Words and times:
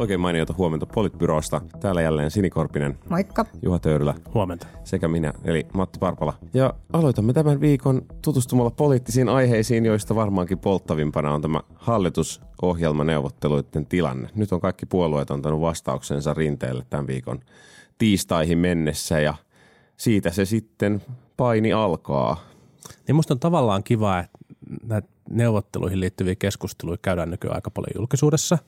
Oikein 0.00 0.20
mainiota 0.20 0.54
huomenta 0.58 0.86
Politbyrosta. 0.86 1.60
Täällä 1.80 2.02
jälleen 2.02 2.30
Sinikorpinen, 2.30 2.98
Moikka. 3.08 3.46
Juha 3.62 3.78
Töyrylä 3.78 4.14
Huomenta. 4.34 4.66
sekä 4.84 5.08
minä, 5.08 5.32
eli 5.44 5.66
Matti 5.74 5.98
Parpala. 5.98 6.34
Ja 6.54 6.74
aloitamme 6.92 7.32
tämän 7.32 7.60
viikon 7.60 8.02
tutustumalla 8.22 8.70
poliittisiin 8.70 9.28
aiheisiin, 9.28 9.86
joista 9.86 10.14
varmaankin 10.14 10.58
polttavimpana 10.58 11.34
on 11.34 11.42
tämä 11.42 11.60
hallitusohjelmaneuvotteluiden 11.74 13.86
tilanne. 13.86 14.28
Nyt 14.34 14.52
on 14.52 14.60
kaikki 14.60 14.86
puolueet 14.86 15.30
antanut 15.30 15.60
vastauksensa 15.60 16.34
rinteelle 16.34 16.86
tämän 16.90 17.06
viikon 17.06 17.40
tiistaihin 17.98 18.58
mennessä 18.58 19.20
ja 19.20 19.34
siitä 19.96 20.30
se 20.30 20.44
sitten 20.44 21.02
paini 21.36 21.72
alkaa. 21.72 22.40
Niin 23.06 23.16
musta 23.16 23.34
on 23.34 23.40
tavallaan 23.40 23.82
kiva, 23.82 24.18
että 24.18 24.38
näitä 24.82 25.08
neuvotteluihin 25.30 26.00
liittyviä 26.00 26.34
keskusteluja 26.34 26.98
käydään 27.02 27.30
nykyään 27.30 27.56
aika 27.56 27.70
paljon 27.70 27.92
julkisuudessa. 27.96 28.58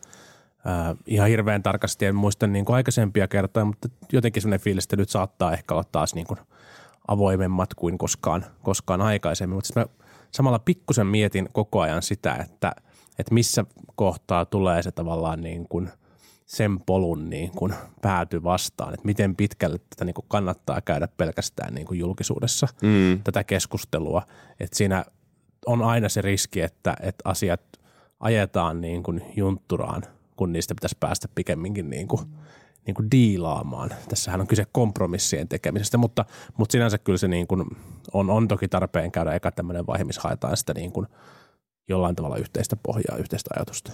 Äh, 0.66 0.96
ihan 1.06 1.28
hirveän 1.28 1.62
tarkasti 1.62 2.06
en 2.06 2.14
muista 2.14 2.46
niin 2.46 2.64
kuin 2.64 2.76
aikaisempia 2.76 3.28
kertoja, 3.28 3.64
mutta 3.64 3.88
jotenkin 4.12 4.42
sellainen 4.42 4.64
fiilis, 4.64 4.84
että 4.84 4.96
nyt 4.96 5.10
saattaa 5.10 5.52
ehkä 5.52 5.74
olla 5.74 5.84
taas 5.92 6.14
niin 6.14 6.26
kuin 6.26 6.40
avoimemmat 7.08 7.74
kuin 7.74 7.98
koskaan, 7.98 8.44
koskaan 8.62 9.00
aikaisemmin. 9.00 9.54
Mutta 9.54 9.80
mä 9.80 9.86
samalla 10.30 10.58
pikkusen 10.58 11.06
mietin 11.06 11.48
koko 11.52 11.80
ajan 11.80 12.02
sitä, 12.02 12.34
että, 12.34 12.72
että 13.18 13.34
missä 13.34 13.64
kohtaa 13.96 14.44
tulee 14.44 14.82
se 14.82 14.92
tavallaan 14.92 15.40
niin 15.40 15.68
kuin 15.68 15.90
sen 16.46 16.80
polun 16.80 17.30
niin 17.30 17.50
kuin 17.50 17.74
pääty 18.02 18.42
vastaan, 18.42 18.94
että 18.94 19.06
miten 19.06 19.36
pitkälle 19.36 19.78
tätä 19.78 20.04
niin 20.04 20.14
kuin 20.14 20.24
kannattaa 20.28 20.80
käydä 20.80 21.08
pelkästään 21.16 21.74
niin 21.74 21.86
kuin 21.86 21.98
julkisuudessa 21.98 22.68
mm. 22.82 23.22
tätä 23.24 23.44
keskustelua. 23.44 24.22
Että 24.60 24.76
siinä 24.76 25.04
on 25.66 25.82
aina 25.82 26.08
se 26.08 26.22
riski, 26.22 26.60
että, 26.60 26.96
että 27.00 27.22
asiat 27.24 27.60
ajetaan 28.20 28.80
niin 28.80 29.02
kuin 29.02 29.22
juntturaan, 29.36 30.02
kun 30.42 30.52
niistä 30.52 30.74
pitäisi 30.74 30.96
päästä 31.00 31.28
pikemminkin 31.34 31.90
niin 31.90 32.08
kuin, 32.08 32.20
niin 32.86 32.94
kuin 32.94 33.10
diilaamaan. 33.10 33.90
Tässähän 34.08 34.40
on 34.40 34.46
kyse 34.46 34.66
kompromissien 34.72 35.48
tekemisestä, 35.48 35.98
mutta, 35.98 36.24
mutta 36.56 36.72
sinänsä 36.72 36.98
kyllä 36.98 37.18
se 37.18 37.28
niin 37.28 37.46
kuin 37.46 37.64
on, 38.12 38.30
on 38.30 38.48
toki 38.48 38.68
tarpeen 38.68 39.12
käydä 39.12 39.32
eka 39.32 39.52
tämmöinen 39.52 39.86
vaihe, 39.86 40.04
missä 40.04 40.20
haetaan 40.24 40.56
sitä 40.56 40.74
niin 40.74 40.92
kuin 40.92 41.06
jollain 41.88 42.16
tavalla 42.16 42.36
yhteistä 42.36 42.76
pohjaa, 42.76 43.16
yhteistä 43.18 43.50
ajatusta. 43.56 43.92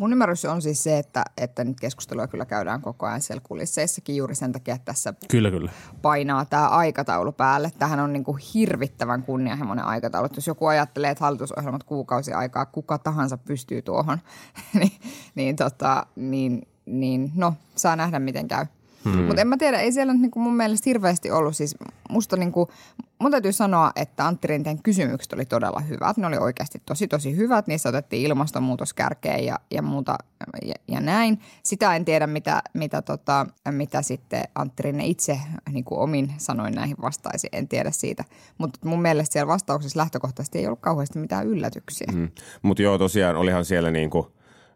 Mun 0.00 0.12
ymmärrys 0.12 0.44
on 0.44 0.62
siis 0.62 0.82
se, 0.82 0.98
että, 0.98 1.24
että 1.36 1.64
nyt 1.64 1.80
keskustelua 1.80 2.26
kyllä 2.26 2.44
käydään 2.44 2.82
koko 2.82 3.06
ajan 3.06 3.20
siellä 3.20 3.42
kulisseissakin 3.44 4.16
juuri 4.16 4.34
sen 4.34 4.52
takia, 4.52 4.74
että 4.74 4.84
tässä 4.84 5.14
Kyllä, 5.30 5.50
kyllä. 5.50 5.70
painaa 6.02 6.44
tämä 6.44 6.68
aikataulu 6.68 7.32
päälle. 7.32 7.72
Tähän 7.78 8.00
on 8.00 8.12
niin 8.12 8.24
kuin 8.24 8.38
hirvittävän 8.54 9.22
kunnianhimoinen 9.22 9.84
aikataulu. 9.84 10.28
Jos 10.36 10.46
joku 10.46 10.66
ajattelee, 10.66 11.10
että 11.10 11.24
hallitusohjelmat 11.24 11.84
kuukausi 11.84 12.32
aikaa, 12.32 12.66
kuka 12.66 12.98
tahansa 12.98 13.38
pystyy 13.38 13.82
tuohon, 13.82 14.18
niin, 14.80 14.92
niin, 15.34 15.56
tota, 15.56 16.06
niin, 16.16 16.68
niin 16.86 17.32
no, 17.34 17.54
saa 17.76 17.96
nähdä 17.96 18.18
miten 18.18 18.48
käy. 18.48 18.66
Hmm. 19.04 19.22
Mutta 19.22 19.40
en 19.40 19.48
mä 19.48 19.56
tiedä, 19.56 19.80
ei 19.80 19.92
siellä 19.92 20.12
nyt 20.12 20.22
niinku 20.22 20.40
mun 20.40 20.56
mielestä 20.56 20.90
hirveästi 20.90 21.30
ollut. 21.30 21.56
Siis 21.56 21.76
musta 22.10 22.36
niinku, 22.36 22.70
mun 23.18 23.30
täytyy 23.30 23.52
sanoa, 23.52 23.90
että 23.96 24.26
Antti 24.26 24.46
Rinteen 24.46 24.82
kysymykset 24.82 25.32
oli 25.32 25.44
todella 25.44 25.80
hyvät. 25.80 26.16
Ne 26.16 26.26
oli 26.26 26.36
oikeasti 26.36 26.82
tosi 26.86 27.08
tosi 27.08 27.36
hyvät. 27.36 27.66
Niissä 27.66 27.88
otettiin 27.88 28.22
ilmastonmuutos 28.22 28.94
kärkeen 28.94 29.44
ja, 29.44 29.58
ja 29.70 29.82
muuta 29.82 30.18
ja, 30.64 30.74
ja 30.88 31.00
näin. 31.00 31.40
Sitä 31.62 31.96
en 31.96 32.04
tiedä, 32.04 32.26
mitä, 32.26 32.62
mitä, 32.74 33.02
tota, 33.02 33.46
mitä 33.70 34.02
sitten 34.02 34.42
Antti 34.54 34.82
Rinne 34.82 35.06
itse 35.06 35.40
niin 35.70 35.84
kuin 35.84 36.00
omin 36.00 36.32
sanoin 36.38 36.74
näihin 36.74 36.96
vastaisi. 37.02 37.48
En 37.52 37.68
tiedä 37.68 37.90
siitä. 37.90 38.24
Mutta 38.58 38.78
mun 38.84 39.02
mielestä 39.02 39.32
siellä 39.32 39.52
vastauksessa 39.52 39.98
lähtökohtaisesti 39.98 40.58
ei 40.58 40.66
ollut 40.66 40.80
kauheasti 40.80 41.18
mitään 41.18 41.46
yllätyksiä. 41.46 42.06
Hmm. 42.12 42.20
Mm. 42.20 42.30
Mutta 42.62 42.82
joo, 42.82 42.98
tosiaan 42.98 43.36
olihan 43.36 43.64
siellä 43.64 43.90
niinku, 43.90 44.32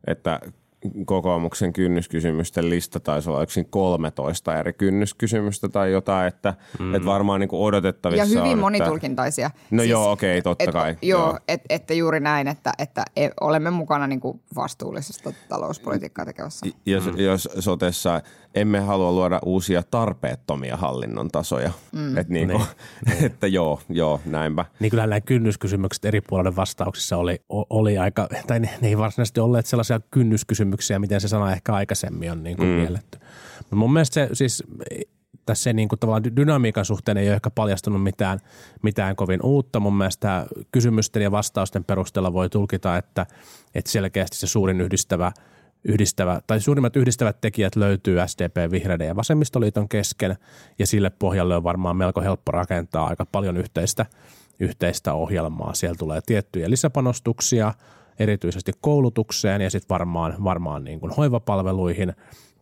että 0.07 0.41
kokoomuksen 1.05 1.73
kynnyskysymysten 1.73 2.71
lista 2.71 3.01
taisi 3.01 3.31
olla 3.31 3.43
yksin 3.43 3.67
13 3.67 4.59
eri 4.59 4.73
kynnyskysymystä 4.73 5.69
tai 5.69 5.93
jotain, 5.93 6.29
että 6.29 6.55
mm. 6.79 6.95
et 6.95 7.05
varmaan 7.05 7.41
niinku 7.41 7.65
odotettavissa 7.65 8.35
Ja 8.35 8.41
hyvin 8.41 8.53
on, 8.53 8.59
monitulkintaisia. 8.59 9.51
No 9.71 9.83
joo, 9.83 10.11
okei, 10.11 10.43
totta 10.43 10.65
et, 10.65 10.71
kai, 10.71 10.97
Joo, 11.03 11.21
joo. 11.21 11.39
Et, 11.49 11.63
että 11.69 11.95
juuri 11.95 12.21
näin, 12.21 12.49
että, 12.49 12.73
että 12.79 13.05
e- 13.17 13.31
olemme 13.41 13.71
mukana 13.71 14.07
niin 14.07 14.21
kuin 14.21 14.41
vastuullisesta 14.57 15.33
talouspolitiikkaa 15.49 16.25
tekevässä. 16.25 16.67
Että 16.69 16.81
jos, 16.91 17.05
mm. 17.07 17.19
jos 17.19 17.49
sotessa 17.59 18.21
emme 18.55 18.81
halua 18.81 19.13
luoda 19.13 19.41
uusia 19.45 19.83
tarpeettomia 19.91 20.77
hallinnon 20.77 21.29
tasoja. 21.29 21.71
Mm. 21.93 22.17
Et 22.17 22.29
niinku, 22.29 22.59
niin. 23.07 23.25
että 23.27 23.47
joo, 23.47 23.81
joo, 23.89 24.21
näinpä. 24.27 24.65
Niin 24.81 24.91
kyllä 24.91 25.07
nämä 25.07 25.21
kynnyskysymykset 25.21 26.05
eri 26.05 26.21
puoliden 26.21 26.57
vastauksissa 26.57 27.17
oli, 27.17 27.41
oli 27.49 27.99
aika, 27.99 28.29
tai 28.47 28.61
ne, 28.61 28.71
ne 28.81 28.89
ei 28.89 28.99
varsinaisesti 28.99 29.41
olleet 29.41 29.67
sellaisia 29.67 30.01
kynnyskysymyksiä, 30.11 30.74
miten 30.99 31.21
se 31.21 31.29
sana 31.29 31.53
ehkä 31.53 31.75
aikaisemmin 31.75 32.33
on 32.33 32.43
niin 32.43 32.57
kuin 32.57 32.69
mm. 32.69 32.75
mielletty. 32.75 33.19
Mutta 33.59 33.77
mun 33.77 33.93
mielestä 33.93 34.15
se 34.15 34.29
siis 34.33 34.65
tässä 35.47 35.73
niin 35.73 35.89
kuin 35.89 35.99
tavallaan 35.99 36.25
dy- 36.25 36.37
dynamiikan 36.37 36.85
suhteen 36.85 37.17
ei 37.17 37.29
ole 37.29 37.35
ehkä 37.35 37.51
paljastunut 37.51 38.03
mitään, 38.03 38.39
mitään 38.83 39.17
kovin 39.17 39.41
uutta. 39.43 39.81
Mun 39.81 39.97
mielestä 39.97 40.47
kysymysten 40.73 41.23
ja 41.23 41.31
vastausten 41.31 41.85
perusteella 41.85 42.33
voi 42.33 42.51
tulkita, 42.51 42.97
että, 42.97 43.27
että 43.75 43.91
selkeästi 43.91 44.37
se 44.37 44.47
suurin 44.47 44.81
yhdistävä 44.81 45.33
yhdistävä, 45.85 46.41
tai 46.47 46.61
suurimmat 46.61 46.97
yhdistävät 46.97 47.41
tekijät 47.41 47.77
löytyy 47.77 48.17
SDP, 48.27 48.71
Vihreiden 48.71 49.07
ja 49.07 49.17
Vasemmistoliiton 49.17 49.89
kesken, 49.89 50.37
ja 50.79 50.87
sille 50.87 51.11
pohjalle 51.11 51.57
on 51.57 51.63
varmaan 51.63 51.97
melko 51.97 52.21
helppo 52.21 52.53
rakentaa 52.53 53.07
aika 53.07 53.27
paljon 53.27 53.57
yhteistä, 53.57 54.07
yhteistä 54.61 55.13
ohjelmaa. 55.13 55.75
Siellä 55.75 55.97
tulee 55.99 56.21
tiettyjä 56.27 56.71
lisäpanostuksia, 56.71 57.75
erityisesti 58.19 58.73
koulutukseen 58.81 59.61
ja 59.61 59.71
sitten 59.71 59.89
varmaan, 59.89 60.35
varmaan 60.45 60.85
niin 60.85 61.01
kuin 61.01 61.13
hoivapalveluihin 61.13 62.13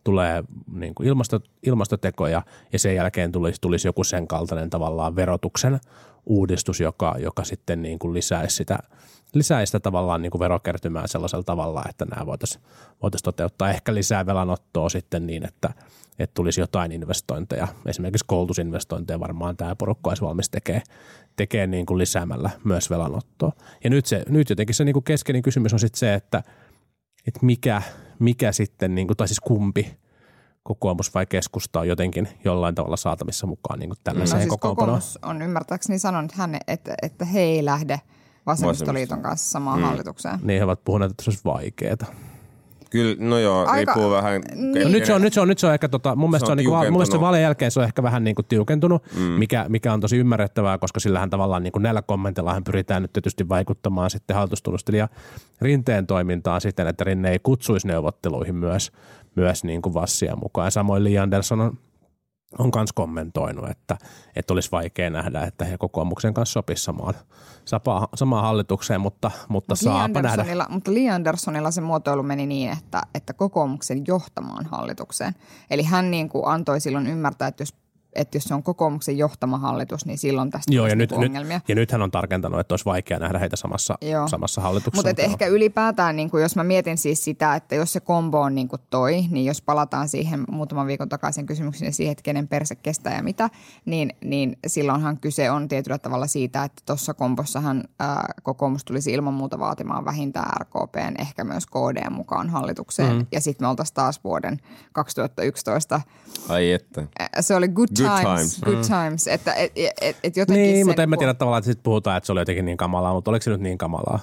tulee 0.03 0.43
niin 0.73 0.95
kuin 0.95 1.07
ilmasto, 1.07 1.39
ilmastotekoja 1.63 2.41
ja 2.73 2.79
sen 2.79 2.95
jälkeen 2.95 3.31
tulisi, 3.31 3.61
tulisi 3.61 3.87
joku 3.87 4.03
sen 4.03 4.27
kaltainen 4.27 4.69
tavallaan 4.69 5.15
verotuksen 5.15 5.79
uudistus, 6.25 6.79
joka, 6.79 7.15
joka 7.19 7.43
sitten 7.43 7.81
niin 7.81 7.99
kuin 7.99 8.13
lisäisi 8.13 8.55
sitä, 8.55 8.79
lisäisi 9.33 9.71
sitä 9.71 9.79
tavallaan 9.79 10.21
niin 10.21 10.31
kuin 10.31 10.39
verokertymää 10.39 11.07
sellaisella 11.07 11.43
tavalla, 11.43 11.83
että 11.89 12.05
nämä 12.05 12.25
voitaisiin 12.25 12.63
voitais 13.01 13.23
toteuttaa 13.23 13.69
ehkä 13.69 13.93
lisää 13.93 14.25
velanottoa 14.25 14.89
sitten 14.89 15.27
niin, 15.27 15.45
että, 15.47 15.69
että 16.19 16.33
tulisi 16.33 16.61
jotain 16.61 16.91
investointeja. 16.91 17.67
Esimerkiksi 17.85 18.25
koulutusinvestointeja 18.27 19.19
varmaan 19.19 19.57
tämä 19.57 19.75
porukka 19.75 20.09
olisi 20.09 20.23
valmis 20.23 20.49
tekee, 20.49 20.81
tekee 21.35 21.67
niin 21.67 21.85
kuin 21.85 21.97
lisäämällä 21.97 22.49
myös 22.63 22.89
velanottoa. 22.89 23.51
Ja 23.83 23.89
nyt, 23.89 24.05
se, 24.05 24.23
nyt 24.29 24.49
jotenkin 24.49 24.75
se 24.75 24.85
niin 24.85 24.93
kuin 24.93 25.03
keskeinen 25.03 25.41
kysymys 25.41 25.73
on 25.73 25.79
sitten 25.79 25.99
se, 25.99 26.13
että, 26.13 26.43
että 27.27 27.39
mikä, 27.41 27.81
mikä 28.19 28.51
sitten, 28.51 28.95
niin 28.95 29.07
kuin, 29.07 29.17
tai 29.17 29.27
siis 29.27 29.39
kumpi 29.39 29.97
kokoomus 30.63 31.13
vai 31.13 31.25
keskusta 31.25 31.79
on 31.79 31.87
jotenkin 31.87 32.27
jollain 32.43 32.75
tavalla 32.75 32.97
saatavissa 32.97 33.47
mukaan 33.47 33.79
niin 33.79 33.89
kuin 33.89 33.99
tällaiseen 34.03 34.39
No 34.39 34.41
siis 34.41 34.59
kokoomus 34.59 35.19
on 35.21 35.41
ymmärtääkseni 35.41 35.99
sanonut 35.99 36.31
hän, 36.31 36.57
että, 36.67 36.95
että 37.01 37.25
he 37.25 37.39
ei 37.39 37.65
lähde 37.65 38.01
vasemmistoliiton 38.45 39.21
kanssa 39.21 39.51
samaan 39.51 39.79
mm. 39.79 39.85
hallitukseen. 39.85 40.39
Niin 40.43 40.59
he 40.59 40.63
ovat 40.63 40.83
puhuneet, 40.83 41.11
että 41.11 41.23
se 41.23 41.29
olisi 41.29 41.43
vaikeaa. 41.45 41.97
Kyllä, 42.93 43.15
no 43.19 43.37
joo, 43.37 43.65
Aika- 43.65 43.75
riippuu 43.75 44.11
vähän. 44.11 44.41
niin. 44.55 44.83
No 44.83 44.89
nyt 44.89 45.05
se 45.05 45.13
on, 45.13 45.21
nyt 45.21 45.33
se 45.33 45.41
on, 45.41 45.47
nyt 45.47 45.59
se 45.59 45.67
on 45.67 45.73
ehkä, 45.73 45.89
tota, 45.89 46.15
mun 46.15 46.29
mielestä 46.29 46.45
Se 46.45 46.47
se 46.47 46.51
on 46.51 46.51
on, 46.51 46.57
niinku, 46.57 46.91
mun 46.91 46.91
mielestä 46.91 47.19
vaalien 47.19 47.43
jälkeen 47.43 47.71
se 47.71 47.79
on 47.79 47.85
ehkä 47.85 48.03
vähän 48.03 48.23
niinku 48.23 48.43
tiukentunut, 48.43 49.03
mm. 49.15 49.21
mikä, 49.21 49.65
mikä 49.69 49.93
on 49.93 49.99
tosi 49.99 50.17
ymmärrettävää, 50.17 50.77
koska 50.77 50.99
sillähän 50.99 51.29
tavallaan 51.29 51.63
niinku 51.63 51.79
näillä 51.79 52.01
kommenteillaan 52.01 52.63
pyritään 52.63 53.01
nyt 53.01 53.13
tietysti 53.13 53.49
vaikuttamaan 53.49 54.09
sitten 54.09 54.35
hallitustunnustelija 54.35 55.07
Rinteen 55.61 56.07
toimintaan 56.07 56.61
siten, 56.61 56.87
että 56.87 57.03
Rinne 57.03 57.31
ei 57.31 57.39
kutsuisi 57.43 57.87
neuvotteluihin 57.87 58.55
myös, 58.55 58.91
myös 59.35 59.63
niinku 59.63 59.93
Vassia 59.93 60.35
mukaan. 60.35 60.67
Ja 60.67 60.71
samoin 60.71 61.03
Li 61.03 61.17
Andersson 61.17 61.61
on 61.61 61.77
on 62.59 62.71
myös 62.75 62.93
kommentoinut, 62.93 63.69
että, 63.69 63.97
että 64.35 64.53
olisi 64.53 64.71
vaikea 64.71 65.09
nähdä, 65.09 65.41
että 65.41 65.65
he 65.65 65.77
kokoomuksen 65.77 66.33
kanssa 66.33 66.53
sopisi 66.53 66.83
samaan, 66.83 67.13
samaan 68.15 68.43
hallitukseen, 68.43 69.01
mutta, 69.01 69.31
mutta 69.47 69.71
Mut 69.71 69.79
saapa 69.79 70.21
nähdä. 70.21 70.45
Mutta 70.69 70.93
Li 70.93 71.09
Anderssonilla 71.09 71.71
se 71.71 71.81
muotoilu 71.81 72.23
meni 72.23 72.45
niin, 72.45 72.71
että, 72.71 73.01
että 73.15 73.33
kokoomuksen 73.33 74.03
johtamaan 74.07 74.65
hallitukseen. 74.65 75.35
Eli 75.69 75.83
hän 75.83 76.11
niin 76.11 76.29
kuin 76.29 76.47
antoi 76.47 76.79
silloin 76.79 77.07
ymmärtää, 77.07 77.47
että 77.47 77.61
jos 77.61 77.82
että 78.15 78.37
jos 78.37 78.43
se 78.43 78.53
on 78.53 78.63
kokoomuksen 78.63 79.17
johtama 79.17 79.57
hallitus, 79.57 80.05
niin 80.05 80.17
silloin 80.17 80.49
tästä 80.49 80.73
Joo, 80.73 80.87
ja, 80.87 80.95
nyt, 80.95 81.09
niinku 81.09 81.21
nyt, 81.21 81.29
ongelmia. 81.29 81.61
ja 81.67 81.75
nyt 81.75 81.91
hän 81.91 82.01
on 82.01 82.11
tarkentanut, 82.11 82.59
että 82.59 82.73
olisi 82.73 82.85
vaikea 82.85 83.19
nähdä 83.19 83.39
heitä 83.39 83.55
samassa, 83.55 83.97
Joo. 84.01 84.27
samassa 84.27 84.61
hallituksessa. 84.61 85.07
Mutta 85.09 85.21
ehkä 85.21 85.47
ylipäätään, 85.47 86.15
niin 86.15 86.29
jos 86.41 86.55
mä 86.55 86.63
mietin 86.63 86.97
siis 86.97 87.23
sitä, 87.23 87.55
että 87.55 87.75
jos 87.75 87.93
se 87.93 87.99
kombo 87.99 88.41
on 88.41 88.55
niin 88.55 88.69
toi, 88.89 89.25
niin 89.31 89.45
jos 89.45 89.61
palataan 89.61 90.09
siihen 90.09 90.43
muutaman 90.51 90.87
viikon 90.87 91.09
takaisin 91.09 91.45
kysymyksiin 91.45 91.85
ja 91.85 91.93
siihen, 91.93 92.11
että 92.11 92.23
kenen 92.23 92.47
perse 92.47 92.75
kestää 92.75 93.15
ja 93.15 93.23
mitä, 93.23 93.49
niin, 93.85 94.15
niin 94.25 94.57
silloinhan 94.67 95.17
kyse 95.17 95.51
on 95.51 95.67
tietyllä 95.67 95.97
tavalla 95.97 96.27
siitä, 96.27 96.63
että 96.63 96.81
tuossa 96.85 97.13
kombossahan 97.13 97.83
ää, 97.99 98.33
kokoomus 98.43 98.85
tulisi 98.85 99.11
ilman 99.13 99.33
muuta 99.33 99.59
vaatimaan 99.59 100.05
vähintään 100.05 100.51
RKPn, 100.61 101.21
ehkä 101.21 101.43
myös 101.43 101.65
KD 101.65 102.09
mukaan 102.09 102.49
hallitukseen. 102.49 103.15
Mm. 103.15 103.25
Ja 103.31 103.41
sitten 103.41 103.65
me 103.65 103.69
oltaisiin 103.69 103.95
taas 103.95 104.23
vuoden 104.23 104.57
2011 104.93 106.01
Ai 106.49 106.71
että. 106.71 107.07
Se 107.39 107.55
oli 107.55 107.67
good, 107.67 107.87
Good 107.87 108.02
times, 108.05 108.59
times. 108.59 108.61
good 108.61 108.83
times, 109.03 109.27
että 109.27 109.53
et, 109.53 109.71
et, 110.01 110.17
et 110.23 110.37
jotenkin 110.37 110.63
Niin, 110.63 110.77
se 110.77 110.89
mutta 110.89 111.03
en 111.03 111.09
mä 111.09 111.17
tiedä 111.17 111.33
tavallaan, 111.33 111.59
että 111.59 111.71
sitten 111.71 111.83
puhutaan, 111.83 112.17
että 112.17 112.25
se 112.25 112.31
oli 112.31 112.41
jotenkin 112.41 112.65
niin 112.65 112.77
kamalaa, 112.77 113.13
mutta 113.13 113.31
oliko 113.31 113.43
se 113.43 113.49
nyt 113.51 113.61
niin 113.61 113.77
kamalaa? 113.77 114.19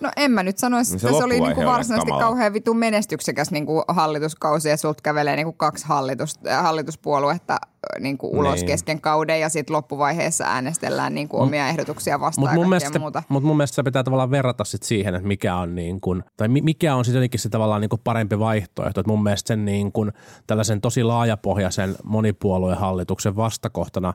No 0.00 0.10
en 0.16 0.30
mä 0.30 0.42
nyt 0.42 0.58
sanoisi, 0.58 0.92
No 0.92 0.96
että 0.96 1.08
se 1.08 1.18
se, 1.18 1.24
oli 1.24 1.40
niinku 1.40 1.64
varsinaisesti 1.64 2.10
kamalaa. 2.10 2.28
kauhean 2.28 2.52
vitun 2.52 2.76
menestyksekäs 2.76 3.50
niinku 3.50 3.82
hallituskausi 3.88 4.68
ja 4.68 4.76
sulta 4.76 5.00
kävelee 5.02 5.36
niinku 5.36 5.52
kaksi 5.52 5.86
hallitus, 5.86 6.38
äh, 6.48 6.62
hallituspuoluetta 6.62 7.52
äh, 7.54 8.00
niinku 8.00 8.30
ulos 8.38 8.54
Niin. 8.54 8.66
kesken 8.66 9.00
kauden 9.00 9.40
ja 9.40 9.48
sitten 9.48 9.76
loppuvaiheessa 9.76 10.44
äänestellään 10.44 11.14
niinku 11.14 11.40
omia 11.40 11.68
ehdotuksia 11.68 12.20
vastaan 12.20 12.42
Mutta 12.42 12.54
ja 12.54 12.58
mun, 12.60 12.68
mielestä, 12.68 12.98
muuta. 12.98 13.22
mut 13.28 13.42
mun 13.42 13.56
mielestä 13.56 13.74
se 13.74 13.82
pitää 13.82 14.02
tavallaan 14.02 14.30
verrata 14.30 14.64
sit 14.64 14.82
siihen, 14.82 15.14
että 15.14 15.28
mikä 15.28 15.56
on, 15.56 15.74
niin 15.74 16.00
kun, 16.00 16.24
tai 16.36 16.48
mi- 16.48 16.60
mikä 16.62 16.94
on 16.94 17.04
sitten 17.04 17.18
jotenkin 17.18 17.40
se 17.40 17.48
tavallaan 17.48 17.80
niin 17.80 17.88
kun 17.88 17.98
parempi 18.04 18.38
vaihtoehto. 18.38 19.00
Et 19.00 19.06
mun 19.06 19.22
mielestä 19.22 19.48
sen 19.48 19.64
niin 19.64 19.92
kun, 19.92 20.12
tällaisen 20.46 20.80
tosi 20.80 21.02
laajapohjaisen 21.02 21.96
monipuolueen 22.04 22.78
hallituksen 22.78 23.36
vastakohtana 23.36 24.12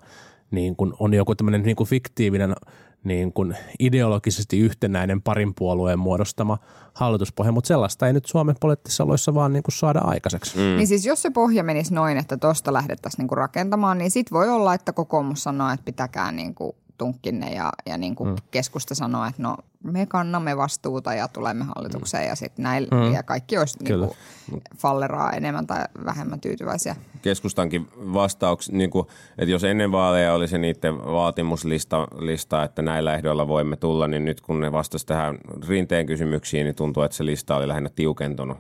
niin 0.51 0.75
kun 0.75 0.95
on 0.99 1.13
joku 1.13 1.35
tämmöinen 1.35 1.63
niin 1.63 1.75
fiktiivinen 1.85 2.55
niin 3.05 3.33
kun 3.33 3.55
ideologisesti 3.79 4.59
yhtenäinen 4.59 5.21
parin 5.21 5.53
puolueen 5.55 5.99
muodostama 5.99 6.57
hallituspohja, 6.93 7.51
mutta 7.51 7.67
sellaista 7.67 8.07
ei 8.07 8.13
nyt 8.13 8.25
Suomen 8.25 8.55
poliittisissa 8.61 9.03
oloissa 9.03 9.33
vaan 9.33 9.53
niin 9.53 9.63
kun 9.63 9.71
saada 9.71 9.99
aikaiseksi. 9.99 10.57
Mm. 10.57 10.63
Niin 10.63 10.87
siis 10.87 11.05
jos 11.05 11.21
se 11.21 11.29
pohja 11.29 11.63
menisi 11.63 11.93
noin, 11.93 12.17
että 12.17 12.37
tosta 12.37 12.73
lähdettäisiin 12.73 13.23
niinku 13.23 13.35
rakentamaan, 13.35 13.97
niin 13.97 14.11
sit 14.11 14.31
voi 14.31 14.49
olla, 14.49 14.73
että 14.73 14.93
kokoomus 14.93 15.43
sanoo, 15.43 15.69
että 15.69 15.85
pitäkää 15.85 16.31
niinku 16.31 16.75
tunkkinne 16.97 17.53
ja, 17.53 17.71
ja 17.85 17.97
niinku 17.97 18.25
mm. 18.25 18.35
keskusta 18.51 18.95
sanoo, 18.95 19.25
että 19.25 19.41
no 19.41 19.57
me 19.83 20.05
kannamme 20.05 20.57
vastuuta 20.57 21.13
ja 21.13 21.27
tulemme 21.27 21.65
hallitukseen 21.75 22.27
ja 22.27 22.35
sitten 22.35 22.63
näin 22.63 22.87
mm. 22.91 23.13
ja 23.13 23.23
kaikki 23.23 23.57
olisi 23.57 23.83
niinku 23.83 24.15
falleraa 24.77 25.31
enemmän 25.31 25.67
tai 25.67 25.85
vähemmän 26.05 26.41
tyytyväisiä. 26.41 26.95
keskustankin 27.21 27.87
vastaukset, 28.13 28.73
niin 28.73 28.89
kuin, 28.89 29.07
että 29.37 29.51
jos 29.51 29.63
ennen 29.63 29.91
vaaleja 29.91 30.33
oli 30.33 30.47
se 30.47 30.57
niiden 30.57 30.97
vaatimuslista, 30.97 32.07
lista, 32.17 32.63
että 32.63 32.81
näillä 32.81 33.15
ehdoilla 33.15 33.47
voimme 33.47 33.75
tulla, 33.75 34.07
niin 34.07 34.25
nyt 34.25 34.41
kun 34.41 34.59
ne 34.59 34.71
vastasi 34.71 35.05
tähän 35.05 35.37
rinteen 35.67 36.05
kysymyksiin, 36.05 36.63
niin 36.63 36.75
tuntuu, 36.75 37.03
että 37.03 37.17
se 37.17 37.25
lista 37.25 37.55
oli 37.55 37.67
lähinnä 37.67 37.89
tiukentunut 37.95 38.57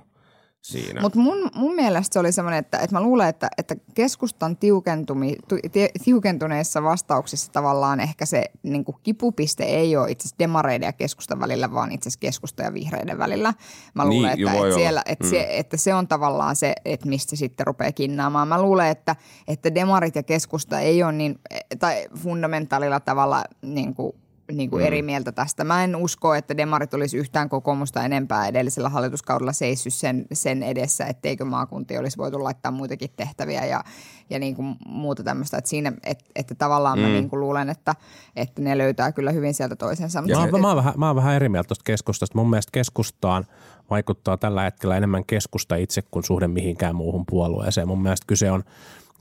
siinä. 0.65 1.01
Mutta 1.01 1.19
mun, 1.19 1.49
mun 1.55 1.75
mielestä 1.75 2.13
se 2.13 2.19
oli 2.19 2.31
semmoinen, 2.31 2.59
että, 2.59 2.77
että 2.79 2.95
mä 2.95 3.01
luulen, 3.01 3.27
että, 3.29 3.49
että 3.57 3.75
keskustan 3.93 4.57
tiukentumi, 4.57 5.35
tu, 5.47 5.55
ti, 5.71 5.89
tiukentuneissa 6.03 6.83
vastauksissa 6.83 7.51
tavallaan 7.51 7.99
ehkä 7.99 8.25
se 8.25 8.45
niin 8.63 8.85
kipupiste 9.03 9.63
ei 9.63 9.97
ole 9.97 10.11
itse 10.11 10.21
asiassa 10.23 10.35
demareiden 10.39 10.85
ja 10.85 10.93
keskustan 10.93 11.39
välillä, 11.39 11.73
vaan 11.73 11.91
itse 11.91 12.07
asiassa 12.07 12.19
keskusta 12.19 12.63
ja 12.63 12.73
vihreiden 12.73 13.17
välillä. 13.17 13.53
Mä 13.93 14.03
Niin, 14.03 14.09
luulen, 14.09 14.39
jo 14.39 14.49
että, 14.49 14.63
että, 14.65 14.75
siellä, 14.75 15.03
että, 15.05 15.25
Mm. 15.25 15.29
se, 15.29 15.47
että 15.49 15.77
se 15.77 15.93
on 15.93 16.07
tavallaan 16.07 16.55
se, 16.55 16.73
että 16.85 17.07
mistä 17.09 17.35
sitten 17.35 17.67
rupeaa 17.67 17.91
kinnaamaan. 17.91 18.47
Mä 18.47 18.61
luulen, 18.61 18.87
että, 18.87 19.15
että 19.47 19.75
demarit 19.75 20.15
ja 20.15 20.23
keskusta 20.23 20.79
ei 20.79 21.03
ole 21.03 21.11
niin, 21.11 21.39
tai 21.79 22.07
fundamentaalilla 22.17 22.99
tavalla 22.99 23.43
niin 23.61 23.95
kuin 23.95 24.15
niin 24.51 24.69
kuin 24.69 24.81
mm. 24.83 24.87
eri 24.87 25.01
mieltä 25.01 25.31
tästä. 25.31 25.63
Mä 25.63 25.83
en 25.83 25.95
usko, 25.95 26.35
että 26.35 26.57
demarit 26.57 26.93
olisi 26.93 27.17
yhtään 27.17 27.49
kokoomusta 27.49 28.03
enempää 28.03 28.47
edellisellä 28.47 28.89
hallituskaudella 28.89 29.53
seissyt 29.53 29.93
sen, 29.93 30.25
sen 30.33 30.63
edessä, 30.63 31.05
etteikö 31.05 31.45
maakuntia 31.45 31.99
olisi 31.99 32.17
voitu 32.17 32.43
laittaa 32.43 32.71
muitakin 32.71 33.09
tehtäviä 33.15 33.65
ja, 33.65 33.83
ja 34.29 34.39
niin 34.39 34.55
kuin 34.55 34.75
muuta 34.87 35.23
tämmöistä. 35.23 35.57
Että, 35.57 35.69
siinä, 35.69 35.93
että, 36.03 36.25
että 36.35 36.55
tavallaan 36.55 36.99
mm. 36.99 37.05
mä 37.05 37.09
niin 37.09 37.29
kuin 37.29 37.39
luulen, 37.39 37.69
että, 37.69 37.95
että 38.35 38.61
ne 38.61 38.77
löytää 38.77 39.11
kyllä 39.11 39.31
hyvin 39.31 39.53
sieltä 39.53 39.75
toisensa. 39.75 40.21
Mä, 40.21 40.27
Mutta 40.27 40.39
oon- 40.39 40.61
mä, 40.61 40.67
oon 40.67 40.77
vähän, 40.77 40.93
mä 40.97 41.07
oon 41.07 41.15
vähän 41.15 41.35
eri 41.35 41.49
mieltä 41.49 41.67
tuosta 41.67 41.83
keskustasta. 41.83 42.37
Mun 42.37 42.49
mielestä 42.49 42.71
keskustaan 42.71 43.45
vaikuttaa 43.89 44.37
tällä 44.37 44.63
hetkellä 44.63 44.97
enemmän 44.97 45.25
keskusta 45.25 45.75
itse 45.75 46.01
kuin 46.01 46.23
suhde 46.23 46.47
mihinkään 46.47 46.95
muuhun 46.95 47.25
puolueeseen. 47.25 47.87
Mun 47.87 48.01
mielestä 48.01 48.27
kyse 48.27 48.51
on, 48.51 48.63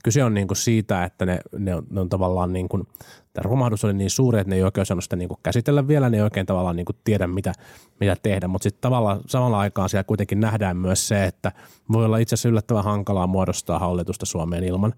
kyse 0.05 0.23
on 0.23 0.33
niin 0.33 0.47
kuin 0.47 0.57
siitä, 0.57 1.03
että 1.03 1.25
ne, 1.25 1.39
ne, 1.57 1.75
on, 1.75 1.87
ne 1.89 1.99
on 2.01 2.09
tavallaan 2.09 2.53
niin 2.53 2.69
kuin, 2.69 2.87
tämä 3.33 3.43
romahdus 3.43 3.85
oli 3.85 3.93
niin 3.93 4.09
suuri, 4.09 4.39
että 4.39 4.49
ne 4.49 4.55
ei 4.55 4.63
oikein 4.63 4.81
osannut 4.81 5.03
sitä 5.03 5.15
niin 5.15 5.27
kuin 5.27 5.39
käsitellä 5.43 5.87
vielä, 5.87 6.09
ne 6.09 6.17
ei 6.17 6.23
oikein 6.23 6.45
tavallaan 6.45 6.75
niin 6.75 6.85
kuin 6.85 6.95
tiedä, 7.03 7.27
mitä, 7.27 7.53
mitä 7.99 8.15
tehdä. 8.23 8.47
Mutta 8.47 8.63
sitten 8.63 8.81
tavallaan 8.81 9.19
samalla 9.27 9.59
aikaan 9.59 9.89
siellä 9.89 10.03
kuitenkin 10.03 10.39
nähdään 10.39 10.77
myös 10.77 11.07
se, 11.07 11.25
että 11.25 11.51
voi 11.91 12.05
olla 12.05 12.17
itse 12.17 12.33
asiassa 12.33 12.49
yllättävän 12.49 12.83
hankalaa 12.83 13.27
muodostaa 13.27 13.79
hallitusta 13.79 14.25
Suomeen 14.25 14.63
ilman, 14.63 14.93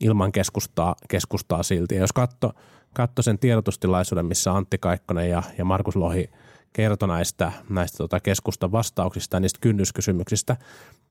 ilman 0.00 0.32
keskustaa, 0.32 0.94
keskustaa 1.08 1.62
silti. 1.62 1.94
Ja 1.94 2.00
jos 2.00 2.12
katso, 2.12 2.50
katso 2.94 3.22
sen 3.22 3.38
tiedotustilaisuuden, 3.38 4.26
missä 4.26 4.52
Antti 4.52 4.78
Kaikkonen 4.78 5.30
ja, 5.30 5.42
ja 5.58 5.64
Markus 5.64 5.96
Lohi 5.96 6.30
kertoi 6.72 7.08
näistä, 7.08 7.52
näistä 7.68 7.98
tota 7.98 8.20
keskustan 8.20 8.72
vastauksista 8.72 9.36
ja 9.36 9.40
niistä 9.40 9.58
kynnyskysymyksistä, 9.60 10.56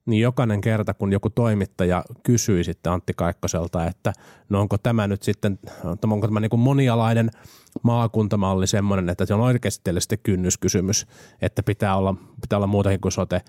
niin 0.05 0.21
jokainen 0.21 0.61
kerta, 0.61 0.93
kun 0.93 1.11
joku 1.11 1.29
toimittaja 1.29 2.03
kysyi 2.23 2.63
sitten 2.63 2.91
Antti 2.93 3.13
Kaikkoselta, 3.13 3.85
että 3.85 4.13
no 4.49 4.61
onko 4.61 4.77
tämä 4.77 5.07
nyt 5.07 5.23
sitten, 5.23 5.59
onko 6.03 6.27
tämä 6.27 6.39
niin 6.39 6.49
kuin 6.49 6.59
monialainen 6.59 7.31
maakuntamalli 7.83 8.67
semmoinen, 8.67 9.09
että 9.09 9.25
se 9.25 9.33
on 9.33 9.41
oikeasti 9.41 9.81
teille 9.83 9.99
sitten 9.99 10.19
kynnyskysymys, 10.23 11.07
että 11.41 11.63
pitää 11.63 11.97
olla, 11.97 12.15
pitää 12.41 12.57
olla 12.57 12.67
muutakin 12.67 13.01
kuin 13.01 13.11
sote, 13.11 13.41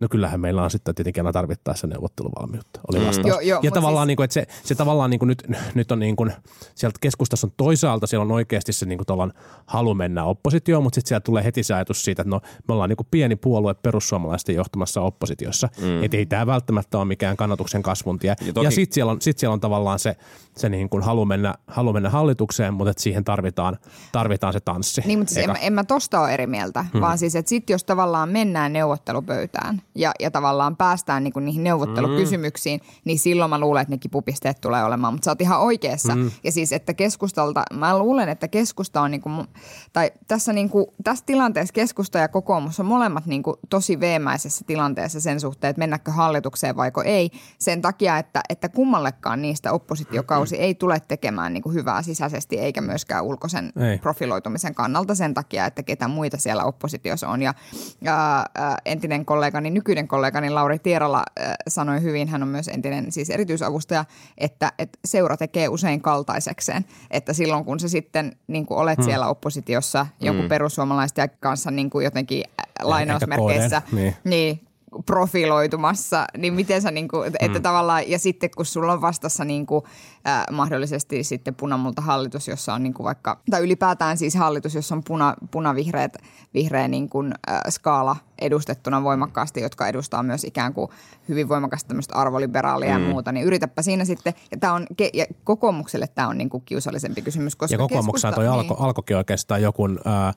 No 0.00 0.08
kyllähän 0.10 0.40
meillä 0.40 0.62
on 0.62 0.70
sitten 0.70 0.94
tietenkin 0.94 1.20
aina 1.20 1.32
tarvittaessa 1.32 1.86
neuvotteluvalmiutta, 1.86 2.80
oli 2.88 3.06
vastaus. 3.06 3.26
Joo, 3.26 3.40
joo, 3.40 3.60
ja 3.62 3.70
mut 3.70 3.74
tavallaan 3.74 4.02
siis- 4.04 4.06
niin 4.06 4.16
kuin, 4.16 4.24
että 4.24 4.34
se, 4.34 4.46
se 4.64 4.74
tavallaan 4.74 5.10
niin 5.10 5.18
kuin 5.18 5.28
nyt, 5.28 5.42
nyt 5.74 5.92
on 5.92 5.98
niin 5.98 6.16
kuin, 6.16 6.32
sieltä 6.74 6.98
keskustassa 7.00 7.46
on 7.46 7.52
toisaalta, 7.56 8.06
siellä 8.06 8.22
on 8.22 8.32
oikeasti 8.32 8.72
se 8.72 8.86
niin 8.86 8.98
kuin 9.06 9.32
halu 9.66 9.94
mennä 9.94 10.24
oppositioon, 10.24 10.82
mutta 10.82 10.94
sitten 10.94 11.08
siellä 11.08 11.20
tulee 11.20 11.44
heti 11.44 11.62
se 11.62 11.74
ajatus 11.74 12.04
siitä, 12.04 12.22
että 12.22 12.30
no 12.30 12.40
me 12.68 12.74
ollaan 12.74 12.88
niin 12.88 12.96
kuin 12.96 13.08
pieni 13.10 13.36
puolue 13.36 13.74
perussuomalaisten 13.74 14.54
johtamassa 14.54 15.00
oppositiossa, 15.00 15.68
mm. 15.80 16.02
että 16.02 16.16
ei 16.16 16.26
tämä 16.26 16.46
välttämättä 16.46 16.98
ole 16.98 17.04
mikään 17.04 17.36
kannatuksen 17.36 17.82
kasvun 17.82 18.18
tie. 18.18 18.30
Ja 18.40 18.46
Ja, 18.46 18.52
toki- 18.52 18.66
ja 18.66 18.70
sitten 18.70 18.94
siellä, 18.94 19.12
on, 19.12 19.20
sit 19.20 19.38
siellä 19.38 19.52
on 19.54 19.60
tavallaan 19.60 19.98
se, 19.98 20.16
se 20.56 20.68
niin 20.68 20.88
kuin 20.88 21.02
halu, 21.02 21.24
mennä, 21.24 21.54
halu 21.66 21.92
mennä 21.92 22.10
hallitukseen, 22.10 22.74
mutta 22.74 22.90
että 22.90 23.02
siihen 23.02 23.24
tarvitaan, 23.24 23.76
tarvitaan 24.12 24.52
se 24.52 24.60
tanssi. 24.60 25.00
Niin, 25.06 25.18
mutta 25.18 25.34
siis 25.34 25.48
en, 25.48 25.56
en 25.60 25.72
mä 25.72 25.84
tosta 25.84 26.20
ole 26.20 26.34
eri 26.34 26.46
mieltä, 26.46 26.84
hmm. 26.92 27.00
vaan 27.00 27.18
siis, 27.18 27.36
että 27.36 27.48
sit 27.48 27.70
jos 27.70 27.84
tavallaan 27.84 28.28
mennään 28.28 28.72
neuvottelupöytään 28.72 29.82
ja, 29.94 30.12
ja 30.20 30.30
tavallaan 30.30 30.76
päästään 30.76 31.24
niinku 31.24 31.40
niihin 31.40 31.64
neuvottelukysymyksiin, 31.64 32.80
hmm. 32.80 33.00
niin 33.04 33.18
silloin 33.18 33.50
mä 33.50 33.58
luulen, 33.58 33.82
että 33.82 33.94
ne 33.94 33.98
kipupisteet 33.98 34.60
tulee 34.60 34.84
olemaan. 34.84 35.14
Mutta 35.14 35.24
sä 35.24 35.30
oot 35.30 35.40
ihan 35.40 35.60
oikeassa. 35.60 36.12
Hmm. 36.12 36.30
Ja 36.44 36.52
siis, 36.52 36.72
että 36.72 36.94
keskustalta, 36.94 37.62
mä 37.72 37.98
luulen, 37.98 38.28
että 38.28 38.48
keskusta 38.48 39.00
on 39.00 39.10
niinku, 39.10 39.28
mu- 39.28 39.60
tai 39.92 40.10
tässä, 40.28 40.52
niinku, 40.52 40.94
tässä 41.04 41.24
tilanteessa 41.26 41.72
keskusta 41.72 42.18
ja 42.18 42.28
kokoomus 42.28 42.80
on 42.80 42.86
molemmat 42.86 43.26
niinku 43.26 43.58
tosi 43.70 44.00
veemäisessä 44.00 44.64
tilanteessa 44.66 45.20
sen 45.20 45.40
suhteen, 45.40 45.70
että 45.70 45.78
mennäkö 45.78 46.10
hallitukseen 46.10 46.76
vaiko 46.76 47.02
ei. 47.02 47.30
Sen 47.58 47.82
takia, 47.82 48.18
että, 48.18 48.40
että 48.48 48.68
kummallekaan 48.68 49.42
niistä 49.42 49.72
oppositiokausi 49.72 50.56
ei 50.56 50.74
tule 50.74 51.00
tekemään 51.08 51.52
niinku 51.52 51.70
hyvää 51.70 52.02
sisäisesti 52.02 52.58
eikä 52.58 52.80
myöskään 52.80 53.24
ulkoisen 53.24 53.72
Ei. 53.90 53.98
profiloitumisen 53.98 54.74
kannalta 54.74 55.14
sen 55.14 55.34
takia, 55.34 55.66
että 55.66 55.82
ketä 55.82 56.08
muita 56.08 56.36
siellä 56.38 56.64
oppositiossa 56.64 57.28
on. 57.28 57.42
Ja, 57.42 57.54
ja 58.00 58.46
ää, 58.54 58.78
entinen 58.84 59.24
kollegani, 59.24 59.70
nykyinen 59.80 60.08
kollegani 60.08 60.50
Lauri 60.50 60.78
Tierala 60.78 61.22
sanoi 61.68 62.02
hyvin, 62.02 62.28
hän 62.28 62.42
on 62.42 62.48
myös 62.48 62.68
entinen 62.68 63.12
siis 63.12 63.30
erityisavustaja, 63.30 64.04
että, 64.38 64.72
että 64.78 64.98
seura 65.04 65.36
tekee 65.36 65.68
usein 65.68 66.00
kaltaisekseen. 66.00 66.84
Että 67.10 67.32
silloin 67.32 67.64
kun 67.64 67.80
sä 67.80 67.88
sitten 67.88 68.36
niin 68.46 68.66
kuin 68.66 68.78
olet 68.78 68.98
hmm. 68.98 69.04
siellä 69.04 69.28
oppositiossa 69.28 70.06
jonkun 70.20 70.42
hmm. 70.42 70.48
perussuomalaisten 70.48 71.30
kanssa 71.40 71.70
niin 71.70 71.90
kuin 71.90 72.04
jotenkin 72.04 72.44
lainausmerkeissä, 72.82 73.82
niin. 73.92 74.16
niin 74.24 74.60
profiloitumassa, 75.06 76.26
niin 76.36 76.54
miten 76.54 76.82
sä 76.82 76.90
niinku, 76.90 77.22
että 77.22 77.58
mm. 77.58 77.62
tavallaan, 77.62 78.10
ja 78.10 78.18
sitten 78.18 78.50
kun 78.56 78.66
sulla 78.66 78.92
on 78.92 79.00
vastassa 79.00 79.44
niinku, 79.44 79.86
äh, 80.28 80.44
mahdollisesti 80.52 81.24
sitten 81.24 81.54
punamulta 81.54 82.02
hallitus, 82.02 82.48
jossa 82.48 82.74
on 82.74 82.82
niinku 82.82 83.04
vaikka, 83.04 83.40
tai 83.50 83.62
ylipäätään 83.62 84.18
siis 84.18 84.34
hallitus, 84.34 84.74
jossa 84.74 84.94
on 84.94 85.02
puna, 85.04 85.34
punavihreät, 85.50 86.16
vihreä 86.54 86.88
niinku, 86.88 87.24
äh, 87.24 87.60
skaala 87.68 88.16
edustettuna 88.40 89.02
voimakkaasti, 89.02 89.60
jotka 89.60 89.88
edustaa 89.88 90.22
myös 90.22 90.44
ikään 90.44 90.74
kuin 90.74 90.90
hyvin 91.28 91.48
voimakasta 91.48 91.88
tämmöistä 91.88 92.14
arvoliberaalia 92.14 92.98
mm. 92.98 93.04
ja 93.04 93.10
muuta, 93.10 93.32
niin 93.32 93.46
yritäpä 93.46 93.82
siinä 93.82 94.04
sitten, 94.04 94.34
ja, 94.50 94.56
tämä 94.58 94.72
on, 94.72 94.86
ja 95.14 95.26
kokoomukselle 95.44 96.06
tämä 96.14 96.28
on 96.28 96.38
niin 96.38 96.50
kuin 96.50 96.62
kiusallisempi 96.64 97.22
kysymys. 97.22 97.56
Koska 97.56 97.74
ja 97.74 97.78
kokoomuksessa 97.78 98.32
toi 98.32 98.48
alko, 98.48 98.74
niin. 98.74 98.84
alkoikin 98.84 99.16
oikeastaan 99.16 99.62
joku 99.62 99.84
äh, 99.86 100.34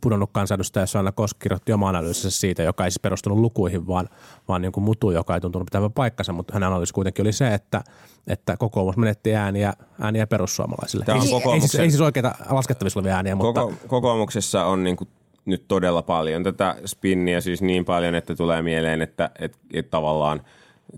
pudonnut 0.00 0.30
kansanedustaja 0.32 0.86
Sanna 0.86 1.12
Koski 1.12 1.38
kirjoitti 1.40 1.72
oma 1.72 1.88
analyysissä 1.88 2.30
siitä, 2.30 2.62
joka 2.62 2.84
ei 2.84 2.90
siis 2.90 3.00
perustunut 3.00 3.38
lukuihin, 3.38 3.86
vaan, 3.86 4.08
vaan 4.48 4.62
niin 4.62 4.72
kuin 4.72 4.84
mutu, 4.84 5.10
joka 5.10 5.34
ei 5.34 5.40
tuntunut 5.40 5.66
pitävän 5.66 5.92
paikkansa, 5.92 6.32
mutta 6.32 6.54
hänen 6.54 6.66
analyysi 6.66 6.94
kuitenkin 6.94 7.22
oli 7.22 7.32
se, 7.32 7.54
että, 7.54 7.84
että 8.26 8.56
kokoomus 8.56 8.96
menetti 8.96 9.34
ääniä, 9.34 9.72
ääniä 10.00 10.26
perussuomalaisille. 10.26 11.04
Tämä 11.04 11.18
on 11.18 11.26
ei, 11.26 11.52
ei, 11.52 11.60
siis, 11.60 11.74
ei 11.74 11.90
siis 11.90 12.00
oikeita 12.00 12.34
laskettavissa 12.50 13.00
olevia 13.00 13.16
ääniä, 13.16 13.34
mutta... 13.34 13.60
Koko, 13.60 13.74
kokoomuksessa 13.86 14.64
on 14.64 14.84
niin 14.84 14.96
kuin 14.96 15.08
nyt 15.44 15.64
todella 15.68 16.02
paljon 16.02 16.42
tätä 16.42 16.76
spinniä, 16.86 17.40
siis 17.40 17.62
niin 17.62 17.84
paljon, 17.84 18.14
että 18.14 18.34
tulee 18.34 18.62
mieleen, 18.62 19.02
että, 19.02 19.30
että, 19.38 19.58
että 19.72 19.90
tavallaan 19.90 20.42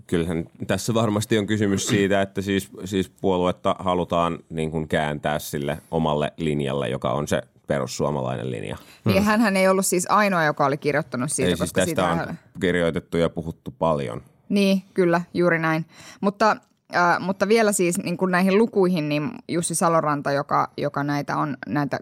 kyllähän 0.07 0.45
tässä 0.67 0.93
varmasti 0.93 1.37
on 1.37 1.47
kysymys 1.47 1.87
siitä, 1.87 2.21
että 2.21 2.41
siis, 2.41 2.69
siis 2.85 3.09
puoluetta 3.09 3.75
halutaan 3.79 4.39
niin 4.49 4.71
kuin 4.71 4.87
kääntää 4.87 5.39
sille 5.39 5.77
omalle 5.91 6.33
linjalle, 6.37 6.89
joka 6.89 7.11
on 7.11 7.27
se 7.27 7.41
perussuomalainen 7.67 8.51
linja. 8.51 8.77
Niin, 9.05 9.25
hmm. 9.25 9.41
hän 9.41 9.57
ei 9.57 9.67
ollut 9.67 9.85
siis 9.85 10.07
ainoa, 10.09 10.43
joka 10.43 10.65
oli 10.65 10.77
kirjoittanut 10.77 11.31
siitä. 11.31 11.49
Ei, 11.49 11.57
siis 11.57 11.59
koska 11.59 11.81
tästä 11.85 12.13
siitä... 12.13 12.29
on 12.29 12.35
kirjoitettu 12.59 13.17
ja 13.17 13.29
puhuttu 13.29 13.71
paljon. 13.71 14.21
Niin, 14.49 14.81
kyllä, 14.93 15.21
juuri 15.33 15.59
näin. 15.59 15.85
Mutta 16.21 16.57
Äh, 16.95 17.19
mutta 17.19 17.47
vielä 17.47 17.71
siis 17.71 17.97
niin 17.97 18.17
kuin 18.17 18.31
näihin 18.31 18.57
lukuihin, 18.57 19.09
niin 19.09 19.31
Jussi 19.47 19.75
Saloranta, 19.75 20.31
joka, 20.31 20.69
joka 20.77 21.03
näitä 21.03 21.37
on 21.37 21.57
näitä 21.67 21.99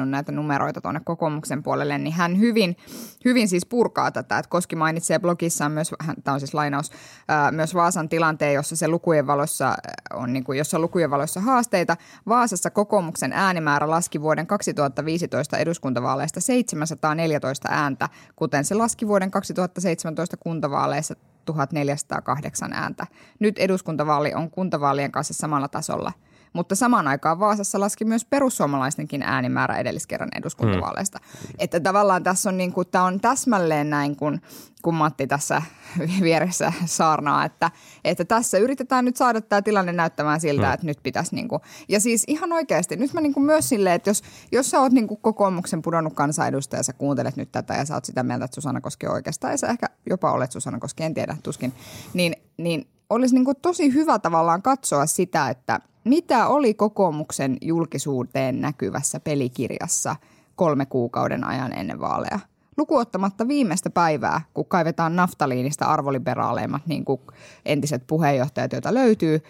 on 0.00 0.10
näitä 0.10 0.32
numeroita 0.32 0.80
tuonne 0.80 1.00
kokoomuksen 1.04 1.62
puolelle, 1.62 1.98
niin 1.98 2.14
hän 2.14 2.38
hyvin, 2.38 2.76
hyvin 3.24 3.48
siis 3.48 3.66
purkaa 3.66 4.10
tätä. 4.10 4.38
Että 4.38 4.48
Koski 4.48 4.76
mainitsee 4.76 5.18
blogissaan 5.18 5.72
myös, 5.72 5.90
tämä 6.24 6.34
on 6.34 6.40
siis 6.40 6.54
lainaus, 6.54 6.90
äh, 7.30 7.52
myös 7.52 7.74
Vaasan 7.74 8.08
tilanteen, 8.08 8.54
jossa 8.54 8.76
se 8.76 8.88
lukujen 8.88 9.26
valossa 9.26 9.76
on, 10.14 10.32
niin 10.32 10.44
kuin, 10.44 10.58
jossa 10.58 10.78
lukujen 10.78 11.10
valossa 11.10 11.40
haasteita. 11.40 11.96
Vaasassa 12.28 12.70
kokoomuksen 12.70 13.32
äänimäärä 13.32 13.90
laski 13.90 14.20
vuoden 14.20 14.46
2015 14.46 15.58
eduskuntavaaleista 15.58 16.40
714 16.40 17.68
ääntä, 17.70 18.08
kuten 18.36 18.64
se 18.64 18.74
laski 18.74 19.08
vuoden 19.08 19.30
2017 19.30 20.36
kuntavaaleissa 20.36 21.14
1408 21.44 22.72
ääntä. 22.72 23.06
Nyt 23.38 23.58
eduskuntavaali 23.58 24.34
on 24.34 24.50
kuntavaalien 24.50 25.12
kanssa 25.12 25.34
samalla 25.34 25.68
tasolla. 25.68 26.12
Mutta 26.54 26.74
samaan 26.74 27.08
aikaan 27.08 27.38
Vaasassa 27.38 27.80
laski 27.80 28.04
myös 28.04 28.24
perussuomalaistenkin 28.24 29.22
äänimäärä 29.22 29.76
edelliskerran 29.76 30.28
eduskuntavaaleista. 30.34 31.18
Hmm. 31.22 31.54
Että 31.58 31.80
tavallaan 31.80 32.22
tässä 32.22 32.48
on, 32.48 32.56
niin 32.56 32.72
kuin, 32.72 32.88
tämä 32.88 33.04
on 33.04 33.20
täsmälleen 33.20 33.90
näin, 33.90 34.16
kun, 34.16 34.40
kun 34.82 34.94
Matti 34.94 35.26
tässä 35.26 35.62
vieressä 36.22 36.72
saarnaa, 36.86 37.44
että, 37.44 37.70
että 38.04 38.24
tässä 38.24 38.58
yritetään 38.58 39.04
nyt 39.04 39.16
saada 39.16 39.40
tämä 39.40 39.62
tilanne 39.62 39.92
näyttämään 39.92 40.40
siltä, 40.40 40.66
hmm. 40.66 40.74
että 40.74 40.86
nyt 40.86 40.98
pitäisi 41.02 41.34
niin 41.34 41.48
kuin, 41.48 41.62
ja 41.88 42.00
siis 42.00 42.24
ihan 42.26 42.52
oikeasti, 42.52 42.96
nyt 42.96 43.12
mä 43.12 43.20
niin 43.20 43.34
kuin 43.34 43.46
myös 43.46 43.68
silleen, 43.68 43.94
että 43.94 44.10
jos, 44.10 44.22
jos 44.52 44.70
sä 44.70 44.80
oot 44.80 44.92
niin 44.92 45.08
kuin 45.08 45.20
kokoomuksen 45.20 45.82
pudonnut 45.82 46.14
kansanedustaja 46.14 46.78
ja 46.78 46.84
sä 46.84 46.92
kuuntelet 46.92 47.36
nyt 47.36 47.52
tätä 47.52 47.74
ja 47.74 47.84
sä 47.84 47.94
oot 47.94 48.04
sitä 48.04 48.22
mieltä, 48.22 48.44
että 48.44 48.54
Susanna 48.54 48.80
Koski 48.80 49.06
oikeastaan, 49.06 49.52
ja 49.52 49.58
sä 49.58 49.68
ehkä 49.68 49.86
jopa 50.10 50.32
olet 50.32 50.52
Susanna 50.52 50.78
Koski, 50.78 51.02
en 51.02 51.14
tiedä, 51.14 51.36
tuskin, 51.42 51.72
niin, 52.14 52.36
niin 52.56 52.86
olisi 53.10 53.34
niin 53.34 53.44
kuin 53.44 53.56
tosi 53.62 53.94
hyvä 53.94 54.18
tavallaan 54.18 54.62
katsoa 54.62 55.06
sitä, 55.06 55.50
että 55.50 55.80
mitä 56.04 56.46
oli 56.46 56.74
kokoomuksen 56.74 57.56
julkisuuteen 57.60 58.60
näkyvässä 58.60 59.20
pelikirjassa 59.20 60.16
kolme 60.56 60.86
kuukauden 60.86 61.44
ajan 61.44 61.72
ennen 61.72 62.00
vaaleja? 62.00 62.38
Lukuottamatta 62.76 63.48
viimeistä 63.48 63.90
päivää, 63.90 64.40
kun 64.54 64.66
kaivetaan 64.66 65.16
naftaliinista 65.16 65.84
arvoliberaaleimmat 65.84 66.86
niin 66.86 67.04
kuin 67.04 67.20
entiset 67.64 68.02
puheenjohtajat, 68.06 68.72
joita 68.72 68.94
löytyy, 68.94 69.42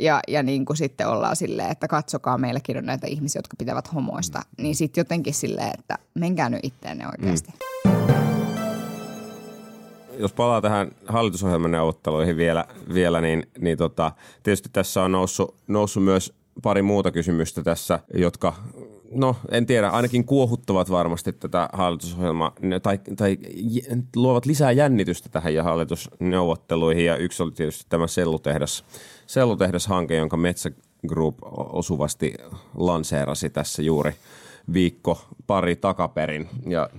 ja, 0.00 0.20
ja 0.28 0.42
niin 0.42 0.64
kuin 0.64 0.76
sitten 0.76 1.08
ollaan 1.08 1.36
silleen, 1.36 1.70
että 1.70 1.88
katsokaa, 1.88 2.38
meilläkin 2.38 2.76
on 2.76 2.86
näitä 2.86 3.06
ihmisiä, 3.06 3.38
jotka 3.38 3.56
pitävät 3.58 3.94
homoista, 3.94 4.42
niin 4.58 4.74
sitten 4.74 5.00
jotenkin 5.00 5.34
silleen, 5.34 5.72
että 5.78 5.98
menkää 6.14 6.48
nyt 6.48 6.60
itteenne 6.62 7.06
oikeasti. 7.06 7.52
Mm 7.84 8.25
jos 10.18 10.32
palaa 10.32 10.60
tähän 10.60 10.90
hallitusohjelman 11.06 11.70
neuvotteluihin 11.70 12.36
vielä, 12.36 12.64
vielä 12.94 13.20
niin, 13.20 13.46
niin 13.58 13.78
tota, 13.78 14.12
tietysti 14.42 14.68
tässä 14.72 15.02
on 15.02 15.12
noussut, 15.12 15.54
noussut 15.68 16.04
myös 16.04 16.34
pari 16.62 16.82
muuta 16.82 17.10
kysymystä 17.10 17.62
tässä, 17.62 17.98
jotka 18.14 18.54
no 19.10 19.36
en 19.50 19.66
tiedä, 19.66 19.88
ainakin 19.88 20.24
kuohuttavat 20.24 20.90
varmasti 20.90 21.32
tätä 21.32 21.68
hallitusohjelmaa 21.72 22.52
tai, 22.82 22.98
tai 23.16 23.38
luovat 24.16 24.46
lisää 24.46 24.72
jännitystä 24.72 25.28
tähän 25.28 25.54
ja 25.54 25.62
hallitusneuvotteluihin. 25.62 27.04
Ja 27.04 27.16
yksi 27.16 27.42
oli 27.42 27.52
tietysti 27.52 27.86
tämä 27.88 28.06
sellutehdas, 28.06 28.84
sellutehdashanke, 29.26 30.16
jonka 30.16 30.36
Metsä 30.36 30.70
Group 31.08 31.38
osuvasti 31.72 32.34
lanseerasi 32.74 33.50
tässä 33.50 33.82
juuri 33.82 34.14
viikko 34.72 35.24
pari 35.46 35.76
takaperin. 35.76 36.48
Ja 36.66 36.90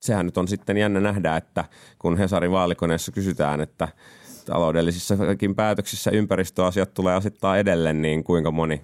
sehän 0.00 0.26
nyt 0.26 0.38
on 0.38 0.48
sitten 0.48 0.76
jännä 0.76 1.00
nähdä, 1.00 1.36
että 1.36 1.64
kun 1.98 2.18
Hesarin 2.18 2.52
vaalikoneessa 2.52 3.12
kysytään, 3.12 3.60
että 3.60 3.88
taloudellisissakin 4.46 5.54
päätöksissä 5.54 6.10
ympäristöasiat 6.10 6.94
tulee 6.94 7.14
asettaa 7.14 7.58
edelleen, 7.58 8.02
niin 8.02 8.24
kuinka 8.24 8.50
moni 8.50 8.82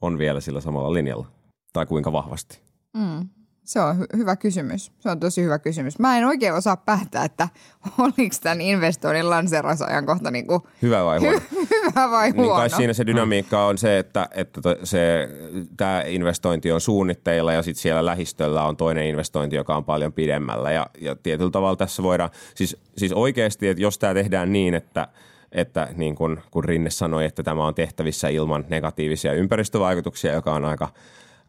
on 0.00 0.18
vielä 0.18 0.40
sillä 0.40 0.60
samalla 0.60 0.92
linjalla? 0.92 1.26
Tai 1.72 1.86
kuinka 1.86 2.12
vahvasti? 2.12 2.60
Mm. 2.94 3.28
Se 3.64 3.80
on 3.80 3.96
hy- 3.96 4.16
hyvä 4.16 4.36
kysymys. 4.36 4.92
Se 5.00 5.10
on 5.10 5.20
tosi 5.20 5.42
hyvä 5.42 5.58
kysymys. 5.58 5.98
Mä 5.98 6.18
en 6.18 6.24
oikein 6.24 6.54
osaa 6.54 6.76
päättää, 6.76 7.24
että 7.24 7.48
oliko 7.98 8.36
tämän 8.42 8.60
investoinnin 8.60 9.30
lanseerausajankohta 9.30 10.30
niin 10.30 10.46
kuin 10.46 10.62
hyvä 10.82 11.04
vai 11.04 11.18
huono. 11.18 11.38
Hy- 11.38 11.66
hyvä 11.90 12.10
vai 12.10 12.30
huono. 12.30 12.42
Niin 12.42 12.56
kai 12.56 12.70
siinä 12.70 12.92
se 12.92 13.06
dynamiikka 13.06 13.66
on 13.66 13.78
se, 13.78 13.98
että, 13.98 14.28
että 14.34 14.60
se, 14.84 15.28
tämä 15.76 16.02
investointi 16.06 16.72
on 16.72 16.80
suunnitteilla 16.80 17.52
ja 17.52 17.62
sitten 17.62 17.82
siellä 17.82 18.06
lähistöllä 18.06 18.64
on 18.64 18.76
toinen 18.76 19.06
investointi, 19.06 19.56
joka 19.56 19.76
on 19.76 19.84
paljon 19.84 20.12
pidemmällä. 20.12 20.72
Ja, 20.72 20.86
ja 21.00 21.16
tietyllä 21.16 21.50
tavalla 21.50 21.76
tässä 21.76 22.02
voidaan, 22.02 22.30
siis, 22.54 22.76
siis 22.96 23.12
oikeasti, 23.12 23.68
että 23.68 23.82
jos 23.82 23.98
tämä 23.98 24.14
tehdään 24.14 24.52
niin, 24.52 24.74
että 24.74 25.08
että 25.52 25.88
niin 25.96 26.14
kun, 26.14 26.40
kun 26.50 26.64
Rinne 26.64 26.90
sanoi, 26.90 27.24
että 27.24 27.42
tämä 27.42 27.66
on 27.66 27.74
tehtävissä 27.74 28.28
ilman 28.28 28.64
negatiivisia 28.68 29.32
ympäristövaikutuksia, 29.32 30.32
joka 30.32 30.54
on 30.54 30.64
aika 30.64 30.88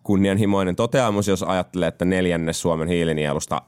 kunnianhimoinen 0.04 0.76
toteamus, 0.76 1.28
jos 1.28 1.44
ajattelee, 1.44 1.88
että 1.88 2.06
neljännes 2.06 2.62
Suomen 2.62 2.88
hiilinielusta 2.88 3.62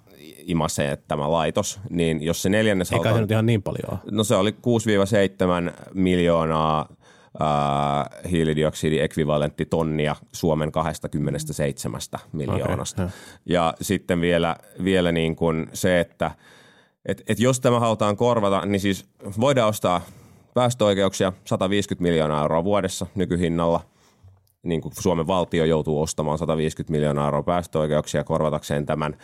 imasee 0.46 0.98
tämä 1.08 1.32
laitos, 1.32 1.80
niin 1.90 2.24
jos 2.24 2.42
se 2.42 2.50
neljännes... 2.50 2.92
Eikä 2.92 3.14
se 3.14 3.22
nyt 3.22 3.32
ihan 3.32 3.46
niin 3.46 3.64
paljon 3.64 4.00
No 4.12 4.24
se 4.24 4.36
oli 4.36 4.52
6-7 4.52 4.56
miljoonaa 5.94 6.90
äh, 7.42 8.32
hiilidioksidiekvivalenttitonnia 8.32 10.16
Suomen 10.32 10.72
27 10.72 12.02
miljoonasta. 12.32 13.04
Okay, 13.04 13.16
ja 13.46 13.74
sitten 13.82 14.22
vielä, 14.22 14.56
vielä 14.84 15.12
niin 15.12 15.36
kuin 15.36 15.68
se, 15.74 16.00
että 16.00 16.32
et, 17.06 17.24
et 17.28 17.40
jos 17.40 17.60
tämä 17.60 17.80
halutaan 17.80 18.18
korvata, 18.18 18.66
niin 18.66 18.80
siis 18.80 19.06
voidaan 19.40 19.70
ostaa 19.70 20.02
päästöoikeuksia 20.54 21.34
150 21.46 22.04
miljoonaa 22.04 22.42
euroa 22.42 22.64
vuodessa 22.64 23.08
nykyhinnalla– 23.16 23.82
niin 24.66 24.82
kuin 24.82 24.94
Suomen 25.00 25.28
valtio 25.28 25.66
joutuu 25.66 26.02
ostamaan 26.02 26.38
150 26.38 26.92
miljoonaa 26.92 27.26
euroa 27.26 27.44
päästöoikeuksia 27.44 28.24
korvatakseen 28.24 28.86
tämän, 28.86 29.18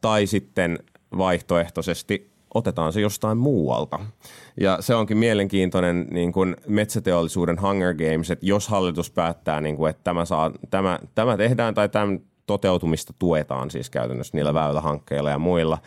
tai 0.00 0.26
sitten 0.26 0.78
vaihtoehtoisesti 1.18 2.30
otetaan 2.54 2.92
se 2.92 3.00
jostain 3.00 3.38
muualta. 3.38 3.98
Ja 4.60 4.78
se 4.80 4.94
onkin 4.94 5.18
mielenkiintoinen 5.18 6.06
niin 6.10 6.32
kuin 6.32 6.56
metsäteollisuuden 6.66 7.62
Hunger 7.62 7.94
Games, 7.94 8.30
että 8.30 8.46
jos 8.46 8.68
hallitus 8.68 9.10
päättää, 9.10 9.60
niin 9.60 9.76
kuin, 9.76 9.90
että 9.90 10.04
tämä, 10.04 10.24
saa, 10.24 10.52
tämä, 10.70 10.98
tämä 11.14 11.36
tehdään 11.36 11.74
tai 11.74 11.88
tämän 11.88 12.20
toteutumista 12.46 13.12
tuetaan 13.18 13.70
siis 13.70 13.90
käytännössä 13.90 14.36
niillä 14.36 14.54
väylähankkeilla 14.54 15.30
ja 15.30 15.38
muilla. 15.38 15.78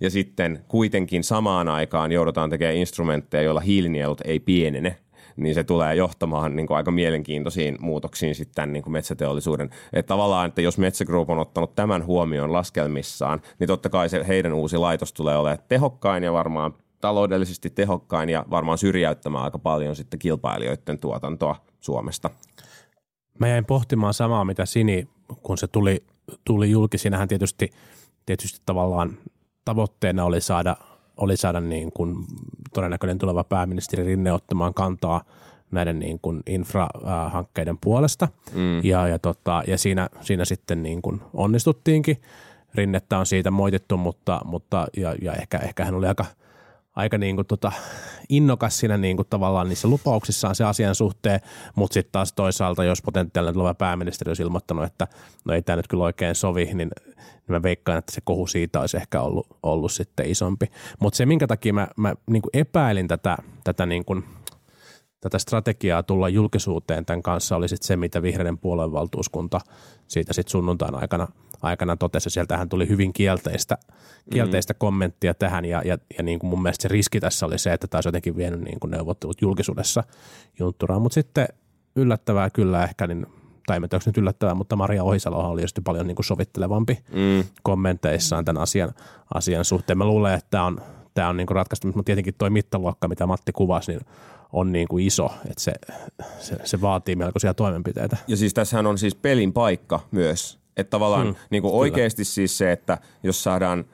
Ja 0.00 0.10
sitten 0.10 0.64
kuitenkin 0.68 1.24
samaan 1.24 1.68
aikaan 1.68 2.12
joudutaan 2.12 2.50
tekemään 2.50 2.76
instrumentteja, 2.76 3.42
joilla 3.42 3.60
hiilinielut 3.60 4.20
ei 4.24 4.40
pienene– 4.40 4.96
niin 5.38 5.54
se 5.54 5.64
tulee 5.64 5.94
johtamaan 5.94 6.56
niin 6.56 6.66
kuin 6.66 6.76
aika 6.76 6.90
mielenkiintoisiin 6.90 7.76
muutoksiin 7.80 8.34
sitten 8.34 8.72
niin 8.72 8.82
kuin 8.82 8.92
metsäteollisuuden. 8.92 9.70
Että 9.92 10.08
tavallaan, 10.08 10.48
että 10.48 10.60
jos 10.60 10.78
Metsä 10.78 11.04
Group 11.04 11.30
on 11.30 11.38
ottanut 11.38 11.74
tämän 11.74 12.06
huomioon 12.06 12.52
laskelmissaan, 12.52 13.40
niin 13.58 13.68
totta 13.68 13.88
kai 13.88 14.08
se 14.08 14.24
heidän 14.28 14.52
uusi 14.52 14.76
laitos 14.76 15.12
tulee 15.12 15.36
olemaan 15.36 15.64
tehokkain 15.68 16.22
ja 16.24 16.32
varmaan 16.32 16.74
taloudellisesti 17.00 17.70
tehokkain 17.70 18.28
ja 18.28 18.44
varmaan 18.50 18.78
syrjäyttämään 18.78 19.44
aika 19.44 19.58
paljon 19.58 19.96
sitten 19.96 20.18
kilpailijoiden 20.18 20.98
tuotantoa 20.98 21.56
Suomesta. 21.80 22.30
Mä 23.38 23.48
jäin 23.48 23.64
pohtimaan 23.64 24.14
samaa, 24.14 24.44
mitä 24.44 24.66
Sini, 24.66 25.08
kun 25.42 25.58
se 25.58 25.66
tuli, 25.66 26.04
tuli 26.44 26.70
julki. 26.70 26.98
Siinähän 26.98 27.28
tietysti, 27.28 27.70
tietysti 28.26 28.60
tavallaan 28.66 29.18
tavoitteena 29.64 30.24
oli 30.24 30.40
saada 30.40 30.76
oli 31.18 31.36
saada 31.36 31.60
niin 31.60 31.92
kuin 31.92 32.16
todennäköinen 32.74 33.18
tuleva 33.18 33.44
pääministeri 33.44 34.04
Rinne 34.04 34.32
ottamaan 34.32 34.74
kantaa 34.74 35.24
näiden 35.70 35.98
niin 35.98 36.18
kuin 36.22 36.42
infrahankkeiden 36.46 37.78
puolesta. 37.80 38.28
Mm. 38.54 38.84
Ja, 38.84 39.08
ja, 39.08 39.18
tota, 39.18 39.62
ja 39.66 39.78
siinä, 39.78 40.08
siinä 40.20 40.44
sitten 40.44 40.82
niin 40.82 41.02
kuin 41.02 41.20
onnistuttiinkin. 41.34 42.22
Rinnettä 42.74 43.18
on 43.18 43.26
siitä 43.26 43.50
moitettu, 43.50 43.96
mutta, 43.96 44.40
mutta 44.44 44.86
ja, 44.96 45.14
ja 45.22 45.32
ehkä, 45.32 45.58
ehkä 45.58 45.84
hän 45.84 45.94
oli 45.94 46.06
aika, 46.06 46.24
aika 46.98 47.18
niin 47.18 47.36
kuin 47.36 47.46
tota, 47.46 47.72
innokas 48.28 48.78
siinä 48.78 48.96
niin 48.96 49.16
kuin 49.16 49.26
tavallaan 49.30 49.68
niissä 49.68 49.88
lupauksissaan 49.88 50.54
se 50.54 50.64
asian 50.64 50.94
suhteen, 50.94 51.40
mutta 51.74 51.94
sitten 51.94 52.12
taas 52.12 52.32
toisaalta, 52.32 52.84
jos 52.84 53.02
potentiaalinen 53.02 53.54
tuleva 53.54 53.74
pääministeri 53.74 54.30
olisi 54.30 54.42
ilmoittanut, 54.42 54.84
että 54.84 55.06
no 55.44 55.54
ei 55.54 55.62
tämä 55.62 55.76
nyt 55.76 55.88
kyllä 55.88 56.04
oikein 56.04 56.34
sovi, 56.34 56.64
niin, 56.64 56.76
niin 56.76 56.90
mä 57.48 57.62
veikkaan, 57.62 57.98
että 57.98 58.12
se 58.12 58.20
kohu 58.24 58.46
siitä 58.46 58.80
olisi 58.80 58.96
ehkä 58.96 59.20
ollut, 59.20 59.46
ollut 59.62 59.92
sitten 59.92 60.30
isompi. 60.30 60.66
Mutta 61.00 61.16
se, 61.16 61.26
minkä 61.26 61.46
takia 61.46 61.72
mä, 61.72 61.88
mä 61.96 62.14
niin 62.30 62.42
kuin 62.42 62.50
epäilin 62.52 63.08
tätä, 63.08 63.36
tätä 63.64 63.86
niin 63.86 64.04
kuin 64.04 64.24
tätä 65.20 65.38
strategiaa 65.38 66.02
tulla 66.02 66.28
julkisuuteen 66.28 67.04
tämän 67.04 67.22
kanssa 67.22 67.56
oli 67.56 67.68
sit 67.68 67.82
se, 67.82 67.96
mitä 67.96 68.22
vihreiden 68.22 68.58
puoluevaltuuskunta 68.58 69.60
siitä 70.08 70.32
sit 70.32 70.48
sunnuntain 70.48 70.94
aikana, 70.94 71.28
aikana 71.62 71.96
totesi. 71.96 72.30
Sieltähän 72.30 72.68
tuli 72.68 72.88
hyvin 72.88 73.12
kielteistä, 73.12 73.78
kielteistä 74.32 74.72
mm. 74.72 74.78
kommenttia 74.78 75.34
tähän 75.34 75.64
ja, 75.64 75.82
ja, 75.84 75.98
ja 76.18 76.22
niin 76.22 76.38
kuin 76.38 76.50
mun 76.50 76.62
mielestä 76.62 76.82
se 76.82 76.88
riski 76.88 77.20
tässä 77.20 77.46
oli 77.46 77.58
se, 77.58 77.72
että 77.72 77.86
taisi 77.86 78.08
jotenkin 78.08 78.36
vienyt 78.36 78.60
niin 78.60 78.80
kuin 78.80 78.90
neuvottelut 78.90 79.42
julkisuudessa 79.42 80.04
juntturaan. 80.58 81.02
Mutta 81.02 81.14
sitten 81.14 81.48
yllättävää 81.96 82.50
kyllä 82.50 82.84
ehkä, 82.84 83.06
niin, 83.06 83.26
tai 83.66 83.76
en 83.76 83.88
tiedä, 83.88 84.02
nyt 84.06 84.18
yllättävää, 84.18 84.54
mutta 84.54 84.76
Maria 84.76 85.04
Ohisalo 85.04 85.50
oli 85.50 85.60
just 85.60 85.78
paljon 85.84 86.06
niin 86.06 86.14
kuin 86.16 86.26
sovittelevampi 86.26 86.98
mm. 87.12 87.44
kommenteissaan 87.62 88.44
tämän 88.44 88.62
asian, 88.62 88.92
asian 89.34 89.64
suhteen. 89.64 89.98
Mä 89.98 90.04
luulen, 90.04 90.34
että 90.34 90.46
tämä 90.50 90.64
on, 90.64 90.80
tämä 91.18 91.28
on 91.28 91.36
niin 91.36 91.46
kuin 91.46 91.56
ratkaistu, 91.56 91.86
mutta 91.86 92.02
tietenkin 92.02 92.34
tuo 92.38 92.50
mittaluokka, 92.50 93.08
mitä 93.08 93.26
Matti 93.26 93.52
kuvasi, 93.52 93.92
niin 93.92 94.00
on 94.52 94.72
niin 94.72 94.88
kuin 94.88 95.06
iso, 95.06 95.30
että 95.50 95.62
se, 95.62 95.72
se, 96.38 96.56
se 96.64 96.80
vaatii 96.80 97.16
melkoisia 97.16 97.54
toimenpiteitä. 97.54 98.16
Ja 98.28 98.36
siis 98.36 98.54
tässähän 98.54 98.86
on 98.86 98.98
siis 98.98 99.14
pelin 99.14 99.52
paikka 99.52 100.00
myös, 100.10 100.58
että 100.76 100.90
tavallaan 100.90 101.26
hmm, 101.26 101.34
niin 101.50 101.62
kuin 101.62 101.74
oikeasti 101.74 102.24
siis 102.24 102.58
se, 102.58 102.72
että 102.72 102.98
jos 103.22 103.42
saadaan, 103.42 103.84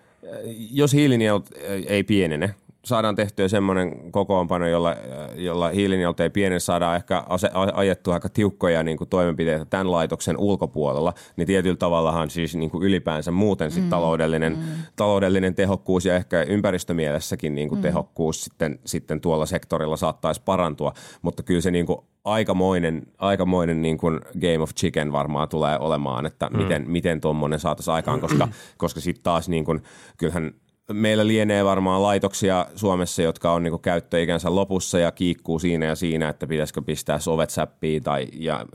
jos 0.71 0.93
hiilinielut 0.93 1.50
ei 1.87 2.04
pienene, 2.04 2.54
saadaan 2.84 3.14
tehtyä 3.14 3.48
semmoinen 3.48 4.12
kokoonpano, 4.12 4.66
jolla, 4.66 4.96
jolla 5.34 5.68
hiilinielut 5.68 6.20
ei 6.20 6.30
pienen 6.30 6.60
saadaan 6.60 6.96
ehkä 6.96 7.24
ase, 7.28 7.50
ajettua 7.74 8.14
aika 8.14 8.28
tiukkoja 8.28 8.82
niin 8.82 8.98
kuin 8.98 9.10
toimenpiteitä 9.10 9.64
tämän 9.64 9.90
laitoksen 9.90 10.38
ulkopuolella, 10.38 11.14
niin 11.36 11.46
tietyllä 11.46 11.76
tavallahan 11.76 12.30
siis 12.30 12.54
niin 12.54 12.70
kuin 12.70 12.84
ylipäänsä 12.84 13.30
muuten 13.30 13.70
sit 13.70 13.84
mm. 13.84 13.90
taloudellinen, 13.90 14.52
mm. 14.52 14.64
taloudellinen 14.96 15.54
tehokkuus 15.54 16.04
ja 16.04 16.16
ehkä 16.16 16.42
ympäristömielessäkin 16.42 17.54
niin 17.54 17.68
kuin 17.68 17.78
mm. 17.78 17.82
tehokkuus 17.82 18.44
sitten, 18.44 18.78
sitten 18.84 19.20
tuolla 19.20 19.46
sektorilla 19.46 19.96
saattaisi 19.96 20.42
parantua, 20.44 20.92
mutta 21.22 21.42
kyllä 21.42 21.60
se 21.60 21.70
niin 21.70 21.86
kuin 21.86 21.98
aikamoinen, 22.24 23.02
aikamoinen 23.18 23.82
niin 23.82 23.98
kuin 23.98 24.20
Game 24.40 24.58
of 24.58 24.74
Chicken 24.74 25.12
varmaan 25.12 25.48
tulee 25.48 25.78
olemaan, 25.78 26.26
että 26.26 26.46
mm. 26.46 26.56
miten, 26.56 26.90
miten 26.90 27.20
tuommoinen 27.20 27.60
saataisiin 27.60 27.94
aikaan, 27.94 28.20
koska, 28.20 28.48
koska 28.76 29.00
sitten 29.00 29.22
taas 29.22 29.48
niin 29.48 29.64
kuin, 29.64 29.82
kyllähän 30.16 30.54
meillä 30.92 31.26
lienee 31.26 31.64
varmaan 31.64 32.02
laitoksia 32.02 32.66
Suomessa, 32.76 33.22
jotka 33.22 33.52
on 33.52 33.62
niin 33.62 33.80
käyttöikänsä 33.80 34.54
lopussa 34.54 34.98
ja 34.98 35.12
kiikkuu 35.12 35.58
siinä 35.58 35.86
ja 35.86 35.94
siinä, 35.94 36.28
että 36.28 36.46
pitäisikö 36.46 36.82
pistää 36.82 37.18
sovet 37.18 37.50
säppiin 37.50 38.02
tai 38.02 38.26
ja, 38.32 38.66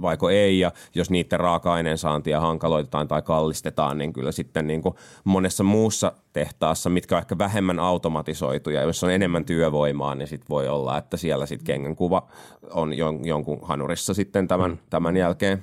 vaiko 0.00 0.30
ei. 0.30 0.58
Ja 0.58 0.72
jos 0.94 1.10
niiden 1.10 1.40
raaka-aineen 1.40 1.98
saantia 1.98 2.40
hankaloitetaan 2.40 3.08
tai 3.08 3.22
kallistetaan, 3.22 3.98
niin 3.98 4.12
kyllä 4.12 4.32
sitten 4.32 4.66
niin 4.66 4.82
kuin 4.82 4.94
monessa 5.24 5.64
muussa 5.64 6.12
tehtaassa, 6.32 6.90
mitkä 6.90 7.14
on 7.14 7.20
ehkä 7.20 7.38
vähemmän 7.38 7.78
automatisoituja, 7.78 8.82
jos 8.82 9.04
on 9.04 9.10
enemmän 9.10 9.44
työvoimaa, 9.44 10.14
niin 10.14 10.28
sitten 10.28 10.48
voi 10.48 10.68
olla, 10.68 10.98
että 10.98 11.16
siellä 11.16 11.46
sitten 11.46 11.66
kengän 11.66 11.96
kuva 11.96 12.28
on 12.70 12.92
jonkun 13.24 13.58
hanurissa 13.62 14.14
sitten 14.14 14.48
tämän, 14.48 14.70
mm. 14.70 14.78
tämän 14.90 15.16
jälkeen. 15.16 15.62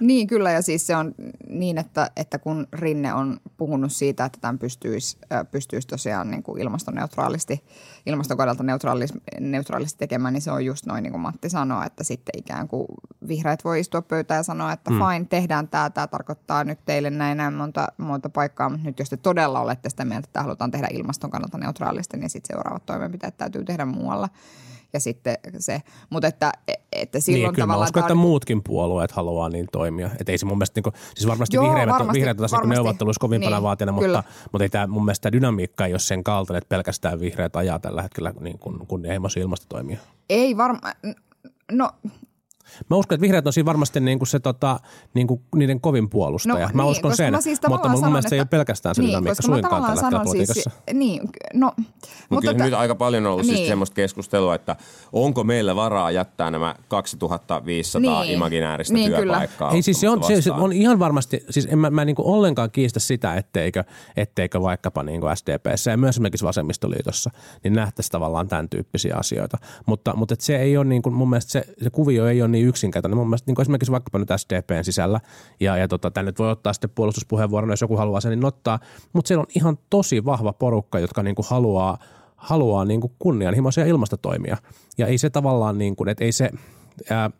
Niin 0.00 0.26
kyllä 0.26 0.50
ja 0.50 0.62
siis 0.62 0.86
se 0.86 0.96
on 0.96 1.14
niin, 1.48 1.78
että, 1.78 2.10
että 2.16 2.38
kun 2.38 2.66
Rinne 2.72 3.14
on 3.14 3.40
puhunut 3.56 3.92
siitä, 3.92 4.24
että 4.24 4.38
tämän 4.40 4.58
pystyisi, 4.58 5.18
pystyisi 5.50 5.88
tosiaan 5.88 6.30
niin 6.30 6.42
kuin 6.42 6.60
ilmastoneutraalisti, 6.60 7.64
ilmastokaudelta 8.06 8.62
neutraalisti, 8.62 9.18
neutraalisti 9.40 9.98
tekemään, 9.98 10.34
niin 10.34 10.42
se 10.42 10.50
on 10.50 10.64
just 10.64 10.86
noin 10.86 11.02
niin 11.02 11.12
kuin 11.12 11.20
Matti 11.20 11.50
sanoi, 11.50 11.86
että 11.86 12.04
sitten 12.04 12.38
ikään 12.38 12.68
kuin 12.68 12.86
vihreät 13.28 13.64
voi 13.64 13.80
istua 13.80 14.02
pöytään 14.02 14.38
ja 14.38 14.42
sanoa, 14.42 14.72
että 14.72 14.90
mm. 14.90 14.98
fine, 14.98 15.24
tehdään 15.24 15.68
tämä, 15.68 15.90
tämä 15.90 16.06
tarkoittaa 16.06 16.64
nyt 16.64 16.78
teille 16.84 17.10
näin 17.10 17.36
näin 17.36 17.54
monta, 17.54 17.88
monta 17.98 18.28
paikkaa, 18.28 18.68
mutta 18.68 18.86
nyt 18.86 18.98
jos 18.98 19.10
te 19.10 19.16
todella 19.16 19.60
olette 19.60 19.90
sitä 19.90 20.04
mieltä, 20.04 20.26
että 20.26 20.42
halutaan 20.42 20.70
tehdä 20.70 20.88
ilmaston 20.90 21.30
kannalta 21.30 21.58
neutraalisti, 21.58 22.16
niin 22.16 22.30
sitten 22.30 22.56
seuraavat 22.56 22.86
toimenpiteet 22.86 23.36
täytyy 23.36 23.64
tehdä 23.64 23.84
muualla 23.84 24.28
ja 24.92 25.00
sitten 25.00 25.36
se, 25.58 25.82
mutta 26.10 26.28
että, 26.28 26.52
että 26.92 27.20
silloin 27.20 27.42
niin, 27.42 27.54
kyllä 27.54 27.62
tavallaan... 27.62 27.86
Mä 27.86 27.88
uskon, 27.88 28.02
että 28.02 28.14
muutkin 28.14 28.62
puolueet 28.62 29.12
haluaa 29.12 29.48
niin 29.48 29.66
toimia. 29.72 30.10
Että 30.20 30.32
ei 30.32 30.38
se 30.38 30.46
mun 30.46 30.58
mielestä, 30.58 30.78
niin 30.78 30.82
kuin, 30.82 30.94
siis 31.14 31.28
varmasti 31.28 31.56
Joo, 31.56 31.64
vihreät, 31.64 31.88
varmasti, 31.88 32.18
vihreät 32.18 32.40
on 32.40 32.48
varmasti. 32.50 32.68
neuvotteluissa 32.68 33.20
kovin 33.20 33.40
niin, 33.40 33.62
vaatina, 33.62 33.92
mutta, 33.92 34.22
mutta 34.52 34.64
ei 34.64 34.68
tämä, 34.68 34.86
mun 34.86 35.04
mielestä 35.04 35.22
tämä 35.22 35.32
dynamiikka 35.32 35.86
ei 35.86 35.92
ole 35.92 35.98
sen 35.98 36.24
kaltainen, 36.24 36.58
että 36.58 36.68
pelkästään 36.68 37.20
vihreät 37.20 37.56
ajaa 37.56 37.78
tällä 37.78 38.02
hetkellä 38.02 38.32
niin 38.40 38.58
kuin 38.58 38.86
kunnianhimoisia 38.86 39.42
ilmastotoimia. 39.42 39.98
Ei 40.30 40.56
varmaan, 40.56 40.94
no 41.72 41.90
Mä 42.90 42.96
uskon, 42.96 43.16
että 43.16 43.22
vihreät 43.22 43.46
on 43.46 43.52
siinä 43.52 43.66
varmasti 43.66 44.00
niin 44.00 44.18
kuin 44.18 44.28
se, 44.28 44.40
tota, 44.40 44.80
niin 45.14 45.26
kuin 45.26 45.40
niiden 45.54 45.80
kovin 45.80 46.10
puolustaja. 46.10 46.66
No, 46.66 46.72
mä 46.74 46.82
niin, 46.82 46.90
uskon 46.90 47.16
sen, 47.16 47.42
siis 47.42 47.60
mutta 47.68 47.88
mun 47.88 47.98
sanon, 47.98 48.12
mielestä 48.12 48.26
että, 48.26 48.28
se 48.28 48.36
ei 48.36 48.40
ole 48.40 48.46
pelkästään 48.50 48.94
se 48.94 49.02
niin, 49.02 49.10
dynamiikka 49.10 49.42
suinkaan 49.42 49.82
tällä 49.82 49.88
hetkellä 49.88 50.10
siis- 50.10 50.24
politiikassa. 50.24 50.70
Siis, 50.70 50.98
niin, 50.98 51.20
no, 51.54 51.72
mutta, 51.76 51.92
mutta 52.30 52.52
kyllä 52.52 52.64
nyt 52.64 52.74
aika 52.74 52.94
paljon 52.94 53.26
on 53.26 53.32
ollut 53.32 53.44
siis 53.44 53.52
niin. 53.52 53.58
siis 53.58 53.68
semmoista 53.68 53.94
keskustelua, 53.94 54.54
että 54.54 54.76
onko 55.12 55.44
meillä 55.44 55.76
varaa 55.76 56.10
jättää 56.10 56.50
nämä 56.50 56.74
2500 56.88 58.22
niin. 58.22 58.34
imaginääristä 58.34 58.94
niin, 58.94 59.12
työpaikkaa. 59.12 59.72
Ei, 59.72 59.82
siis 59.82 60.00
se 60.00 60.08
on, 60.08 60.24
se, 60.24 60.42
se 60.42 60.52
on 60.52 60.72
ihan 60.72 60.98
varmasti, 60.98 61.44
siis 61.50 61.68
en 61.70 61.78
mä, 61.78 61.90
mä 61.90 62.04
niin 62.04 62.16
kuin 62.16 62.26
ollenkaan 62.26 62.70
kiistä 62.70 63.00
sitä, 63.00 63.34
etteikö, 63.34 63.84
etteikö 64.16 64.62
vaikkapa 64.62 65.02
niin 65.02 65.20
kuin 65.20 65.36
SDPssä 65.36 65.90
ja 65.90 65.96
myös 65.96 66.18
esimerkiksi 66.18 66.44
Vasemmistoliitossa, 66.44 67.30
niin 67.64 67.72
nähtäisi 67.72 68.10
tavallaan 68.10 68.48
tämän 68.48 68.68
tyyppisiä 68.68 69.16
asioita. 69.16 69.58
Mutta, 69.86 70.16
mutta 70.16 70.34
se 70.38 70.56
ei 70.56 70.76
ole 70.76 70.84
niin 70.84 71.02
kuin, 71.02 71.14
mun 71.14 71.30
mielestä 71.30 71.52
se, 71.52 71.64
se 71.82 71.90
kuvio 71.90 72.26
ei 72.26 72.42
ole 72.42 72.48
niin 72.48 72.57
yksinkertainen. 72.62 73.18
Mun 73.18 73.28
mielestä 73.28 73.50
niin 73.50 73.60
esimerkiksi 73.60 73.92
vaikkapa 73.92 74.18
nyt 74.18 74.28
SDPn 74.36 74.84
sisällä, 74.84 75.20
ja, 75.60 75.76
ja 75.76 75.88
tota, 75.88 76.10
tänne 76.10 76.32
voi 76.38 76.50
ottaa 76.50 76.72
sitten 76.72 76.90
puolustuspuheenvuoron, 76.90 77.70
jos 77.70 77.80
joku 77.80 77.96
haluaa 77.96 78.20
sen, 78.20 78.30
niin 78.30 78.44
ottaa. 78.44 78.78
Mutta 79.12 79.28
siellä 79.28 79.40
on 79.40 79.46
ihan 79.54 79.78
tosi 79.90 80.24
vahva 80.24 80.52
porukka, 80.52 80.98
jotka 80.98 81.22
niin 81.22 81.34
kuin 81.34 81.46
haluaa, 81.50 81.98
haluaa 82.36 82.84
niin 82.84 83.00
kuin 83.00 83.12
kunnianhimoisia 83.18 83.86
ilmastotoimia. 83.86 84.56
Ja 84.98 85.06
ei 85.06 85.18
se 85.18 85.30
tavallaan, 85.30 85.78
niin 85.78 85.96
kuin, 85.96 86.08
että 86.08 86.24
ei 86.24 86.32
se, 86.32 86.50
ää, 87.10 87.30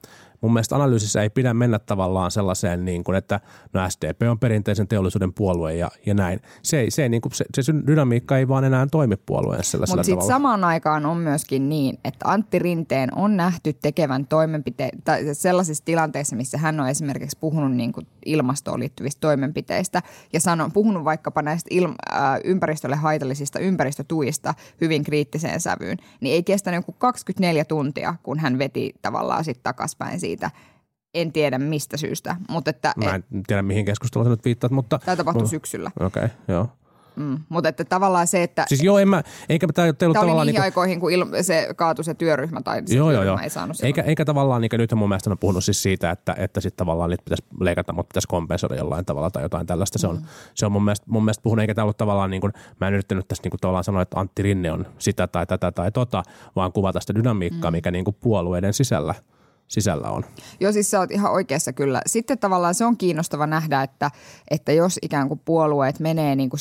mun 0.40 0.53
mielestä 0.53 0.77
analyysissä 0.77 1.22
ei 1.22 1.31
pidä 1.31 1.55
mennä 1.55 1.79
tavallaan 1.79 2.31
sellaiseen, 2.31 2.85
niin 2.85 3.05
kuin, 3.05 3.16
että 3.16 3.40
no 3.72 3.90
SDP 3.90 4.22
on 4.31 4.38
perinteisen 4.38 4.88
teollisuuden 4.88 5.33
puolue 5.33 5.74
ja, 5.74 5.90
ja 6.07 6.14
näin. 6.14 6.40
Se, 6.62 6.81
ei, 6.81 6.90
se, 6.90 7.03
ei, 7.03 7.09
niin 7.09 7.20
kuin, 7.20 7.33
se, 7.35 7.44
se 7.61 7.74
dynamiikka 7.87 8.38
ei 8.38 8.48
vaan 8.48 8.64
enää 8.64 8.87
toimi 8.90 9.16
puolueen 9.16 9.64
sellaisella 9.64 10.01
Mutta 10.01 10.07
sitten 10.07 10.27
samaan 10.27 10.64
aikaan 10.64 11.07
on 11.07 11.16
myöskin 11.16 11.68
niin, 11.68 11.98
että 12.05 12.29
Antti 12.29 12.59
Rinteen 12.59 13.14
on 13.14 13.37
nähty 13.37 13.72
tekevän 13.72 14.27
toimenpiteitä 14.27 15.18
sellaisissa 15.33 15.85
tilanteissa, 15.85 16.37
missä 16.37 16.59
hän 16.59 16.81
on 16.81 16.88
esimerkiksi 16.88 17.38
puhunut 17.40 17.72
niin 17.72 17.92
kuin 17.92 18.07
ilmastoon 18.27 18.81
liittyvistä 18.81 19.20
toimenpiteistä 19.20 20.03
ja 20.33 20.40
sanon, 20.40 20.72
puhunut 20.72 21.05
vaikkapa 21.05 21.42
näistä 21.42 21.68
ilma, 21.70 21.94
äh, 22.12 22.20
ympäristölle 22.44 22.96
haitallisista 22.96 23.59
ympäristötuista 23.59 24.55
hyvin 24.81 25.05
kriittiseen 25.05 25.61
sävyyn, 25.61 25.98
niin 26.20 26.35
ei 26.35 26.42
kestänyt 26.42 26.79
joku 26.79 26.92
24 26.92 27.64
tuntia, 27.64 28.14
kun 28.22 28.38
hän 28.38 28.59
veti 28.59 28.94
tavallaan 29.03 29.44
sitten 29.44 29.62
takaspäin 29.62 30.20
siitä 30.20 30.28
en 31.14 31.33
tiedä 31.33 31.59
mistä 31.59 31.97
syystä. 31.97 32.37
Mutta 32.49 32.71
että, 32.71 32.93
Mä 32.97 33.14
en 33.14 33.25
tiedä 33.47 33.62
mihin 33.62 33.85
keskusteluun 33.85 34.31
nyt 34.31 34.45
viittaat, 34.45 34.73
mutta... 34.73 35.01
Tämä 35.05 35.17
tapahtui 35.17 35.43
mutta, 35.43 35.51
syksyllä. 35.51 35.91
Okei, 36.01 36.25
okay, 36.25 36.37
joo. 36.49 36.69
Mm, 37.17 37.38
mutta 37.49 37.69
että 37.69 37.85
tavallaan 37.85 38.27
se, 38.27 38.43
että... 38.43 38.64
Siis 38.69 38.83
joo, 38.83 38.99
en 38.99 39.09
mä, 39.09 39.23
eikä 39.49 39.67
tämä 39.75 39.85
ollut 39.85 39.99
tämä 39.99 40.12
tavallaan... 40.12 40.38
oli 40.38 40.47
niihin 40.47 40.55
niin 40.55 40.62
aikoihin, 40.62 41.01
kun 41.01 41.12
il, 41.12 41.27
se 41.43 41.69
kaatui 41.77 42.05
se 42.05 42.14
työryhmä 42.14 42.61
tai 42.62 42.83
se 42.87 42.97
joo, 42.97 43.11
joo, 43.11 43.23
joo. 43.23 43.38
ei 43.43 43.51
saanut 43.51 43.77
eikä, 43.83 44.03
eikä 44.03 44.25
tavallaan, 44.25 44.61
niin 44.61 44.71
nyt 44.73 44.93
mun 44.95 45.09
mielestä 45.09 45.31
on 45.31 45.38
puhunut 45.38 45.64
siis 45.64 45.83
siitä, 45.83 46.11
että, 46.11 46.35
että 46.38 46.61
sitten 46.61 46.77
tavallaan 46.77 47.11
niitä 47.11 47.23
pitäisi 47.25 47.45
leikata, 47.61 47.93
mutta 47.93 48.09
pitäisi 48.09 48.29
kompensoida 48.29 48.77
jollain 48.77 49.05
tavalla 49.05 49.31
tai 49.31 49.43
jotain 49.43 49.67
tällaista. 49.67 49.99
Se 49.99 50.07
on, 50.07 50.17
mm. 50.17 50.23
se 50.55 50.67
on 50.67 50.73
mun, 50.73 50.85
mielestä, 50.85 51.07
mun 51.09 51.25
mielestä 51.25 51.43
puhunut, 51.43 51.61
eikä 51.61 51.75
tämä 51.75 51.83
ollut 51.83 51.97
tavallaan 51.97 52.31
niin 52.31 52.41
kuin, 52.41 52.53
mä 52.81 52.88
en 52.88 52.95
yrittänyt 52.95 53.29
tässä 53.29 53.43
niin 53.43 53.51
kuin 53.51 53.61
tavallaan 53.61 53.85
sanoa, 53.85 54.03
että 54.03 54.21
Antti 54.21 54.43
Rinne 54.43 54.73
on 54.73 54.87
sitä 54.99 55.27
tai 55.27 55.47
tätä 55.47 55.73
tai 55.73 55.93
tota, 55.93 56.23
vaan 56.57 56.73
kuvata 56.73 57.01
sitä 57.01 57.14
dynamiikkaa, 57.14 57.71
mm. 57.71 57.77
mikä 57.77 57.91
niin 57.91 58.05
kuin 58.05 58.17
puolueiden 58.21 58.75
sisällä– 58.75 59.14
sisällä 59.68 60.11
on. 60.11 60.24
Joo, 60.61 60.72
siis 60.72 60.90
sä 60.90 60.98
oot 60.98 61.11
ihan 61.11 61.33
oikeassa 61.33 61.72
kyllä. 61.72 62.02
Sitten 62.07 62.38
tavallaan 62.38 62.74
se 62.74 62.85
on 62.85 62.96
kiinnostava 62.96 63.46
nähdä, 63.46 63.83
että, 63.83 64.11
että 64.50 64.72
jos 64.72 64.98
ikään 65.02 65.28
kuin 65.28 65.40
puolueet 65.44 66.00
menee 66.00 66.37
niin 66.37 66.50
kuin 66.50 66.61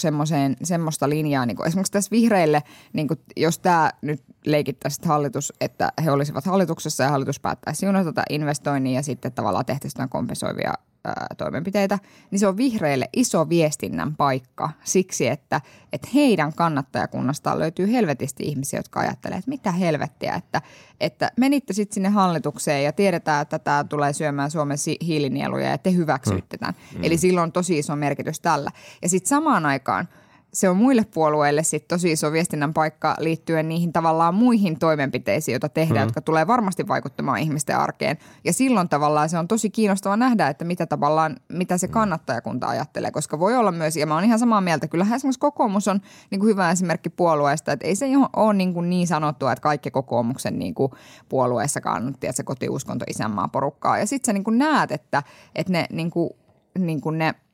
semmoista 0.64 1.10
linjaa, 1.10 1.46
niin 1.46 1.58
kuin 1.58 1.68
esimerkiksi 1.68 1.92
tässä 1.92 2.12
vihreille, 2.12 2.64
niin 2.94 3.08
kuin, 3.08 3.20
jos 3.36 3.60
tämä 3.60 3.92
nyt 4.02 4.24
leikittäisi 4.46 5.02
hallitus, 5.06 5.54
että 5.62 5.92
he 6.04 6.12
olisivat 6.12 6.46
hallituksessa 6.46 7.04
ja 7.04 7.10
hallitus 7.10 7.40
päättäisi 7.40 7.80
siunata 7.80 8.06
tätä 8.06 8.24
investoinnin 8.30 8.94
ja 8.94 9.04
sitten 9.04 9.32
tavallaan 9.32 9.66
tehtäisiin 9.66 10.10
kompensoivia 10.10 10.74
ää, 11.06 11.28
toimenpiteitä, 11.38 12.00
niin 12.32 12.40
se 12.40 12.48
on 12.48 12.58
vihreille 12.58 13.10
iso 13.14 13.50
viestinnän 13.50 14.16
paikka 14.16 14.70
siksi, 14.84 15.28
että, 15.28 15.62
että 15.94 16.08
heidän 16.14 16.54
kannattajakunnastaan 16.54 17.60
löytyy 17.60 17.92
helvetisti 17.92 18.44
ihmisiä, 18.44 18.80
jotka 18.80 19.00
ajattelee, 19.00 19.38
että 19.38 19.50
mitä 19.50 19.72
helvettiä, 19.72 20.36
että, 20.36 20.62
että 21.00 21.32
menitte 21.38 21.74
sitten 21.74 21.94
sinne 21.94 22.10
hallitukseen 22.10 22.84
ja 22.84 22.92
tiedetään, 22.92 23.42
että 23.42 23.60
tämä 23.60 23.84
tulee 23.84 24.14
syömään 24.14 24.52
Suomen 24.52 24.78
hiilinieluja 25.06 25.70
ja 25.70 25.78
te 25.78 25.94
hyväksyitte 25.94 26.58
tämän. 26.58 26.76
Mm. 26.96 27.04
Eli 27.04 27.18
sillä 27.18 27.42
on 27.42 27.52
tosi 27.52 27.78
iso 27.78 27.96
merkitys 27.96 28.40
tällä. 28.40 28.72
Ja 29.02 29.10
sitten 29.10 29.30
samaan 29.30 29.66
aikaan– 29.66 30.08
se 30.58 30.70
on 30.70 30.78
muille 30.78 31.06
puolueille 31.14 31.64
sit 31.64 31.88
tosi 31.88 32.12
iso 32.12 32.32
viestinnän 32.32 32.74
paikka 32.74 33.16
liittyen 33.20 33.70
niihin 33.70 33.94
tavallaan 33.94 34.36
muihin 34.36 34.80
toimenpiteisiin, 34.80 35.54
joita 35.54 35.70
tehdään, 35.70 36.06
mm. 36.06 36.08
jotka 36.08 36.22
tulee 36.22 36.48
varmasti 36.48 36.88
vaikuttamaan 36.88 37.40
ihmisten 37.40 37.78
arkeen. 37.78 38.18
Ja 38.44 38.54
silloin 38.54 38.90
tavallaan 38.90 39.30
se 39.30 39.38
on 39.38 39.48
tosi 39.48 39.70
kiinnostava 39.70 40.18
nähdä, 40.18 40.48
että 40.48 40.66
mitä 40.66 40.86
tavallaan, 40.86 41.36
mitä 41.50 41.78
se 41.78 41.88
kannattajakunta 41.88 42.68
ajattelee, 42.68 43.12
koska 43.12 43.40
voi 43.40 43.56
olla 43.56 43.72
myös, 43.72 43.96
ja 43.96 44.06
mä 44.06 44.14
oon 44.14 44.24
ihan 44.24 44.40
samaa 44.40 44.62
mieltä, 44.62 44.88
kyllähän 44.88 45.16
esimerkiksi 45.16 45.40
kokoomus 45.40 45.88
on 45.88 46.02
niin 46.30 46.40
kuin 46.40 46.50
hyvä 46.50 46.72
esimerkki 46.72 47.10
puolueesta, 47.10 47.72
että 47.72 47.88
ei 47.88 47.96
se 47.96 48.06
ole 48.36 48.54
niin, 48.54 48.74
kuin 48.74 48.90
niin 48.90 49.08
sanottua, 49.08 49.52
että 49.52 49.64
kaikki 49.64 49.92
kokoomuksen 49.92 50.60
niin 50.60 50.74
kuin 50.74 50.92
puolueessa 51.30 51.82
kannatti, 51.82 52.28
että 52.28 52.38
se 52.38 52.44
kotiuskonto 52.44 53.06
isänmaa 53.10 53.48
porukkaa. 53.48 54.00
Ja 54.00 54.08
sitten 54.08 54.26
sä 54.26 54.34
niin 54.34 54.44
kuin 54.44 54.58
näet, 54.58 54.92
että, 54.92 55.24
että 55.56 55.74
ne, 55.74 55.86
niin 55.92 56.12
kuin, 56.12 56.30
niin 56.78 57.02
kuin 57.02 57.18
ne– 57.18 57.34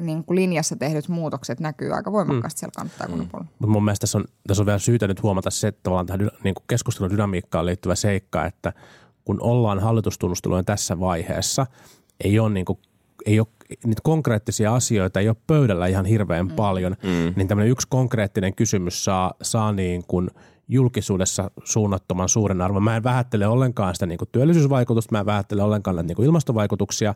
niin 0.00 0.24
kuin 0.24 0.36
linjassa 0.36 0.76
tehdyt 0.76 1.08
muutokset 1.08 1.60
näkyy 1.60 1.92
aika 1.92 2.12
voimakkaasti 2.12 2.58
mm. 2.58 2.60
siellä 2.60 2.72
kannattajakunnan 2.76 3.28
mm. 3.32 3.38
Mutta 3.38 3.66
mun 3.66 3.84
mielestä 3.84 4.02
tässä 4.02 4.18
on, 4.18 4.24
tässä 4.46 4.62
on 4.62 4.66
vielä 4.66 4.78
syytä 4.78 5.08
nyt 5.08 5.22
huomata 5.22 5.50
se, 5.50 5.68
että 5.68 5.80
tavallaan 5.82 6.06
tähän 6.06 6.30
niin 6.44 6.54
kuin 6.54 6.64
keskustelun 6.68 7.10
dynamiikkaan 7.10 7.66
liittyvä 7.66 7.94
seikka, 7.94 8.44
että 8.44 8.72
kun 9.24 9.42
ollaan 9.42 9.78
hallitustunnustelujen 9.78 10.64
tässä 10.64 11.00
vaiheessa, 11.00 11.66
ei 12.24 12.38
ole 12.38 12.50
niin 12.50 12.64
kuin 12.64 12.78
ei 13.26 13.40
ole 13.40 13.46
niitä 13.84 14.00
konkreettisia 14.02 14.74
asioita 14.74 15.20
ei 15.20 15.28
ole 15.28 15.36
pöydällä 15.46 15.86
ihan 15.86 16.04
hirveän 16.04 16.46
mm. 16.46 16.56
paljon, 16.56 16.96
mm. 17.02 17.32
niin 17.36 17.48
tämmöinen 17.48 17.70
yksi 17.70 17.86
konkreettinen 17.90 18.54
kysymys 18.54 19.04
saa, 19.04 19.32
saa 19.42 19.72
niin 19.72 20.04
kuin 20.08 20.30
julkisuudessa 20.68 21.50
suunnattoman 21.64 22.28
suuren 22.28 22.60
arvon. 22.60 22.82
Mä 22.82 22.96
en 22.96 23.04
vähättele 23.04 23.46
ollenkaan 23.46 23.94
sitä 23.94 24.06
niin 24.06 24.18
kuin 24.18 24.28
työllisyysvaikutusta, 24.32 25.12
mä 25.12 25.20
en 25.20 25.26
vähättele 25.26 25.62
ollenkaan 25.62 25.96
näitä 25.96 26.06
niin 26.06 26.16
kuin 26.16 26.26
ilmastovaikutuksia, 26.26 27.14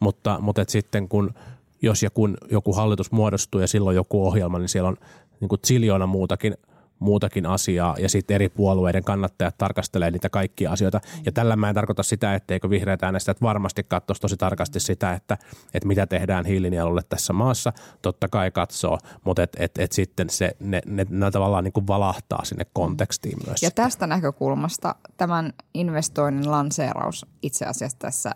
mutta, 0.00 0.38
mutta 0.40 0.62
et 0.62 0.68
sitten 0.68 1.08
kun 1.08 1.34
jos 1.82 2.02
ja 2.02 2.10
kun 2.10 2.36
joku 2.50 2.72
hallitus 2.72 3.12
muodostuu 3.12 3.60
ja 3.60 3.66
silloin 3.66 3.96
joku 3.96 4.26
ohjelma, 4.26 4.58
niin 4.58 4.68
siellä 4.68 4.88
on 4.88 4.96
niin 5.40 5.48
kuin 5.48 5.60
ziljoona 5.66 6.06
muutakin, 6.06 6.54
muutakin 6.98 7.46
asiaa 7.46 7.96
ja 7.98 8.08
sitten 8.08 8.34
eri 8.34 8.48
puolueiden 8.48 9.04
kannattajat 9.04 9.58
tarkastelee 9.58 10.10
niitä 10.10 10.28
kaikkia 10.28 10.72
asioita. 10.72 11.00
Ja 11.26 11.32
tällä 11.32 11.56
mä 11.56 11.68
en 11.68 11.74
tarkoita 11.74 12.02
sitä, 12.02 12.34
etteikö 12.34 12.70
vihreät 12.70 13.02
äänestäjät 13.02 13.42
varmasti 13.42 13.84
katsoisi 13.84 14.20
tosi 14.20 14.36
tarkasti 14.36 14.80
sitä, 14.80 15.12
että, 15.12 15.38
että 15.74 15.88
mitä 15.88 16.06
tehdään 16.06 16.46
hiilinielulle 16.46 17.02
tässä 17.08 17.32
maassa. 17.32 17.72
Totta 18.02 18.28
kai 18.28 18.50
katsoo, 18.50 18.98
mutta 19.24 19.42
et, 19.42 19.56
et, 19.58 19.78
et 19.78 19.92
sitten 19.92 20.30
se, 20.30 20.56
ne, 20.60 20.80
ne, 20.86 21.06
ne 21.10 21.30
tavallaan 21.30 21.64
niin 21.64 21.72
kuin 21.72 21.86
valahtaa 21.86 22.44
sinne 22.44 22.66
kontekstiin 22.72 23.38
myös. 23.46 23.62
Ja 23.62 23.70
tästä 23.70 24.06
näkökulmasta 24.06 24.94
tämän 25.16 25.52
investoinnin 25.74 26.50
lanseeraus 26.50 27.26
itse 27.42 27.64
asiassa 27.64 27.98
tässä 27.98 28.34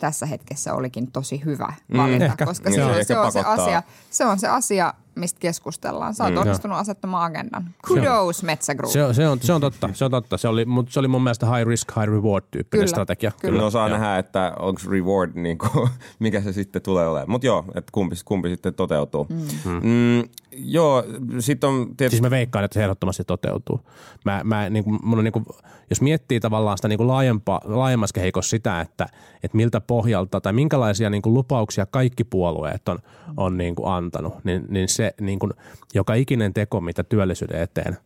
tässä 0.00 0.26
hetkessä 0.26 0.74
olikin 0.74 1.12
tosi 1.12 1.44
hyvä 1.44 1.72
valinta, 1.96 2.36
mm, 2.40 2.46
koska 2.46 2.70
se, 2.70 2.84
on, 2.84 3.04
se, 3.04 3.18
on 3.18 3.32
se, 3.32 3.40
asia, 3.40 3.82
se 4.10 4.24
on 4.24 4.38
se 4.38 4.48
asia, 4.48 4.94
mistä 5.18 5.40
keskustellaan. 5.40 6.14
Sä 6.14 6.24
oot 6.24 6.32
mm, 6.32 6.38
onnistunut 6.38 6.78
asettamaan 6.78 7.24
agendan. 7.24 7.64
Kudos 7.88 8.42
Metsä 8.42 8.74
Group. 8.74 8.92
Se 8.92 9.04
on, 9.04 9.14
se, 9.14 9.28
on, 9.28 9.38
se 9.40 9.52
on 9.52 9.60
totta, 9.60 9.90
se 9.92 10.04
on 10.04 10.10
totta. 10.10 10.36
Se 10.36 10.48
oli, 10.48 10.64
mutta 10.64 10.92
se 10.92 11.00
oli 11.00 11.08
mun 11.08 11.22
mielestä 11.22 11.46
high 11.46 11.68
risk, 11.68 11.92
high 11.96 12.08
reward 12.08 12.44
tyyppinen 12.50 12.80
kyllä, 12.80 12.90
strategia. 12.90 13.32
Kyllä, 13.40 13.52
kyllä. 13.52 13.66
osaa 13.66 13.88
nähdä, 13.88 14.18
että 14.18 14.52
onko 14.58 14.80
reward, 14.90 15.32
niin 15.34 15.58
kuin, 15.58 15.88
mikä 16.18 16.40
se 16.40 16.52
sitten 16.52 16.82
tulee 16.82 17.08
olemaan. 17.08 17.30
Mutta 17.30 17.46
joo, 17.46 17.64
että 17.74 17.92
kumpi, 17.92 18.16
kumpi 18.24 18.48
sitten 18.48 18.74
toteutuu. 18.74 19.26
Mm. 19.64 19.70
Mm, 19.82 20.28
joo, 20.52 21.04
sitten 21.38 21.70
on 21.70 21.86
tietysti... 21.96 22.16
Siis 22.16 22.22
mä 22.22 22.30
veikkaan, 22.30 22.64
että 22.64 22.74
se 22.74 22.82
ehdottomasti 22.82 23.24
toteutuu. 23.24 23.80
Mä, 24.24 24.40
mä, 24.44 24.70
niin 24.70 24.84
kuin, 24.84 24.98
mun 25.02 25.18
on, 25.18 25.24
niin 25.24 25.32
kuin, 25.32 25.44
jos 25.90 26.00
miettii 26.00 26.40
tavallaan 26.40 26.78
sitä 26.78 26.88
niin 26.88 26.96
kuin 26.96 27.08
laajempa, 27.08 27.60
laajemmassa 27.64 28.14
kehikossa 28.14 28.50
sitä, 28.50 28.80
että, 28.80 29.06
että 29.42 29.56
miltä 29.56 29.80
pohjalta 29.80 30.40
tai 30.40 30.52
minkälaisia 30.52 31.10
niin 31.10 31.22
kuin 31.22 31.34
lupauksia 31.34 31.86
kaikki 31.86 32.24
puolueet 32.24 32.88
on, 32.88 32.98
on 33.36 33.56
niin 33.56 33.74
kuin 33.74 33.92
antanut, 33.92 34.44
niin, 34.44 34.64
niin 34.68 34.88
se 34.88 35.07
niin 35.20 35.38
kuin, 35.38 35.52
joka 35.94 36.14
ikinen 36.14 36.54
teko, 36.54 36.80
mitä 36.80 37.04
työllisyyden 37.04 37.60
eteen 37.60 37.96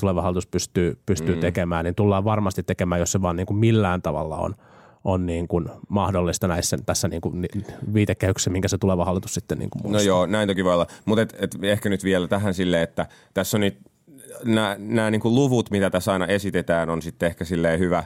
tuleva 0.00 0.22
hallitus 0.22 0.46
pystyy, 0.46 0.98
pystyy 1.06 1.34
mm. 1.34 1.40
tekemään, 1.40 1.84
niin 1.84 1.94
tullaan 1.94 2.24
varmasti 2.24 2.62
tekemään, 2.62 2.98
jos 2.98 3.12
se 3.12 3.22
vaan 3.22 3.36
niin 3.36 3.46
kuin 3.46 3.56
millään 3.56 4.02
tavalla 4.02 4.36
on, 4.36 4.54
on 5.04 5.26
niin 5.26 5.48
kuin 5.48 5.68
mahdollista 5.88 6.48
näissä, 6.48 6.78
tässä 6.86 7.08
niin 7.08 7.20
kuin 7.20 7.46
viitekehyksessä, 7.94 8.50
minkä 8.50 8.68
se 8.68 8.78
tuleva 8.78 9.04
hallitus 9.04 9.34
sitten 9.34 9.58
niin 9.58 9.70
kuin 9.70 9.92
No 9.92 10.00
joo, 10.00 10.26
näin 10.26 10.48
toki 10.48 10.64
voi 10.64 10.74
olla. 10.74 10.86
Mutta 11.04 11.22
et, 11.22 11.36
et 11.38 11.56
ehkä 11.62 11.88
nyt 11.88 12.04
vielä 12.04 12.28
tähän 12.28 12.54
silleen, 12.54 12.82
että 12.82 13.06
tässä 13.34 13.56
on 13.56 13.60
nyt 13.60 13.78
nämä 14.78 15.10
niin 15.10 15.20
luvut, 15.24 15.70
mitä 15.70 15.90
tässä 15.90 16.12
aina 16.12 16.26
esitetään, 16.26 16.90
on 16.90 17.02
sitten 17.02 17.26
ehkä 17.26 17.44
silleen 17.44 17.78
hyvä 17.78 18.04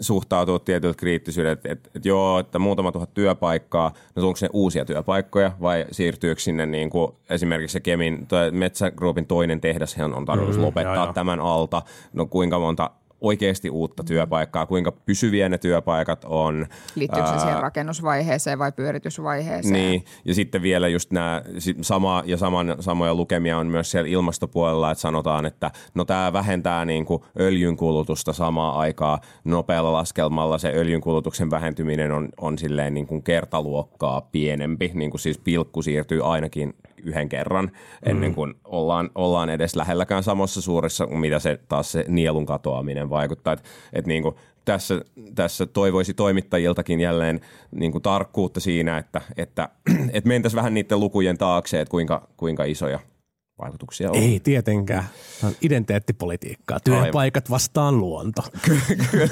suhtautua 0.00 0.58
tietyllä 0.58 0.94
kriittisyydellä, 0.94 1.52
että, 1.52 1.72
että, 1.72 1.90
että 1.94 2.08
joo, 2.08 2.38
että 2.38 2.58
muutama 2.58 2.92
tuhat 2.92 3.14
työpaikkaa, 3.14 3.92
no 4.16 4.26
onko 4.26 4.38
ne 4.42 4.48
uusia 4.52 4.84
työpaikkoja 4.84 5.52
vai 5.60 5.86
siirtyykö 5.90 6.40
sinne 6.40 6.66
niin 6.66 6.90
kuin 6.90 7.12
esimerkiksi 7.30 7.72
se 7.72 7.80
Kemin, 7.80 8.28
Metsägroupin 8.50 9.26
toinen 9.26 9.60
tehdas 9.60 9.96
on 10.14 10.24
tarkoitus 10.24 10.56
mm, 10.56 10.62
lopettaa 10.62 11.04
joo. 11.04 11.12
tämän 11.12 11.40
alta, 11.40 11.82
no 12.12 12.26
kuinka 12.26 12.58
monta 12.58 12.90
oikeasti 13.20 13.70
uutta 13.70 14.04
työpaikkaa, 14.04 14.66
kuinka 14.66 14.92
pysyviä 14.92 15.48
ne 15.48 15.58
työpaikat 15.58 16.24
on. 16.24 16.66
Liittyykö 16.94 17.28
se 17.28 17.38
siihen 17.38 17.62
rakennusvaiheeseen 17.62 18.58
vai 18.58 18.72
pyöritysvaiheeseen? 18.72 19.72
Niin, 19.72 20.04
ja 20.24 20.34
sitten 20.34 20.62
vielä 20.62 20.88
just 20.88 21.10
nämä 21.10 21.42
sama, 21.80 22.22
ja 22.26 22.36
saman, 22.36 22.76
samoja 22.80 23.14
lukemia 23.14 23.58
on 23.58 23.66
myös 23.66 23.90
siellä 23.90 24.08
ilmastopuolella, 24.08 24.90
että 24.90 25.02
sanotaan, 25.02 25.46
että 25.46 25.70
no 25.94 26.04
tämä 26.04 26.32
vähentää 26.32 26.84
niin 26.84 27.04
kuin 27.04 27.22
öljyn 27.40 27.76
kulutusta 27.76 28.32
samaa 28.32 28.78
aikaa 28.78 29.20
nopealla 29.44 29.92
laskelmalla. 29.92 30.58
Se 30.58 30.72
öljyn 30.74 31.00
kulutuksen 31.00 31.50
vähentyminen 31.50 32.12
on, 32.12 32.28
on 32.40 32.58
silleen 32.58 32.94
niin 32.94 33.06
kuin 33.06 33.22
kertaluokkaa 33.22 34.20
pienempi, 34.20 34.90
niin 34.94 35.10
kuin 35.10 35.20
siis 35.20 35.38
pilkku 35.38 35.82
siirtyy 35.82 36.32
ainakin 36.32 36.74
yhden 37.02 37.28
kerran 37.28 37.70
ennen 38.02 38.30
mm. 38.30 38.34
kuin 38.34 38.54
ollaan, 38.64 39.10
ollaan 39.14 39.50
edes 39.50 39.76
lähelläkään 39.76 40.22
samassa 40.22 40.60
suuressa, 40.60 41.06
mitä 41.06 41.38
se 41.38 41.60
taas 41.68 41.92
se 41.92 42.04
nielun 42.08 42.46
katoaminen 42.46 43.10
vaikuttaa. 43.10 43.52
Et, 43.52 43.64
et 43.92 44.06
niin 44.06 44.22
kuin 44.22 44.34
tässä, 44.64 45.00
tässä 45.34 45.66
toivoisi 45.66 46.14
toimittajiltakin 46.14 47.00
jälleen 47.00 47.40
niin 47.70 47.92
kuin 47.92 48.02
tarkkuutta 48.02 48.60
siinä, 48.60 48.98
että, 48.98 49.20
että, 49.36 49.68
että 50.12 50.28
mentäisiin 50.28 50.56
vähän 50.56 50.74
niiden 50.74 51.00
lukujen 51.00 51.38
taakse, 51.38 51.80
että 51.80 51.90
kuinka, 51.90 52.28
kuinka 52.36 52.64
isoja 52.64 52.98
vaikutuksia 53.58 54.10
on. 54.10 54.16
Ei 54.16 54.40
tietenkään. 54.40 55.04
Tämä 55.40 55.48
on 55.48 55.56
identiteettipolitiikkaa. 55.62 56.80
Työpaikat 56.80 57.44
Aivan. 57.44 57.50
vastaan 57.50 57.98
luonto. 57.98 58.42
Kyllä. 58.64 59.24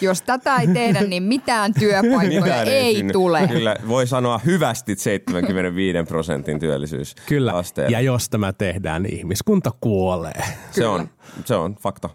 Jos 0.00 0.22
tätä 0.22 0.56
ei 0.56 0.66
tehdä, 0.66 1.00
niin 1.00 1.22
mitään 1.22 1.74
työpaikkoja 1.74 2.40
mitään 2.40 2.68
ei, 2.68 2.96
ei 2.96 3.04
tule. 3.12 3.48
Kyllä, 3.48 3.76
voi 3.88 4.06
sanoa 4.06 4.40
hyvästi 4.46 4.96
75 4.96 5.98
prosentin 6.08 6.58
työllisyys. 6.58 7.14
Kyllä, 7.26 7.52
ja 7.88 8.00
jos 8.00 8.28
tämä 8.28 8.52
tehdään, 8.52 9.02
niin 9.02 9.18
ihmiskunta 9.18 9.70
kuolee. 9.80 10.42
Se 10.70 10.86
on, 10.86 11.10
se 11.44 11.54
on 11.54 11.76
fakta 11.76 12.10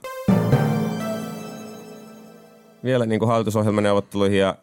vielä 2.83 3.05
niin 3.05 3.19
kuin 3.19 3.29
hallitusohjelmaneuvotteluihin 3.29 4.39
ja, 4.39 4.55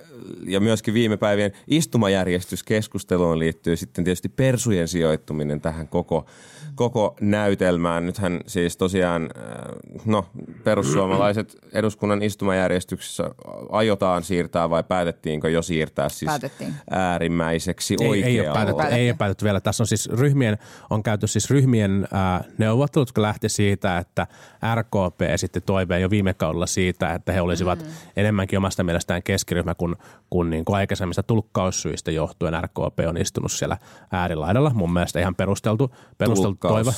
ja 0.47 0.61
myöskin 0.61 0.95
viime 0.95 1.17
päivien 1.17 1.53
istumajärjestyskeskusteluun 1.67 3.39
liittyy 3.39 3.77
sitten 3.77 4.05
tietysti 4.05 4.29
persujen 4.29 4.89
sijoittuminen 4.89 5.61
tähän 5.61 5.89
koko, 5.89 6.27
koko 6.75 7.17
näytelmään. 7.21 8.07
Nythän 8.07 8.41
siis 8.47 8.77
tosiaan, 8.77 9.23
äh, 9.23 10.03
no 10.05 10.27
perussuomalaiset 10.65 11.57
eduskunnan 11.73 12.23
istumajärjestyksessä 12.23 13.31
aiotaan 13.71 14.23
siirtää 14.23 14.71
vai 14.71 14.83
päätettiinkö 14.83 15.51
jo 15.51 15.63
siirtää 15.63 16.09
siis 16.09 16.31
Päätettiin. 16.31 16.75
äärimmäiseksi 16.91 17.97
ei, 18.01 18.09
oikealle? 18.09 18.31
Ei, 18.31 18.41
ole 18.41 18.55
päätetty, 18.55 18.83
ei 18.83 19.11
ole 19.11 19.17
päätetty 19.17 19.45
vielä. 19.45 19.61
Tässä 19.61 19.83
on 19.83 19.87
siis 19.87 20.09
ryhmien, 20.09 20.59
on 20.91 21.03
käyty 21.03 21.27
siis 21.27 21.51
ryhmien 21.51 22.09
äh, 22.15 22.47
neuvottelut, 22.59 23.09
jotka 23.09 23.23
lähti 23.23 23.49
siitä, 23.49 23.99
että 23.99 24.27
RKP 24.75 25.23
esitti 25.23 25.61
toiveen 25.61 26.03
jo 26.03 26.11
viime 26.11 26.35
kaudella 26.35 26.67
siitä, 26.67 27.15
että 27.15 27.33
he 27.33 27.41
olisivat 27.41 27.79
mm 27.79 28.10
enemmänkin 28.21 28.59
omasta 28.59 28.85
mielestään 28.85 29.23
keskiryhmä, 29.23 29.75
kun, 29.75 29.97
kun 30.31 30.51
niin 30.51 30.65
kuin 30.65 30.77
aikaisemmista 30.77 31.23
tulkkaussyistä 31.23 32.11
johtuen 32.11 32.55
RKP 32.63 32.99
on 33.09 33.17
istunut 33.17 33.53
siellä 33.53 33.77
äärilaidalla. 34.13 34.71
Mun 34.75 34.93
mielestä 34.93 35.21
ihan 35.21 35.35
perusteltu, 35.35 35.95
perusteltu 36.19 36.59
toivo. 36.61 36.91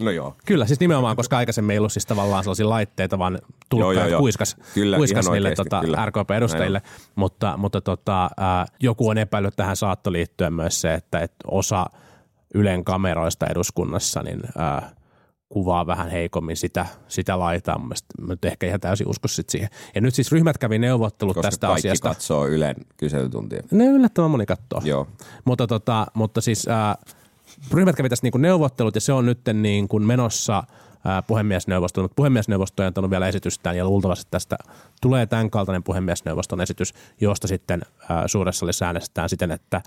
No 0.00 0.10
joo. 0.10 0.36
Kyllä, 0.46 0.66
siis 0.66 0.80
nimenomaan, 0.80 1.16
koska 1.16 1.36
aikaisemmin 1.36 1.72
ei 1.72 1.78
ollut 1.78 1.92
siis 1.92 2.06
tavallaan 2.06 2.44
sellaisia 2.44 2.68
laitteita, 2.68 3.18
vaan 3.18 3.38
tulkkaat 3.68 4.12
kuiskas, 4.18 4.56
kyllä, 4.74 4.96
kuiskas 4.96 5.30
niille 5.30 5.54
tota, 5.54 5.82
RKP-edustajille. 6.06 6.82
Mutta, 7.14 7.56
mutta 7.56 7.80
tota, 7.80 8.24
äh, 8.24 8.66
joku 8.80 9.08
on 9.08 9.18
epäillyt, 9.18 9.56
tähän 9.56 9.76
saatto 9.76 10.12
liittyä 10.12 10.50
myös 10.50 10.80
se, 10.80 10.94
että, 10.94 11.18
että 11.18 11.36
osa 11.46 11.86
Ylen 12.54 12.84
kameroista 12.84 13.46
eduskunnassa 13.46 14.22
niin, 14.22 14.40
äh, 14.60 14.92
kuvaa 15.48 15.86
vähän 15.86 16.10
heikommin 16.10 16.56
sitä, 16.56 16.86
sitä 17.08 17.38
laitaa. 17.38 17.78
Mä 17.78 17.94
nyt 18.28 18.44
ehkä 18.44 18.66
ihan 18.66 18.80
täysin 18.80 19.08
usko 19.08 19.28
sit 19.28 19.48
siihen. 19.48 19.68
Ja 19.94 20.00
nyt 20.00 20.14
siis 20.14 20.32
ryhmät 20.32 20.58
kävi 20.58 20.78
neuvottelut 20.78 21.34
Koska 21.34 21.50
tästä 21.50 21.66
kaikki 21.66 21.88
asiasta. 21.88 22.08
katsoo 22.08 22.46
Ylen 22.46 22.76
kyselytuntia. 22.96 23.62
Ne 23.70 23.86
yllättävän 23.86 24.30
moni 24.30 24.46
kattoo. 24.46 24.82
Joo. 24.84 25.06
Mutta, 25.44 25.66
tota, 25.66 26.06
mutta 26.14 26.40
siis 26.40 26.68
ää, 26.68 26.96
ryhmät 27.72 27.96
kävi 27.96 28.08
tässä 28.08 28.24
niinku 28.24 28.38
neuvottelut 28.38 28.94
ja 28.94 29.00
se 29.00 29.12
on 29.12 29.26
nyt 29.26 29.40
niin 29.52 29.88
kuin 29.88 30.02
menossa 30.02 30.64
ää, 31.04 31.22
puhemiesneuvostoon, 31.22 32.04
mutta 32.04 32.16
puhemiesneuvosto 32.16 32.82
on 32.82 32.86
antanut 32.86 33.10
vielä 33.10 33.28
esitystään 33.28 33.76
ja 33.76 33.84
luultavasti 33.84 34.26
tästä 34.30 34.56
tulee 35.02 35.26
tämän 35.26 35.50
kaltainen 35.50 35.82
puhemiesneuvoston 35.82 36.60
esitys, 36.60 36.94
josta 37.20 37.48
sitten 37.48 37.82
ää, 38.08 38.28
suuressa 38.28 38.60
salissa 38.60 38.86
äänestetään 38.86 39.28
siten, 39.28 39.50
että 39.50 39.82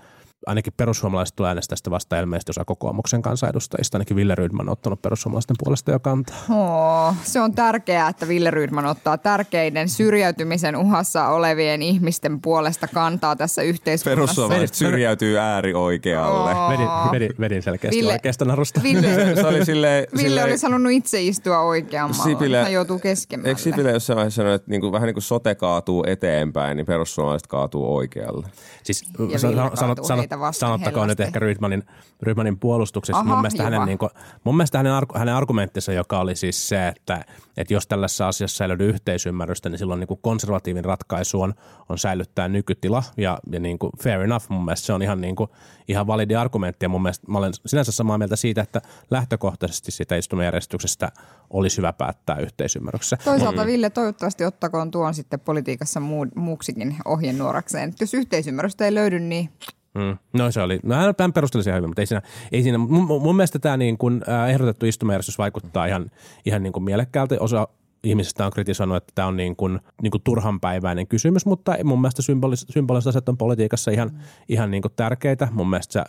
ainakin 0.46 0.72
perussuomalaiset 0.76 1.36
tulee 1.36 1.48
äänestää 1.48 1.76
sitä 1.76 1.90
vasta 1.90 2.20
ilmeisesti 2.20 2.50
osa 2.50 2.64
kokoomuksen 2.64 3.22
kansanedustajista. 3.22 3.96
Ainakin 3.96 4.16
Ville 4.16 4.34
Rydman 4.34 4.68
on 4.68 4.72
ottanut 4.72 5.02
perussuomalaisten 5.02 5.56
puolesta 5.64 5.90
jo 5.90 5.98
kantaa. 6.00 6.36
Oo, 6.50 7.14
se 7.22 7.40
on 7.40 7.54
tärkeää, 7.54 8.08
että 8.08 8.28
Ville 8.28 8.50
Rydman 8.50 8.86
ottaa 8.86 9.18
tärkeiden 9.18 9.88
syrjäytymisen 9.88 10.76
uhassa 10.76 11.28
olevien 11.28 11.82
ihmisten 11.82 12.40
puolesta 12.40 12.88
kantaa 12.88 13.36
tässä 13.36 13.62
yhteiskunnassa. 13.62 14.16
Perussuomalaiset 14.22 14.74
syrjäytyy 14.76 15.38
äärioikealle. 15.38 16.50
Vedin, 16.72 16.88
vedin, 17.12 17.30
vedin 17.40 17.62
selkeästi 17.62 18.00
Ville- 18.00 18.12
oikeasta 18.12 18.44
narusta. 18.44 18.80
Ville, 18.82 19.34
Se 19.34 19.46
oli 19.46 19.64
silleen, 19.64 20.06
Ville 20.16 20.44
olisi 20.44 20.66
halunnut 20.66 20.92
itse 20.92 21.22
istua 21.22 21.60
oikeammalla. 21.60 22.24
Sipilä- 22.24 22.62
Hän 22.62 22.72
joutuu 22.72 22.98
keskemmälle. 22.98 23.48
Eikö 23.48 23.60
Sipilä 23.60 23.90
jossain 23.90 24.16
vaiheessa 24.16 24.36
sanonut, 24.36 24.54
että 24.60 24.70
niinku, 24.70 24.92
vähän 24.92 25.06
niin 25.06 25.14
kuin 25.14 25.22
sote 25.22 25.54
kaatuu 25.54 26.04
eteenpäin, 26.06 26.76
niin 26.76 26.86
perussuomalaiset 26.86 27.46
kaatuu 27.46 27.96
oikealle? 27.96 28.46
Siis 28.82 29.02
Ja 29.28 29.38
sanot, 29.38 29.98
heitä 30.32 30.40
vastaan 30.40 30.72
sanottakoon 30.72 31.08
nyt 31.08 31.20
ehkä 31.20 31.38
Rydmanin, 31.38 31.82
Rydmanin 32.22 32.58
puolustuksessa. 32.58 33.20
Aha, 33.20 33.28
mun, 33.28 33.38
mielestä 33.38 33.62
hänen, 33.62 33.82
niin 33.86 33.98
kuin, 33.98 34.10
mun 34.44 34.56
mielestä 34.56 34.78
hänen, 34.78 34.92
hänen 35.14 35.34
argumenttinsa, 35.34 35.92
joka 35.92 36.20
oli 36.20 36.36
siis 36.36 36.68
se, 36.68 36.88
että, 36.88 37.24
että 37.56 37.74
jos 37.74 37.86
tällaisessa 37.86 38.28
asiassa 38.28 38.64
ei 38.64 38.68
löydy 38.68 38.88
yhteisymmärrystä, 38.88 39.68
niin 39.68 39.78
silloin 39.78 40.00
niin 40.00 40.08
kuin 40.08 40.20
konservatiivin 40.22 40.84
ratkaisu 40.84 41.40
on, 41.40 41.54
on 41.88 41.98
säilyttää 41.98 42.48
nykytila. 42.48 43.02
Ja, 43.16 43.38
ja 43.52 43.60
niin 43.60 43.78
kuin 43.78 43.92
fair 44.02 44.20
enough, 44.20 44.46
mun 44.48 44.64
mielestä 44.64 44.86
se 44.86 44.92
on 44.92 45.02
ihan, 45.02 45.20
niin 45.20 45.36
kuin, 45.36 45.50
ihan 45.88 46.06
validi 46.06 46.36
argumentti. 46.36 46.84
Ja 46.84 46.88
mun 46.88 47.02
mielestä 47.02 47.32
mä 47.32 47.38
olen 47.38 47.52
sinänsä 47.66 47.92
samaa 47.92 48.18
mieltä 48.18 48.36
siitä, 48.36 48.62
että 48.62 48.82
lähtökohtaisesti 49.10 49.90
siitä 49.90 50.16
istumajärjestyksestä 50.16 51.12
olisi 51.50 51.76
hyvä 51.76 51.92
päättää 51.92 52.36
yhteisymmärryksessä. 52.36 53.16
Toisaalta 53.24 53.66
Ville 53.66 53.90
toivottavasti 53.90 54.44
ottakoon 54.44 54.90
tuon 54.90 55.14
sitten 55.14 55.40
politiikassa 55.40 56.00
muu, 56.00 56.26
muuksikin 56.34 56.96
ohjenuorakseen. 57.04 57.94
Jos 58.00 58.14
yhteisymmärrystä 58.14 58.84
ei 58.84 58.94
löydy, 58.94 59.20
niin 59.20 59.50
Mm. 59.94 60.18
No 60.32 60.50
se 60.50 60.62
oli, 60.62 60.80
no 60.82 60.94
hän- 60.94 61.14
hän 61.20 61.32
perusteli 61.32 61.64
sen 61.64 61.74
hyvin, 61.74 61.90
mutta 61.90 62.02
ei 62.02 62.06
siinä, 62.06 62.22
ei 62.52 62.62
siinä 62.62 62.78
mun, 62.78 63.22
mun- 63.22 63.36
mielestä 63.36 63.58
tämä 63.58 63.76
niin 63.76 63.98
kuin, 63.98 64.22
äh, 64.28 64.50
ehdotettu 64.50 64.86
istumajärjestys 64.86 65.38
vaikuttaa 65.38 65.86
ihan, 65.86 66.10
ihan 66.44 66.62
niin 66.62 66.72
kuin 66.72 66.82
mielekkäältä. 66.84 67.36
Osa 67.40 67.68
ihmisistä 68.04 68.46
on 68.46 68.52
kritisoinut, 68.52 68.96
että 68.96 69.12
tämä 69.14 69.28
on 69.28 69.36
niin 69.36 69.56
kuin, 69.56 69.80
niin 70.02 70.10
kuin 70.10 70.22
turhanpäiväinen 70.24 71.06
kysymys, 71.06 71.46
mutta 71.46 71.76
mun 71.84 72.00
mielestä 72.00 72.22
symbolis, 72.22 72.66
symboliset 72.70 73.08
asiat 73.08 73.28
on 73.28 73.38
politiikassa 73.38 73.90
ihan, 73.90 74.08
mm. 74.08 74.18
ihan 74.48 74.70
niin 74.70 74.82
kuin 74.82 74.92
tärkeitä. 74.96 75.48
Mun 75.52 75.70
mielestä 75.70 75.92
se 75.92 76.04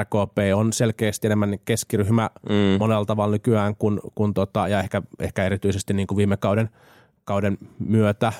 RKP 0.00 0.38
on 0.54 0.72
selkeästi 0.72 1.26
enemmän 1.26 1.58
keskiryhmä 1.64 2.30
mm. 2.48 2.54
monella 2.78 3.04
tavalla 3.04 3.32
nykyään, 3.32 3.76
kun, 3.76 4.00
kun 4.14 4.34
tota, 4.34 4.68
ja 4.68 4.80
ehkä, 4.80 5.02
ehkä 5.20 5.44
erityisesti 5.44 5.94
niin 5.94 6.06
kuin 6.06 6.16
viime 6.16 6.36
kauden 6.36 6.68
kauden 7.26 7.58
myötä, 7.78 8.32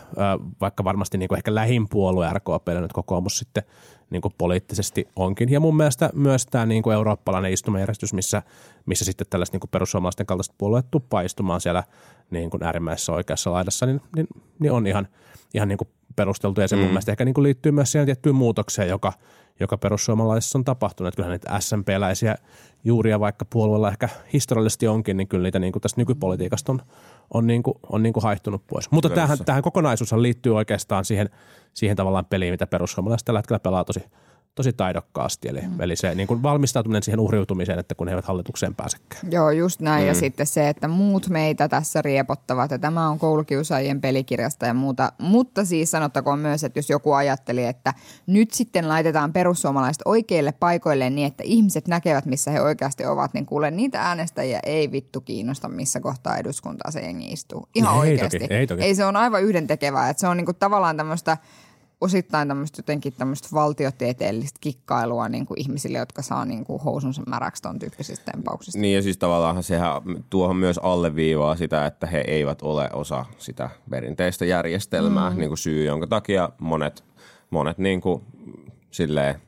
vaikka 0.61 0.85
varmasti 0.85 1.18
niin 1.18 1.29
kuin 1.29 1.37
ehkä 1.37 1.55
lähin 1.55 1.88
puolue 1.88 2.33
RKPlle 2.33 2.81
nyt 2.81 2.92
kokoomus 2.92 3.38
sitten 3.38 3.62
niin 4.11 4.22
kuin 4.22 4.35
poliittisesti 4.38 5.09
onkin. 5.16 5.53
Ja 5.53 5.61
mun 5.61 5.77
mielestä 5.77 6.11
myös 6.14 6.46
tämä 6.46 6.66
niin 6.66 6.83
kuin 6.83 6.94
eurooppalainen 6.94 7.53
istumajärjestys, 7.53 8.12
missä, 8.12 8.42
missä 8.87 9.05
sitten 9.05 9.27
tällaiset 9.31 9.53
niin 9.53 9.61
kuin 9.61 9.70
perussuomalaisten 9.70 10.27
kaltaiset 10.27 10.55
puolueet 10.59 10.90
tuppaa 10.90 11.20
istumaan 11.20 11.61
siellä 11.61 11.83
niin 12.31 12.51
kuin 12.51 12.62
äärimmäisessä 12.62 13.12
oikeassa 13.12 13.53
laidassa, 13.53 13.87
niin, 13.87 14.01
niin, 14.16 14.27
niin 14.59 14.72
on 14.72 14.87
ihan, 14.87 15.09
ihan 15.55 15.68
niin 15.68 15.79
kuin 15.79 15.88
perusteltu. 16.16 16.61
Ja 16.61 16.68
se 16.68 16.77
mm. 16.77 16.83
mun 16.83 16.90
mielestä 16.90 17.12
ehkä 17.12 17.25
niin 17.25 17.35
kuin 17.35 17.42
liittyy 17.42 17.72
myös 17.72 17.92
siihen 17.92 18.07
tiettyyn 18.07 18.35
muutokseen, 18.35 18.88
joka, 18.88 19.12
joka 19.61 19.79
perussuomalaisissa 19.79 20.59
on 20.59 20.64
tapahtunut. 20.64 21.09
Että 21.09 21.16
kyllähän 21.16 21.33
niitä 21.33 21.61
SMP-läisiä 21.61 22.35
juuria, 22.85 23.20
vaikka 23.20 23.44
puolueella 23.44 23.90
ehkä 23.90 24.09
historiallisesti 24.33 24.88
onkin, 24.88 25.16
niin 25.16 25.29
kyllä 25.29 25.42
niitä 25.42 25.59
niin 25.59 25.72
kuin 25.72 25.81
tästä 25.81 26.01
nykypolitiikasta 26.01 26.72
on, 26.72 26.83
on, 27.35 27.47
niin 27.47 27.62
kuin, 27.62 27.75
on 27.89 28.03
niin 28.03 28.12
kuin 28.12 28.23
haihtunut 28.23 28.67
pois. 28.67 28.91
Mutta 28.91 29.11
tähän, 29.11 29.39
tähän 29.45 29.62
kokonaisuushan 29.62 30.23
liittyy 30.23 30.57
oikeastaan 30.57 31.05
siihen, 31.05 31.31
siihen 31.75 31.97
tavallaan 31.97 32.25
peliin, 32.25 32.53
mitä 32.53 32.67
perussuomalaiset 32.67 33.25
tällä 33.25 33.39
hetkellä 33.39 33.59
pelaa 33.59 33.85
tosi, 33.85 34.05
tosi 34.57 34.73
taidokkaasti. 34.73 35.49
Eli, 35.49 35.61
mm. 35.61 35.81
eli 35.81 35.97
se 35.97 36.14
niin 36.14 36.29
kuin 36.29 36.42
valmistautuminen 36.42 37.03
siihen 37.03 37.21
uhriutumiseen, 37.21 37.79
että 37.79 37.95
kun 37.95 38.09
he 38.09 38.12
eivät 38.12 38.25
hallitukseen 38.25 38.75
pääsekään. 38.75 39.33
Joo, 39.33 39.51
just 39.51 39.81
näin. 39.81 40.03
Mm. 40.03 40.09
Ja 40.09 40.14
sitten 40.14 40.47
se, 40.47 40.69
että 40.69 40.88
muut 40.88 41.29
meitä 41.29 41.69
tässä 41.69 42.03
riepottavat. 42.03 42.71
Ja 42.71 42.79
tämä 42.79 43.09
on 43.09 43.19
koulukiusaajien 43.19 44.01
pelikirjasta 44.01 44.66
ja 44.66 44.75
muuta. 44.75 45.12
Mutta 45.19 45.64
siis 45.64 45.90
sanottakoon 45.90 46.38
myös, 46.38 46.64
että 46.64 46.79
jos 46.79 46.90
joku 46.90 47.12
ajatteli, 47.12 47.64
että 47.64 47.95
nyt 48.27 48.51
sitten 48.51 48.88
laitetaan 48.88 49.33
perussuomalaiset 49.33 50.03
oikeille 50.05 50.53
paikoille 50.53 51.11
niin, 51.11 51.27
että 51.27 51.42
ihmiset 51.47 51.88
näkevät, 51.88 52.27
missä 52.27 52.51
he 52.51 52.61
oikeasti 52.61 53.07
ovat, 53.07 53.35
niin 53.35 53.47
kuule, 53.47 53.71
niitä 53.71 54.03
äänestäjiä 54.03 54.61
ei 54.62 54.92
vittu 54.92 55.21
kiinnosta, 55.21 55.69
missä 55.69 56.01
kohtaa 56.01 56.37
eduskuntaa 56.37 56.90
se 56.90 57.01
jengi 57.01 57.27
istuu. 57.27 57.69
Ihan 57.75 57.95
Ei 57.95 58.01
oikeasti. 58.01 58.38
toki, 58.38 58.55
ei 58.55 58.66
toki. 58.66 58.83
ei 58.83 58.95
se 58.95 59.05
on 59.05 59.16
aivan 59.16 59.42
yhdentekevää. 59.42 60.11
Että 60.11 60.21
se 60.21 60.29
on 60.29 60.37
niinku 60.37 60.53
tavallaan 60.53 60.97
tämmöistä 60.97 61.37
osittain 62.01 62.49
tämmöistä 62.49 62.79
jotenkin 62.79 63.13
tämmöistä 63.13 63.49
valtiotieteellistä 63.53 64.59
kikkailua 64.61 65.29
niin 65.29 65.47
kuin 65.47 65.61
ihmisille, 65.61 65.99
jotka 65.99 66.23
saa 66.23 66.45
niin 66.45 66.65
kuin 66.65 66.83
housunsa 66.83 67.23
märäksi 67.27 67.63
ton 67.63 67.79
tyyppisistä 67.79 68.33
tempauksista. 68.33 68.81
Niin 68.81 68.95
ja 68.95 69.03
siis 69.03 69.19
tavallaan 69.19 69.63
sehän 69.63 70.03
tuohon 70.31 70.57
myös 70.57 70.79
alleviivaa 70.79 71.57
sitä, 71.57 71.87
että 71.87 72.07
he 72.07 72.25
eivät 72.27 72.63
ole 72.63 72.91
osa 72.93 73.25
sitä 73.39 73.71
perinteistä 73.91 74.45
järjestelmää, 74.45 75.31
mm. 75.31 75.39
niin 75.39 75.49
kuin 75.51 75.59
syy, 75.59 75.85
jonka 75.85 76.07
takia 76.07 76.51
monet, 76.59 77.05
monet 77.51 77.79
niin 77.79 78.01
kuin, 78.01 78.23
silleen, 78.91 79.43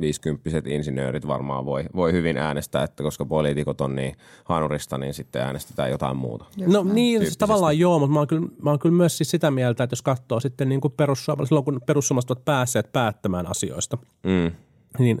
viisikymppiset 0.00 0.66
insinöörit 0.66 1.26
varmaan 1.26 1.64
voi, 1.64 1.84
voi 1.96 2.12
hyvin 2.12 2.36
äänestää, 2.38 2.84
että 2.84 3.02
koska 3.02 3.24
poliitikot 3.24 3.80
on 3.80 3.96
niin 3.96 4.14
hanurista, 4.44 4.98
niin 4.98 5.14
sitten 5.14 5.42
äänestetään 5.42 5.90
jotain 5.90 6.16
muuta. 6.16 6.44
No 6.66 6.82
niin, 6.82 7.20
siis 7.20 7.38
tavallaan 7.38 7.78
joo, 7.78 7.98
mutta 7.98 8.12
mä 8.12 8.18
oon, 8.18 8.28
kyllä, 8.28 8.48
mä 8.62 8.70
oon 8.70 8.78
kyllä 8.78 8.94
myös 8.94 9.16
siis 9.18 9.30
sitä 9.30 9.50
mieltä, 9.50 9.84
että 9.84 9.92
jos 9.92 10.02
katsoo 10.02 10.40
sitten 10.40 10.68
niin 10.68 10.80
kuin 10.80 10.92
perussuomalaiset, 10.96 11.48
silloin 11.48 11.64
kun 11.64 11.80
perussuomalaiset 11.86 12.30
ovat 12.30 12.44
päässeet 12.44 12.92
päättämään 12.92 13.46
asioista, 13.46 13.98
Mm. 14.22 14.52
niin 14.98 15.20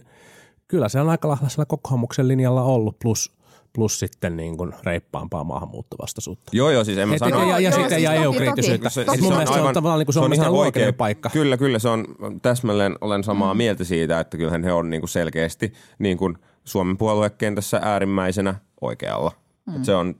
kyllä 0.68 0.88
se 0.88 1.00
on 1.00 1.08
aika 1.08 1.28
lailla 1.28 1.48
siellä 1.48 1.66
kokoomuksen 1.66 2.28
linjalla 2.28 2.62
ollut, 2.62 2.98
plus, 2.98 3.37
plus 3.72 3.98
sitten 3.98 4.36
niin 4.36 4.56
kuin 4.56 4.72
reippaampaa 4.84 5.44
maahanmuuttovastaisuutta. 5.44 6.50
Joo, 6.52 6.70
joo, 6.70 6.84
siis 6.84 6.98
en 6.98 7.08
mä 7.08 7.14
Et- 7.14 7.18
sano. 7.18 7.48
ja, 7.48 7.58
ja, 7.58 7.70
sitten 7.72 7.90
siis 7.90 8.02
ja 8.02 8.12
EU-kriittisyyttä. 8.12 8.90
toki. 8.90 9.06
Toki 9.06 9.18
mun 9.20 9.26
se 9.28 9.32
on 9.32 9.38
mielestä 9.38 9.54
se 9.54 9.60
on 9.60 9.74
tavallaan 9.74 9.98
niin 9.98 10.06
kuin, 10.06 10.14
se 10.14 10.20
on, 10.20 10.32
ihan 10.32 10.46
ihan 10.48 10.60
oikea 10.60 10.92
paikka. 10.92 11.30
Kyllä, 11.30 11.56
kyllä 11.56 11.78
se 11.78 11.88
on 11.88 12.04
täsmälleen, 12.42 12.96
olen 13.00 13.24
samaa 13.24 13.54
mm. 13.54 13.58
mieltä 13.58 13.84
siitä, 13.84 14.20
että 14.20 14.36
kyllähän 14.36 14.64
he 14.64 14.72
on 14.72 14.90
niin 14.90 15.00
kuin 15.00 15.10
selkeästi 15.10 15.72
niin 15.98 16.18
kuin 16.18 16.38
Suomen 16.64 16.98
puoluekentässä 16.98 17.80
äärimmäisenä 17.82 18.54
oikealla. 18.80 19.32
Mm. 19.66 19.76
Et 19.76 19.84
se 19.84 19.94
on 19.94 20.14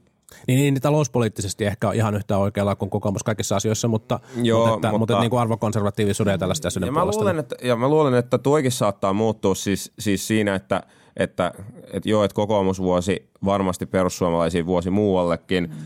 Niin, 0.47 0.59
niin 0.59 0.81
talouspoliittisesti 0.81 1.65
ehkä 1.65 1.89
on 1.89 1.95
ihan 1.95 2.15
yhtä 2.15 2.39
oikealla 2.39 2.77
kuin 2.77 2.91
kokoomus 2.91 3.23
kaikissa 3.23 3.57
asioissa, 3.57 3.89
mutta, 3.89 4.21
Joo, 4.43 4.59
mutta, 4.59 4.75
että, 4.75 4.89
mutta- 4.89 4.99
mutta, 4.99 5.21
niin 5.21 5.31
kuin 5.31 5.41
arvokonservatiivisuuden 5.41 6.33
ja 6.33 6.39
tällaisten 6.39 6.69
asioiden 6.69 6.87
Ja 6.87 6.93
mä, 6.93 7.01
puolesta. 7.01 7.21
luulen, 7.21 7.39
että, 7.39 7.57
ja 7.63 7.77
mä 7.77 7.89
luulen, 7.89 8.15
että 8.15 8.39
tuokin 8.39 8.73
saattaa 8.73 9.13
muuttua 9.13 9.55
siis, 9.55 9.93
siis 9.99 10.27
siinä, 10.27 10.55
että, 10.55 10.83
että, 11.19 11.53
että 11.93 12.09
joo, 12.09 12.25
että 12.25 12.35
kokoomusvuosi 12.35 13.29
varmasti 13.45 13.87
perussuomalaisiin 13.87 14.67
vuosi 14.67 14.91
muuallekin, 14.91 15.71
mm. 15.71 15.77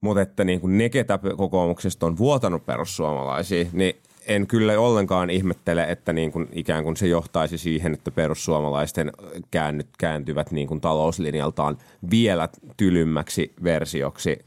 mutta 0.00 0.22
että 0.22 0.44
niin 0.44 0.60
kuin 0.60 0.78
ne, 0.78 0.88
ketä 0.88 1.18
kokoomuksesta 1.36 2.06
on 2.06 2.18
vuotanut 2.18 2.66
perussuomalaisiin, 2.66 3.68
niin 3.72 3.94
en 4.26 4.46
kyllä 4.46 4.80
ollenkaan 4.80 5.30
ihmettele, 5.30 5.82
että 5.82 6.12
niin 6.12 6.32
kuin 6.32 6.48
ikään 6.52 6.84
kuin 6.84 6.96
se 6.96 7.06
johtaisi 7.06 7.58
siihen, 7.58 7.94
että 7.94 8.10
perussuomalaisten 8.10 9.12
käännyt, 9.50 9.88
kääntyvät 9.98 10.50
niin 10.50 10.68
kuin 10.68 10.80
talouslinjaltaan 10.80 11.78
vielä 12.10 12.48
tylymmäksi 12.76 13.52
versioksi 13.62 14.38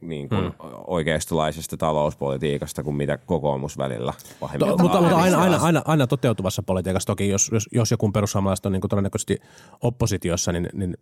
niin 0.00 0.28
kuin 0.28 0.44
mm. 0.44 0.52
oikeistolaisesta 0.86 1.76
talouspolitiikasta 1.76 2.82
kuin 2.82 2.96
mitä 2.96 3.18
kokoomus 3.18 3.78
välillä 3.78 4.12
To, 4.58 4.66
mutta, 4.66 4.82
mutta 4.82 4.98
aina, 4.98 5.36
on. 5.36 5.42
aina, 5.42 5.56
aina, 5.56 5.82
aina 5.84 6.06
toteutuvassa 6.06 6.62
politiikassa 6.62 7.06
toki, 7.06 7.28
jos, 7.28 7.50
jos, 7.52 7.68
jos 7.72 7.90
joku 7.90 8.10
perussuomalaiset 8.12 8.66
on 8.66 8.72
niin 8.72 8.80
kuin 8.80 8.88
todennäköisesti 8.88 9.38
oppositiossa, 9.80 10.52
niin, 10.52 10.68
niin 10.72 10.96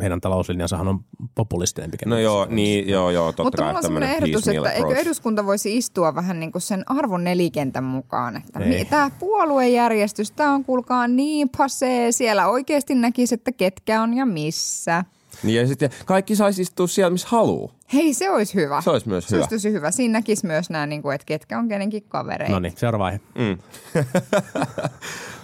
heidän 0.00 0.20
talouslinjansahan 0.20 0.88
on 0.88 1.00
populistinen 1.34 1.90
pikemmin. 1.90 2.10
No 2.10 2.18
joo, 2.18 2.46
niin, 2.50 2.88
joo, 2.88 3.10
joo, 3.10 3.26
totta 3.26 3.42
Mutta 3.42 3.62
kai 3.62 3.90
mulla 3.90 3.96
on 3.96 4.02
ehdotus, 4.02 4.48
että 4.48 4.72
eikö 4.72 4.96
eduskunta 4.96 5.46
voisi 5.46 5.76
istua 5.76 6.14
vähän 6.14 6.40
niin 6.40 6.52
kuin 6.52 6.62
sen 6.62 6.82
arvon 6.86 7.24
nelikentän 7.24 7.84
mukaan. 7.84 8.36
Että 8.36 8.60
Ei. 8.60 8.84
tämä 8.84 9.10
puoluejärjestys, 9.18 10.30
tämä 10.30 10.54
on 10.54 10.64
kuulkaa 10.64 11.08
niin 11.08 11.48
pasee. 11.58 12.12
Siellä 12.12 12.48
oikeasti 12.48 12.94
näkisi, 12.94 13.34
että 13.34 13.52
ketkä 13.52 14.02
on 14.02 14.14
ja 14.14 14.26
missä. 14.26 15.04
Niin 15.42 15.60
ja 15.60 15.66
sitten 15.68 15.90
kaikki 16.04 16.36
saisi 16.36 16.62
istua 16.62 16.86
siellä, 16.86 17.10
missä 17.10 17.28
haluaa. 17.30 17.72
Hei, 17.92 18.14
se 18.14 18.30
olisi 18.30 18.54
hyvä. 18.54 18.80
Se 18.80 18.90
olisi 18.90 19.08
myös 19.08 19.28
se 19.28 19.36
hyvä. 19.36 19.44
olisi 19.44 19.56
tosi 19.56 19.72
hyvä. 19.72 19.90
Siinä 19.90 20.12
näkisi 20.12 20.46
myös 20.46 20.70
nämä, 20.70 20.86
niin 20.86 21.02
kuin, 21.02 21.14
että 21.14 21.24
ketkä 21.24 21.58
on 21.58 21.68
kenenkin 21.68 22.02
kavereita. 22.08 22.52
No 22.52 22.58
niin, 22.58 22.72
seuraava 22.76 23.06
aihe. 23.06 23.20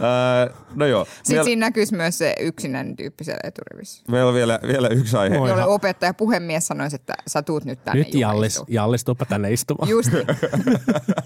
Öö, 0.00 0.54
no 0.74 0.86
joo. 0.86 1.04
Sitten 1.04 1.22
Meillä, 1.28 1.44
siinä 1.44 1.66
näkyisi 1.66 1.96
myös 1.96 2.18
se 2.18 2.34
yksinäinen 2.40 2.96
tyyppi 2.96 3.24
siellä 3.24 3.40
eturivissä. 3.44 4.02
meillä 4.10 4.28
on 4.28 4.34
vielä, 4.34 4.58
vielä 4.66 4.88
yksi 4.88 5.16
aihe. 5.16 5.36
Jolle 5.36 5.64
opettaja 5.64 6.14
puhemies 6.14 6.66
sanoisi, 6.66 6.96
että 6.96 7.14
sä 7.26 7.42
tuut 7.42 7.64
nyt 7.64 7.84
tänne 7.84 8.04
Nyt 8.04 8.14
Jallis. 8.14 8.62
Jallis 8.68 9.04
tuuppa 9.04 9.24
tänne 9.24 9.52
istumaan. 9.52 9.88
Just 9.88 10.12
niin. 10.12 10.26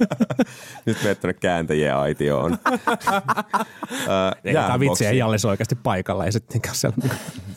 Nyt 0.87 1.03
menet 1.03 1.21
tuonne 1.21 1.35
kääntäjien 1.41 1.97
aitioon. 1.97 2.59
öö, 2.69 2.79
Ei 4.45 4.55
tämä 4.55 4.81
vitsi, 4.81 5.07
ei 5.07 5.19
Jallis 5.19 5.45
oikeasti 5.45 5.75
paikalla. 5.75 6.25
Ei 6.25 6.33
sittenkään 6.33 6.75
siellä 6.75 6.97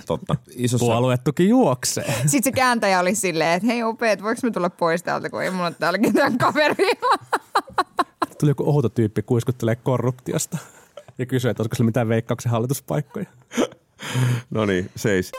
Totta. 0.06 0.36
Isossa, 0.56 0.86
puoluetuki 0.86 1.50
juoksee. 1.50 2.13
Sitten 2.26 2.44
se 2.44 2.52
kääntäjä 2.52 3.00
oli 3.00 3.16
silleen, 3.16 3.54
että 3.54 3.68
hei 3.68 3.84
opet, 3.84 4.24
voiko 4.24 4.39
me 4.44 4.52
tulla 4.52 4.70
pois 4.70 5.04
täältä, 5.04 5.30
kun 5.30 5.44
ei 5.44 5.52
mulla 5.52 5.68
ole 5.68 5.76
täällä 5.80 6.00
ketään 6.00 6.38
kaveria. 6.38 7.02
Tuli 8.39 8.52
joku 8.52 8.70
outo 8.70 8.89
tyyppi 8.89 9.22
kuiskuttelee 9.22 9.76
korruptiosta 9.76 10.58
ja 11.18 11.26
kysyi, 11.26 11.52
että 11.52 11.63
olisiko 11.63 11.76
sillä 11.76 11.86
mitään 11.86 12.10
veikkauksen 12.10 12.52
hallituspaikkoja. 12.52 13.26
No 14.50 14.66
niin, 14.66 14.92
seis. 14.96 15.32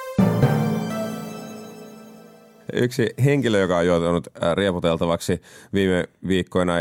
Yksi 2.75 3.11
henkilö, 3.25 3.61
joka 3.61 3.77
on 3.77 3.87
joutunut 3.87 4.29
äh, 4.43 4.57
riepoteltavaksi 4.57 5.43
viime 5.73 6.05
viikkoina, 6.29 6.73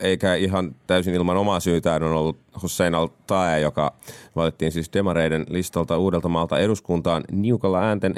eikä 0.00 0.34
ihan 0.34 0.74
täysin 0.86 1.14
ilman 1.14 1.36
omaa 1.36 1.60
syytään, 1.60 2.02
on 2.02 2.12
ollut 2.12 2.38
Hussein 2.62 2.94
al-Tae, 2.94 3.60
joka 3.60 3.92
valittiin 4.36 4.72
siis 4.72 4.92
demareiden 4.92 5.46
listalta 5.48 5.98
Uudeltamaalta 5.98 6.58
eduskuntaan 6.58 7.24
niukalla 7.32 7.80
äänten, 7.80 8.14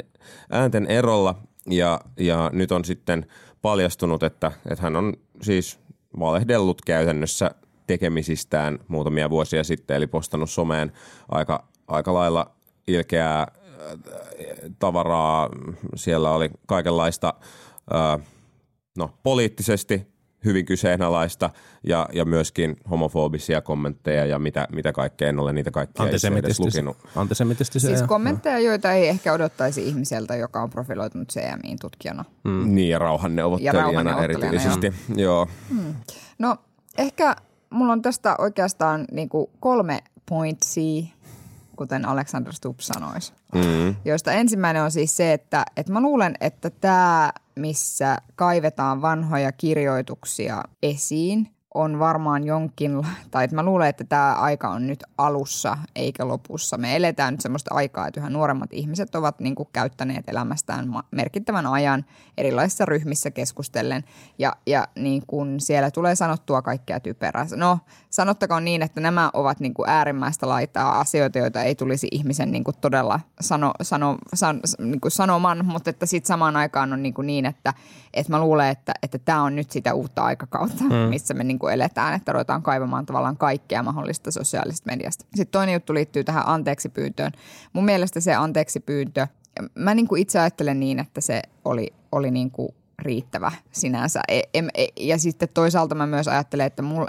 äänten 0.51 0.85
erolla. 0.87 1.35
Ja, 1.69 2.01
ja 2.17 2.49
nyt 2.53 2.71
on 2.71 2.85
sitten 2.85 3.25
paljastunut, 3.61 4.23
että, 4.23 4.51
että 4.69 4.83
hän 4.83 4.95
on 4.95 5.13
siis 5.41 5.79
valehdellut 6.19 6.81
käytännössä 6.81 7.51
tekemisistään 7.87 8.79
muutamia 8.87 9.29
vuosia 9.29 9.63
sitten, 9.63 9.97
eli 9.97 10.07
postannut 10.07 10.49
someen 10.49 10.91
aika, 11.29 11.63
aika 11.87 12.13
lailla 12.13 12.51
ilkeää 12.87 13.47
tavaraa. 14.79 15.49
Siellä 15.95 16.31
oli 16.31 16.49
kaikenlaista 16.67 17.33
no, 18.97 19.09
poliittisesti 19.23 20.15
hyvin 20.45 20.65
kyseenalaista 20.65 21.49
ja, 21.83 22.09
ja 22.13 22.25
myöskin 22.25 22.75
homofobisia 22.89 23.61
kommentteja 23.61 24.25
ja 24.25 24.39
mitä, 24.39 24.67
mitä 24.71 24.93
kaikkea. 24.93 25.29
En 25.29 25.39
ole 25.39 25.53
niitä 25.53 25.71
kaikkia 25.71 26.05
itse 26.05 26.27
edes 26.27 26.59
lukenut. 26.59 26.97
Antisemitistisiä. 27.15 27.89
Siis 27.89 28.01
ja- 28.01 28.07
kommentteja, 28.07 28.59
joita 28.59 28.93
ei 28.93 29.07
ehkä 29.07 29.33
odottaisi 29.33 29.87
ihmiseltä, 29.87 30.35
joka 30.35 30.61
on 30.61 30.69
profiloitunut 30.69 31.27
CMIin 31.27 31.77
tutkijana. 31.81 32.25
Mm. 32.43 32.75
Niin 32.75 32.89
ja 32.89 32.99
rauhanneuvottelijana, 32.99 33.79
Ja 33.79 33.83
rauhanneuvottelijana, 33.83 34.45
erityisesti. 34.45 34.93
Joo. 35.15 35.47
No 36.39 36.57
ehkä 36.97 37.35
mulla 37.69 37.93
on 37.93 38.01
tästä 38.01 38.35
oikeastaan 38.37 39.05
niin 39.11 39.29
kuin 39.29 39.47
kolme 39.59 39.99
pointsia, 40.29 41.03
kuten 41.75 42.05
Alexander 42.05 42.53
Stubb 42.53 42.79
sanoisi. 42.79 43.33
Mm. 43.53 43.95
Joista 44.05 44.31
ensimmäinen 44.31 44.83
on 44.83 44.91
siis 44.91 45.17
se, 45.17 45.33
että, 45.33 45.65
että 45.77 45.93
mä 45.93 46.01
luulen, 46.01 46.35
että 46.41 46.69
tämä, 46.69 47.31
missä 47.55 48.17
kaivetaan 48.35 49.01
vanhoja 49.01 49.51
kirjoituksia 49.51 50.63
esiin, 50.83 51.54
on 51.75 51.99
varmaan 51.99 52.43
jonkin, 52.43 53.07
tai 53.31 53.43
että 53.43 53.55
mä 53.55 53.63
luulen, 53.63 53.89
että 53.89 54.03
tämä 54.03 54.33
aika 54.33 54.69
on 54.69 54.87
nyt 54.87 55.03
alussa 55.17 55.77
eikä 55.95 56.27
lopussa. 56.27 56.77
Me 56.77 56.95
eletään 56.95 57.33
nyt 57.33 57.41
semmoista 57.41 57.75
aikaa, 57.75 58.07
että 58.07 58.19
yhä 58.19 58.29
nuoremmat 58.29 58.73
ihmiset 58.73 59.15
ovat 59.15 59.39
niin 59.39 59.55
kuin 59.55 59.69
käyttäneet 59.73 60.29
elämästään 60.29 60.93
merkittävän 61.11 61.67
ajan 61.67 62.05
erilaisissa 62.37 62.85
ryhmissä 62.85 63.31
keskustellen. 63.31 64.03
Ja, 64.39 64.55
ja 64.67 64.87
niin 64.95 65.23
kuin 65.27 65.59
siellä 65.59 65.91
tulee 65.91 66.15
sanottua 66.15 66.61
kaikkea 66.61 66.99
typerää. 66.99 67.45
No 67.55 67.79
sanottakoon 68.09 68.65
niin, 68.65 68.81
että 68.81 69.01
nämä 69.01 69.29
ovat 69.33 69.59
niin 69.59 69.73
kuin 69.73 69.89
äärimmäistä 69.89 70.49
laitaa 70.49 70.99
asioita, 70.99 71.39
joita 71.39 71.63
ei 71.63 71.75
tulisi 71.75 72.07
ihmisen 72.11 72.51
niin 72.51 72.63
kuin 72.63 72.75
todella 72.81 73.19
sano, 73.41 73.71
sano, 73.81 74.17
san, 74.33 74.59
niin 74.79 75.01
kuin 75.01 75.11
sanoman, 75.11 75.65
mutta 75.65 75.89
että 75.89 76.05
sitten 76.05 76.27
samaan 76.27 76.55
aikaan 76.55 76.93
on 76.93 77.03
niin, 77.03 77.13
kuin 77.13 77.27
niin 77.27 77.45
että, 77.45 77.73
että 78.13 78.31
mä 78.31 78.39
luulen, 78.39 78.69
että, 78.69 78.93
että 79.03 79.19
tämä 79.19 79.43
on 79.43 79.55
nyt 79.55 79.71
sitä 79.71 79.93
uutta 79.93 80.23
aikakautta, 80.23 80.83
mm. 80.83 80.93
missä 80.93 81.33
me 81.33 81.43
niin 81.43 81.59
kuin 81.65 81.73
eletään, 81.73 82.13
että 82.13 82.31
ruvetaan 82.31 82.63
kaivamaan 82.63 83.05
tavallaan 83.05 83.37
kaikkea 83.37 83.83
mahdollista 83.83 84.31
sosiaalisesta 84.31 84.91
mediasta. 84.91 85.25
Sitten 85.25 85.51
toinen 85.51 85.73
juttu 85.73 85.93
liittyy 85.93 86.23
tähän 86.23 86.43
anteeksi 86.47 86.89
pyyntöön. 86.89 87.31
Mun 87.73 87.85
mielestä 87.85 88.19
se 88.19 88.35
anteeksi 88.35 88.79
pyyntö, 88.79 89.27
mä 89.75 89.93
niin 89.93 90.07
kuin 90.07 90.21
itse 90.21 90.39
ajattelen 90.39 90.79
niin, 90.79 90.99
että 90.99 91.21
se 91.21 91.41
oli, 91.65 91.93
oli 92.11 92.31
niin 92.31 92.51
kuin 92.51 92.69
riittävä 92.99 93.51
sinänsä. 93.71 94.21
E, 94.27 94.41
e, 94.53 94.87
ja 94.99 95.17
sitten 95.17 95.49
toisaalta 95.53 95.95
mä 95.95 96.07
myös 96.07 96.27
ajattelen, 96.27 96.65
että 96.65 96.81
mulla, 96.81 97.07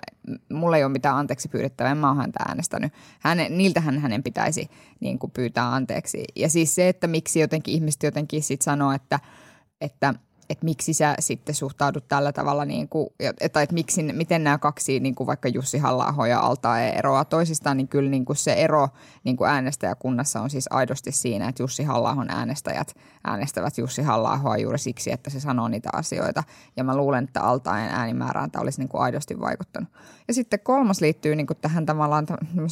mulla 0.53 0.77
ei 0.77 0.85
ole 0.85 0.92
mitään 0.92 1.16
anteeksi 1.16 1.49
pyydettävää, 1.49 1.92
en 1.92 1.99
mä 1.99 2.09
oon 2.09 2.16
häntä 2.16 2.45
äänestänyt. 2.49 2.92
Häne, 3.21 3.49
niiltähän 3.49 3.99
hänen 3.99 4.23
pitäisi 4.23 4.71
niin 5.01 5.19
kuin 5.19 5.31
pyytää 5.31 5.75
anteeksi. 5.75 6.25
Ja 6.37 6.49
siis 6.49 6.75
se, 6.75 6.88
että 6.88 7.07
miksi 7.07 7.40
jotenkin 7.40 7.75
ihmiset 7.75 8.03
jotenkin 8.03 8.42
sit 8.42 8.62
sanoo, 8.62 8.92
että, 8.92 9.21
että 9.81 10.14
että 10.51 10.65
miksi 10.65 10.95
sä 10.95 11.15
sitten 11.19 11.55
suhtaudut 11.55 12.09
tällä 12.09 12.33
tavalla, 12.33 12.65
niin 12.65 12.89
kuin, 12.89 13.09
tai 13.53 13.63
että 13.63 13.75
miksi, 13.75 14.03
miten 14.03 14.45
nämä 14.45 14.59
kaksi, 14.59 15.01
niin 15.01 15.15
kuin 15.15 15.27
vaikka 15.27 15.49
Jussi 15.49 15.79
halla 15.79 16.27
ja 16.29 16.41
Altae 16.41 16.89
eroaa 16.89 17.25
toisistaan, 17.25 17.77
niin 17.77 17.89
kyllä 17.89 18.11
niin 18.11 18.25
kuin 18.25 18.37
se 18.37 18.53
ero 18.53 18.89
niin 19.25 19.37
kuin 19.37 19.51
äänestäjäkunnassa 19.51 20.41
on 20.41 20.51
siis 20.51 20.67
aidosti 20.71 21.13
siinä, 21.13 21.49
että 21.49 21.63
Jussi 21.63 21.83
halla 21.83 22.27
äänestäjät 22.29 22.95
äänestävät 23.25 23.79
Jussi 23.79 24.03
halla 24.03 24.57
juuri 24.59 24.79
siksi, 24.79 25.13
että 25.13 25.31
se 25.31 25.41
sanoo 25.41 25.69
niitä 25.69 25.91
asioita. 25.93 26.43
Ja 26.77 26.85
mä 26.85 26.97
luulen, 26.97 27.25
että 27.25 27.43
Altaen 27.43 27.91
äänimäärään 27.91 28.51
tämä 28.51 28.63
olisi 28.63 28.81
niin 28.81 28.89
kuin 28.89 29.03
aidosti 29.03 29.41
vaikuttanut. 29.41 29.89
Ja 30.29 30.35
sitten 30.35 30.61
kolmas 30.61 31.01
liittyy 31.01 31.37
niin 31.37 31.47
kuin 31.47 31.59
tähän 31.61 31.87
tavallaan 31.87 32.27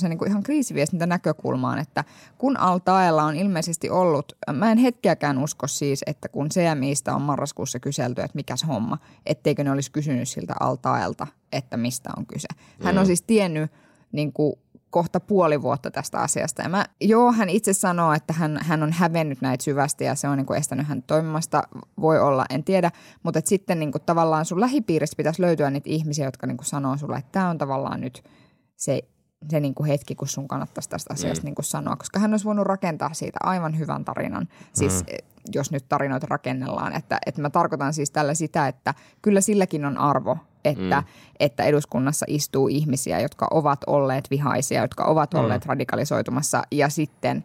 niin 0.08 0.18
kuin 0.18 0.30
ihan 0.30 0.42
kriisiviestintä 0.42 1.06
näkökulmaan, 1.06 1.78
että 1.78 2.04
kun 2.38 2.56
Altaella 2.56 3.22
on 3.22 3.36
ilmeisesti 3.36 3.90
ollut, 3.90 4.32
mä 4.52 4.72
en 4.72 4.78
hetkeäkään 4.78 5.38
usko 5.38 5.66
siis, 5.66 6.02
että 6.06 6.28
kun 6.28 6.48
CMIstä 6.48 7.14
on 7.14 7.22
marraskuussa 7.64 7.80
kyselty, 7.80 8.22
että 8.22 8.36
mikäs 8.36 8.64
homma, 8.66 8.98
etteikö 9.26 9.64
ne 9.64 9.70
olisi 9.70 9.92
kysynyt 9.92 10.28
siltä 10.28 10.54
Altaelta, 10.60 11.26
että 11.52 11.76
mistä 11.76 12.10
on 12.16 12.26
kyse. 12.26 12.48
Hän 12.84 12.98
on 12.98 13.06
siis 13.06 13.22
tiennyt 13.22 13.70
niin 14.12 14.32
kuin 14.32 14.54
kohta 14.90 15.20
puoli 15.20 15.62
vuotta 15.62 15.90
tästä 15.90 16.18
asiasta. 16.18 16.62
Ja 16.62 16.68
mä, 16.68 16.84
joo, 17.00 17.32
hän 17.32 17.48
itse 17.48 17.72
sanoo, 17.72 18.12
että 18.12 18.32
hän, 18.32 18.58
hän 18.62 18.82
on 18.82 18.92
hävennyt 18.92 19.40
näitä 19.40 19.64
syvästi 19.64 20.04
ja 20.04 20.14
se 20.14 20.28
on 20.28 20.36
niin 20.36 20.46
kuin 20.46 20.58
estänyt 20.58 20.86
hän 20.86 21.02
toimimasta. 21.02 21.62
Voi 22.00 22.20
olla, 22.20 22.46
en 22.50 22.64
tiedä. 22.64 22.90
Mutta 23.22 23.38
et 23.38 23.46
sitten 23.46 23.78
niin 23.78 23.92
kuin 23.92 24.02
tavallaan 24.06 24.44
sun 24.44 24.60
lähipiiristä 24.60 25.16
pitäisi 25.16 25.42
löytyä 25.42 25.70
niitä 25.70 25.90
ihmisiä, 25.90 26.24
jotka 26.24 26.46
niin 26.46 26.56
kuin 26.56 26.66
sanoo 26.66 26.96
sulle, 26.96 27.16
että 27.16 27.32
tämä 27.32 27.50
on 27.50 27.58
tavallaan 27.58 28.00
nyt 28.00 28.24
se, 28.76 29.02
se 29.48 29.60
niin 29.60 29.74
kuin 29.74 29.86
hetki, 29.86 30.14
kun 30.14 30.28
sun 30.28 30.48
kannattaisi 30.48 30.88
tästä 30.88 31.14
asiasta 31.14 31.42
mm. 31.42 31.44
niin 31.44 31.54
kuin 31.54 31.64
sanoa. 31.64 31.96
Koska 31.96 32.18
hän 32.18 32.32
olisi 32.32 32.44
voinut 32.44 32.66
rakentaa 32.66 33.14
siitä 33.14 33.38
aivan 33.42 33.78
hyvän 33.78 34.04
tarinan. 34.04 34.48
Siis 34.72 35.04
mm. 35.06 35.16
jos 35.54 35.70
nyt 35.70 35.88
tarinoita 35.88 36.26
rakennellaan. 36.30 36.96
Että, 36.96 37.18
että 37.26 37.42
mä 37.42 37.50
tarkoitan 37.50 37.94
siis 37.94 38.10
tällä 38.10 38.34
sitä, 38.34 38.68
että 38.68 38.94
kyllä 39.22 39.40
silläkin 39.40 39.84
on 39.84 39.98
arvo, 39.98 40.38
että, 40.64 41.00
mm. 41.00 41.06
että 41.40 41.64
eduskunnassa 41.64 42.26
istuu 42.28 42.68
ihmisiä, 42.68 43.20
jotka 43.20 43.48
ovat 43.50 43.80
olleet 43.86 44.30
vihaisia, 44.30 44.82
jotka 44.82 45.04
ovat 45.04 45.34
olleet 45.34 45.64
mm. 45.64 45.68
radikalisoitumassa 45.68 46.62
ja 46.70 46.88
sitten 46.88 47.44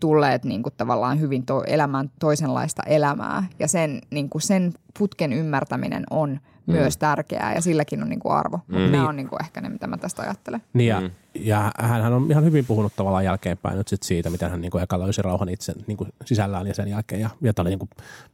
tulleet 0.00 0.44
niin 0.44 0.62
kuin 0.62 0.74
tavallaan 0.76 1.20
hyvin 1.20 1.46
to- 1.46 1.64
elämään 1.66 2.10
toisenlaista 2.18 2.82
elämää. 2.82 3.44
Ja 3.58 3.68
sen, 3.68 4.00
niin 4.10 4.28
kuin 4.28 4.42
sen 4.42 4.72
putken 4.98 5.32
ymmärtäminen 5.32 6.04
on 6.10 6.40
mm. 6.68 6.74
myös 6.74 6.96
tärkeää 6.96 7.54
ja 7.54 7.60
silläkin 7.60 8.02
on 8.02 8.08
niin 8.08 8.20
kuin 8.20 8.32
arvo. 8.32 8.56
Mm. 8.56 8.74
Mutta 8.74 8.92
nämä 8.92 9.08
on 9.08 9.16
niin 9.16 9.28
kuin 9.28 9.44
ehkä 9.44 9.60
ne, 9.60 9.68
mitä 9.68 9.86
mä 9.86 9.96
tästä 9.96 10.22
ajattelen. 10.22 10.62
Niin 10.72 10.88
ja, 10.88 11.00
mm. 11.00 11.10
ja 11.34 11.72
hän, 11.78 12.02
hän 12.02 12.12
on 12.12 12.30
ihan 12.30 12.44
hyvin 12.44 12.66
puhunut 12.66 12.92
tavallaan 12.96 13.24
jälkeenpäin 13.24 13.78
nyt 13.78 13.88
sit 13.88 14.02
siitä, 14.02 14.30
miten 14.30 14.50
hän 14.50 14.60
niin 14.60 14.70
kuin 14.70 14.82
eka 14.82 14.98
löysi 14.98 15.22
rauhan 15.22 15.48
itse 15.48 15.74
niin 15.86 15.96
kuin 15.96 16.10
sisällään 16.24 16.66
ja 16.66 16.74
sen 16.74 16.88
jälkeen. 16.88 17.20
Ja, 17.20 17.30
ja 17.40 17.54
tämä 17.54 17.62
oli 17.62 17.70
niin 17.70 17.78
kuin 17.78 17.90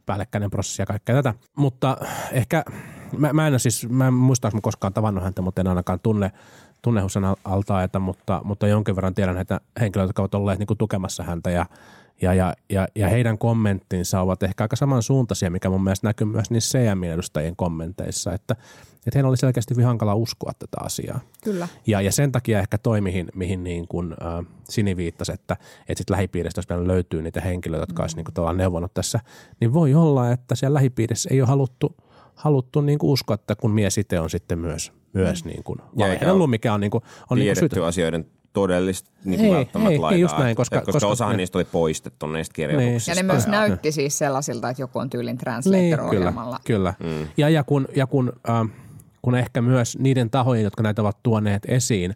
päällekkäinen 0.06 0.50
prosessi 0.50 0.82
ja 0.82 0.86
kaikkea 0.86 1.14
tätä. 1.14 1.34
Mutta 1.56 1.96
ehkä, 2.32 2.64
mä, 3.18 3.32
mä 3.32 3.46
en 3.46 3.52
ole 3.52 3.58
siis, 3.58 3.88
mä 3.88 4.06
en 4.06 4.14
muista, 4.14 4.50
mä 4.54 4.60
koskaan 4.60 4.92
tavannut 4.92 5.24
häntä, 5.24 5.42
mutta 5.42 5.60
en 5.60 5.66
ainakaan 5.66 6.00
tunne, 6.00 6.30
tunne 6.82 7.00
Hussein 7.00 7.24
Altaeta, 7.44 7.98
mutta, 7.98 8.40
mutta 8.44 8.66
jonkin 8.66 8.96
verran 8.96 9.14
tiedän 9.14 9.34
näitä 9.34 9.60
henkilöitä, 9.80 10.08
jotka 10.08 10.22
ovat 10.22 10.34
olleet 10.34 10.58
niin 10.58 10.66
kuin 10.66 10.78
tukemassa 10.78 11.22
häntä 11.22 11.50
ja 11.50 11.66
ja, 12.22 12.34
ja, 12.34 12.54
ja, 12.70 12.88
ja 12.94 13.08
heidän 13.08 13.38
kommenttinsa 13.38 14.20
ovat 14.20 14.42
ehkä 14.42 14.64
aika 14.64 14.76
samansuuntaisia, 14.76 15.50
mikä 15.50 15.70
mun 15.70 15.84
mielestä 15.84 16.06
näkyy 16.06 16.26
myös 16.26 16.50
niissä 16.50 16.78
CM-edustajien 16.78 17.56
kommenteissa, 17.56 18.32
että, 18.32 18.56
että 19.06 19.10
heillä 19.14 19.28
oli 19.28 19.36
selkeästi 19.36 19.74
hyvin 19.74 19.86
hankala 19.86 20.14
uskoa 20.14 20.52
tätä 20.58 20.76
asiaa. 20.80 21.20
Kyllä. 21.44 21.68
Ja, 21.86 22.00
ja 22.00 22.12
sen 22.12 22.32
takia 22.32 22.58
ehkä 22.58 22.78
toi, 22.78 23.00
mihin, 23.00 23.28
mihin 23.34 23.64
niin 23.64 23.88
kuin, 23.88 24.12
äh, 24.12 24.46
Sini 24.68 24.96
viittasi, 24.96 25.32
että, 25.32 25.56
että 25.88 25.98
sit 25.98 26.10
lähipiiristä 26.10 26.58
jos 26.58 26.86
löytyy 26.86 27.22
niitä 27.22 27.40
henkilöitä, 27.40 27.82
jotka 27.82 28.02
mm. 28.02 28.04
olisi 28.04 28.16
niin 28.16 28.26
kuin, 28.34 28.56
neuvonut 28.56 28.94
tässä, 28.94 29.20
niin 29.60 29.72
voi 29.72 29.94
olla, 29.94 30.30
että 30.30 30.54
siellä 30.54 30.74
lähipiirissä 30.74 31.28
ei 31.32 31.40
ole 31.40 31.48
haluttu, 31.48 31.96
haluttu 32.34 32.80
niin 32.80 32.98
kuin 32.98 33.10
uskoa, 33.10 33.34
että 33.34 33.56
kun 33.56 33.70
mies 33.70 33.98
itse 33.98 34.20
on 34.20 34.30
sitten 34.30 34.58
myös, 34.58 34.92
myös 35.12 35.44
mm. 35.44 35.50
niin 35.50 35.64
kuin 35.64 35.78
valehdellut, 35.98 36.50
mikä 36.50 36.74
on, 36.74 36.80
niin 36.80 36.90
kuin, 36.90 37.04
on 37.30 37.38
niin 37.38 37.56
kuin 37.56 37.70
syytä. 37.70 37.86
asioiden 37.86 38.26
todellista 38.54 39.10
niin 39.24 39.40
Ei, 39.40 39.50
välttämättä 39.50 39.88
ei, 39.90 39.94
ei 39.94 39.98
laitaa. 40.00 40.18
just 40.18 40.38
näin, 40.38 40.56
koska- 40.56 40.76
Et 40.78 40.84
koska 40.84 40.92
koska- 40.92 41.08
osahan 41.12 41.36
niistä 41.36 41.58
oli 41.58 41.64
poistettu 41.64 42.26
niistä 42.26 42.52
Ja 42.52 42.68
kirjoituksista. 42.68 43.22
ne 43.22 43.32
myös 43.32 43.44
Joo. 43.46 43.50
näytti 43.50 43.92
siis 43.92 44.18
sellaisilta, 44.18 44.68
että 44.70 44.82
joku 44.82 44.98
on 44.98 45.10
tyylin 45.10 45.26
Niin, 45.26 45.38
translator-ohjelmalla. 45.38 46.58
kyllä, 46.64 46.94
kyllä. 47.00 47.14
Mm. 47.20 47.28
Ja, 47.36 47.48
ja, 47.48 47.64
kun, 47.64 47.88
ja 47.96 48.06
kun, 48.06 48.32
äh, 48.48 48.68
kun 49.22 49.34
ehkä 49.34 49.62
myös 49.62 49.98
niiden 49.98 50.30
tahojen, 50.30 50.64
jotka 50.64 50.82
näitä 50.82 51.02
ovat 51.02 51.16
tuoneet 51.22 51.62
esiin, 51.68 52.14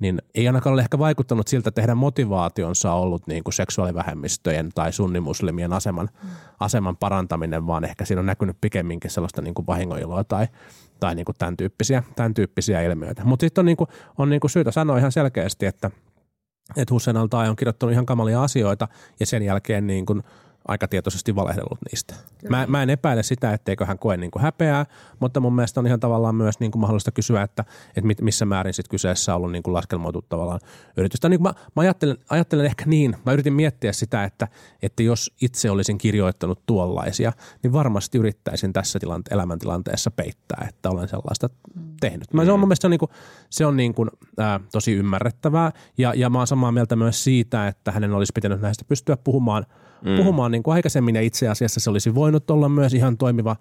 niin 0.00 0.22
ei 0.34 0.46
ainakaan 0.46 0.72
ole 0.72 0.82
ehkä 0.82 0.98
vaikuttanut 0.98 1.48
siltä, 1.48 1.68
että 1.68 1.80
heidän 1.80 1.96
motivaationsa 1.96 2.92
on 2.92 3.00
ollut 3.00 3.26
niin 3.26 3.44
kuin 3.44 3.54
seksuaalivähemmistöjen 3.54 4.70
tai 4.74 4.92
sunnimuslimien 4.92 5.72
aseman, 5.72 6.08
aseman 6.60 6.96
parantaminen, 6.96 7.66
vaan 7.66 7.84
ehkä 7.84 8.04
siinä 8.04 8.20
on 8.20 8.26
näkynyt 8.26 8.56
pikemminkin 8.60 9.10
sellaista 9.10 9.42
niin 9.42 9.54
kuin 9.54 9.66
vahingoiloa 9.66 10.24
tai, 10.24 10.46
tai 11.00 11.14
niin 11.14 11.24
kuin 11.24 11.36
tämän, 11.38 11.56
tyyppisiä, 11.56 12.02
tämän 12.16 12.34
tyyppisiä 12.34 12.82
ilmiöitä. 12.82 13.24
Mutta 13.24 13.44
sitten 13.44 13.62
on, 13.62 13.66
niin 13.66 13.76
kuin, 13.76 13.88
on 14.18 14.30
niin 14.30 14.40
kuin 14.40 14.50
syytä 14.50 14.70
sanoa 14.70 14.98
ihan 14.98 15.12
selkeästi, 15.12 15.66
että, 15.66 15.90
että 16.76 16.94
Hussein 16.94 17.16
al 17.16 17.28
on 17.48 17.56
kirjoittanut 17.56 17.92
ihan 17.92 18.06
kamalia 18.06 18.42
asioita 18.42 18.88
ja 19.20 19.26
sen 19.26 19.42
jälkeen 19.42 19.86
niin 19.86 20.06
kuin 20.06 20.22
aika 20.68 20.88
tietoisesti 20.88 21.36
valehdellut 21.36 21.78
niistä. 21.90 22.14
Mä, 22.48 22.66
mä 22.68 22.82
en 22.82 22.90
epäile 22.90 23.22
sitä, 23.22 23.52
etteikö 23.52 23.86
hän 23.86 23.98
koe 23.98 24.16
niin 24.16 24.30
kuin 24.30 24.42
häpeää, 24.42 24.86
mutta 25.20 25.40
mun 25.40 25.54
mielestä 25.54 25.80
on 25.80 25.86
ihan 25.86 26.00
tavallaan 26.00 26.34
myös 26.34 26.60
niin 26.60 26.70
kuin 26.70 26.80
mahdollista 26.80 27.12
kysyä, 27.12 27.42
että, 27.42 27.64
että 27.88 28.06
mit- 28.06 28.20
missä 28.20 28.44
määrin 28.44 28.74
sit 28.74 28.88
kyseessä 28.88 29.32
on 29.32 29.36
ollut 29.36 29.52
niin 29.52 29.62
kuin 29.62 29.74
laskelmoitu 29.74 30.22
tavallaan 30.22 30.60
yritystä. 30.96 31.28
Niin 31.28 31.40
kuin 31.40 31.54
mä, 31.54 31.64
mä 31.76 31.82
ajattelen, 31.82 32.16
ajattelen 32.30 32.66
ehkä 32.66 32.84
niin, 32.86 33.16
mä 33.26 33.32
yritin 33.32 33.52
miettiä 33.52 33.92
sitä, 33.92 34.24
että, 34.24 34.48
että 34.82 35.02
jos 35.02 35.32
itse 35.40 35.70
olisin 35.70 35.98
kirjoittanut 35.98 36.66
tuollaisia, 36.66 37.32
niin 37.62 37.72
varmasti 37.72 38.18
yrittäisin 38.18 38.72
tässä 38.72 38.98
tilante- 38.98 39.34
elämäntilanteessa 39.34 40.10
peittää, 40.10 40.66
että 40.68 40.90
olen 40.90 41.08
sellaista 41.08 41.50
tehnyt. 42.00 42.32
Mä, 42.32 42.44
se 42.44 42.52
on 42.52 42.60
mun 42.60 42.68
mielestä 42.68 42.82
se 42.82 42.86
on, 42.86 42.90
niin 42.90 42.98
kuin, 42.98 43.10
se 43.50 43.66
on 43.66 43.76
niin 43.76 43.94
kuin, 43.94 44.10
ää, 44.38 44.60
tosi 44.72 44.92
ymmärrettävää 44.92 45.72
ja, 45.98 46.12
ja 46.16 46.30
mä 46.30 46.38
oon 46.38 46.46
samaa 46.46 46.72
mieltä 46.72 46.96
myös 46.96 47.24
siitä, 47.24 47.68
että 47.68 47.92
hänen 47.92 48.12
olisi 48.12 48.32
pitänyt 48.34 48.60
näistä 48.60 48.84
pystyä 48.88 49.16
puhumaan, 49.16 49.66
mm. 50.04 50.16
puhumaan 50.16 50.52
niin 50.52 50.62
kuin 50.62 50.74
aikaisemmin 50.74 51.14
ja 51.14 51.20
itse 51.20 51.48
asiassa 51.48 51.80
se 51.80 51.90
olisi 51.90 52.14
voinut 52.14 52.50
olla 52.50 52.68
myös 52.68 52.94
ihan 52.94 53.16
toimiva, 53.16 53.56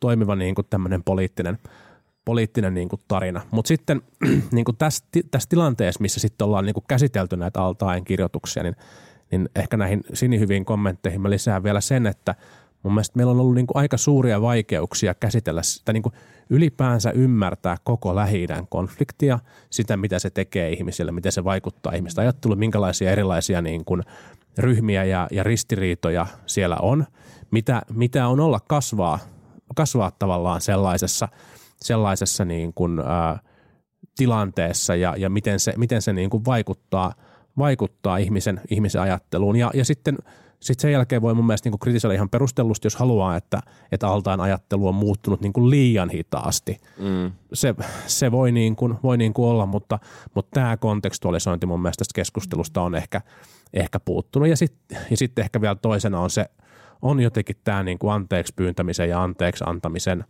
toimiva 0.00 0.36
niin 0.36 0.54
kuin 0.54 0.66
tämmöinen 0.70 1.02
poliittinen, 1.02 1.58
poliittinen 2.24 2.74
niin 2.74 2.88
kuin 2.88 3.00
tarina. 3.08 3.40
Mutta 3.50 3.68
sitten 3.68 4.02
niin 4.52 4.64
kuin 4.64 4.76
tässä, 4.76 5.04
tässä 5.30 5.48
tilanteessa, 5.48 6.00
missä 6.00 6.20
sitten 6.20 6.44
ollaan 6.44 6.64
niin 6.64 6.74
kuin 6.74 6.84
käsitelty 6.88 7.36
näitä 7.36 7.62
altaen 7.62 8.04
kirjoituksia, 8.04 8.62
niin, 8.62 8.76
niin 9.30 9.48
ehkä 9.56 9.76
näihin 9.76 10.04
sinihyviin 10.14 10.64
kommentteihin 10.64 11.20
mä 11.20 11.30
lisään 11.30 11.62
vielä 11.62 11.80
sen, 11.80 12.06
että 12.06 12.34
mun 12.82 12.94
mielestä 12.94 13.16
meillä 13.16 13.30
on 13.30 13.40
ollut 13.40 13.54
niin 13.54 13.66
kuin 13.66 13.76
aika 13.76 13.96
suuria 13.96 14.42
vaikeuksia 14.42 15.14
käsitellä 15.14 15.62
sitä 15.62 15.92
niin 15.92 16.02
kuin 16.02 16.12
ylipäänsä 16.50 17.10
ymmärtää 17.10 17.76
koko 17.84 18.16
lähi 18.16 18.46
konfliktia, 18.68 19.38
sitä 19.70 19.96
mitä 19.96 20.18
se 20.18 20.30
tekee 20.30 20.70
ihmisille, 20.72 21.12
miten 21.12 21.32
se 21.32 21.44
vaikuttaa 21.44 21.92
ihmistä 21.92 22.20
ajatteluun, 22.20 22.58
minkälaisia 22.58 23.10
erilaisia 23.10 23.62
niin 23.62 23.84
kuin 23.84 24.02
ryhmiä 24.58 25.04
ja, 25.04 25.28
ja 25.30 25.42
ristiriitoja 25.42 26.26
siellä 26.46 26.76
on, 26.82 27.06
mitä, 27.50 27.82
mitä 27.92 28.28
on 28.28 28.40
olla 28.40 28.60
kasvaa, 28.68 29.18
kasvaa 29.74 30.10
tavallaan 30.10 30.60
sellaisessa, 30.60 31.28
sellaisessa 31.80 32.44
niin 32.44 32.74
kuin, 32.74 32.98
ää, 32.98 33.38
tilanteessa 34.18 34.94
ja, 34.94 35.14
ja 35.16 35.30
miten 35.30 35.60
se, 35.60 35.72
miten 35.76 36.02
se 36.02 36.12
niin 36.12 36.30
kuin 36.30 36.44
vaikuttaa, 36.44 37.14
vaikuttaa 37.58 38.16
ihmisen, 38.16 38.60
ihmisen 38.70 39.00
ajatteluun. 39.00 39.56
Ja, 39.56 39.70
ja 39.74 39.84
sitten 39.84 40.18
sit 40.60 40.80
sen 40.80 40.92
jälkeen 40.92 41.22
voi 41.22 41.34
mun 41.34 41.46
mielestä 41.46 41.70
niin 41.70 41.78
kritisoida 41.78 42.14
ihan 42.14 42.28
perustellusti, 42.28 42.86
jos 42.86 42.96
haluaa, 42.96 43.36
että, 43.36 43.60
että 43.92 44.08
altaan 44.08 44.40
ajattelu 44.40 44.88
on 44.88 44.94
muuttunut 44.94 45.40
niin 45.40 45.52
kuin 45.52 45.70
liian 45.70 46.10
hitaasti. 46.10 46.80
Mm. 46.98 47.32
Se, 47.52 47.74
se 48.06 48.32
voi, 48.32 48.52
niin 48.52 48.76
kuin, 48.76 48.94
voi 49.02 49.16
niin 49.16 49.34
kuin 49.34 49.48
olla, 49.48 49.66
mutta, 49.66 49.98
mutta 50.34 50.60
tämä 50.60 50.76
kontekstualisointi 50.76 51.66
mun 51.66 51.82
mielestä 51.82 52.00
tästä 52.00 52.14
keskustelusta 52.14 52.82
on 52.82 52.94
ehkä, 52.94 53.20
ehkä 53.72 54.00
puuttunut. 54.00 54.48
Ja 54.48 54.56
sitten 54.56 54.98
ja 55.10 55.16
sit 55.16 55.38
ehkä 55.38 55.60
vielä 55.60 55.74
toisena 55.74 56.20
on 56.20 56.30
se, 56.30 56.46
on 57.02 57.20
jotenkin 57.20 57.56
tämä 57.64 57.82
niin 57.82 57.98
kuin 57.98 58.12
anteeksi 58.12 58.52
pyyntämisen 58.56 59.08
ja 59.08 59.22
anteeksi 59.22 59.64
antamisen 59.66 60.24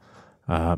ää, 0.48 0.76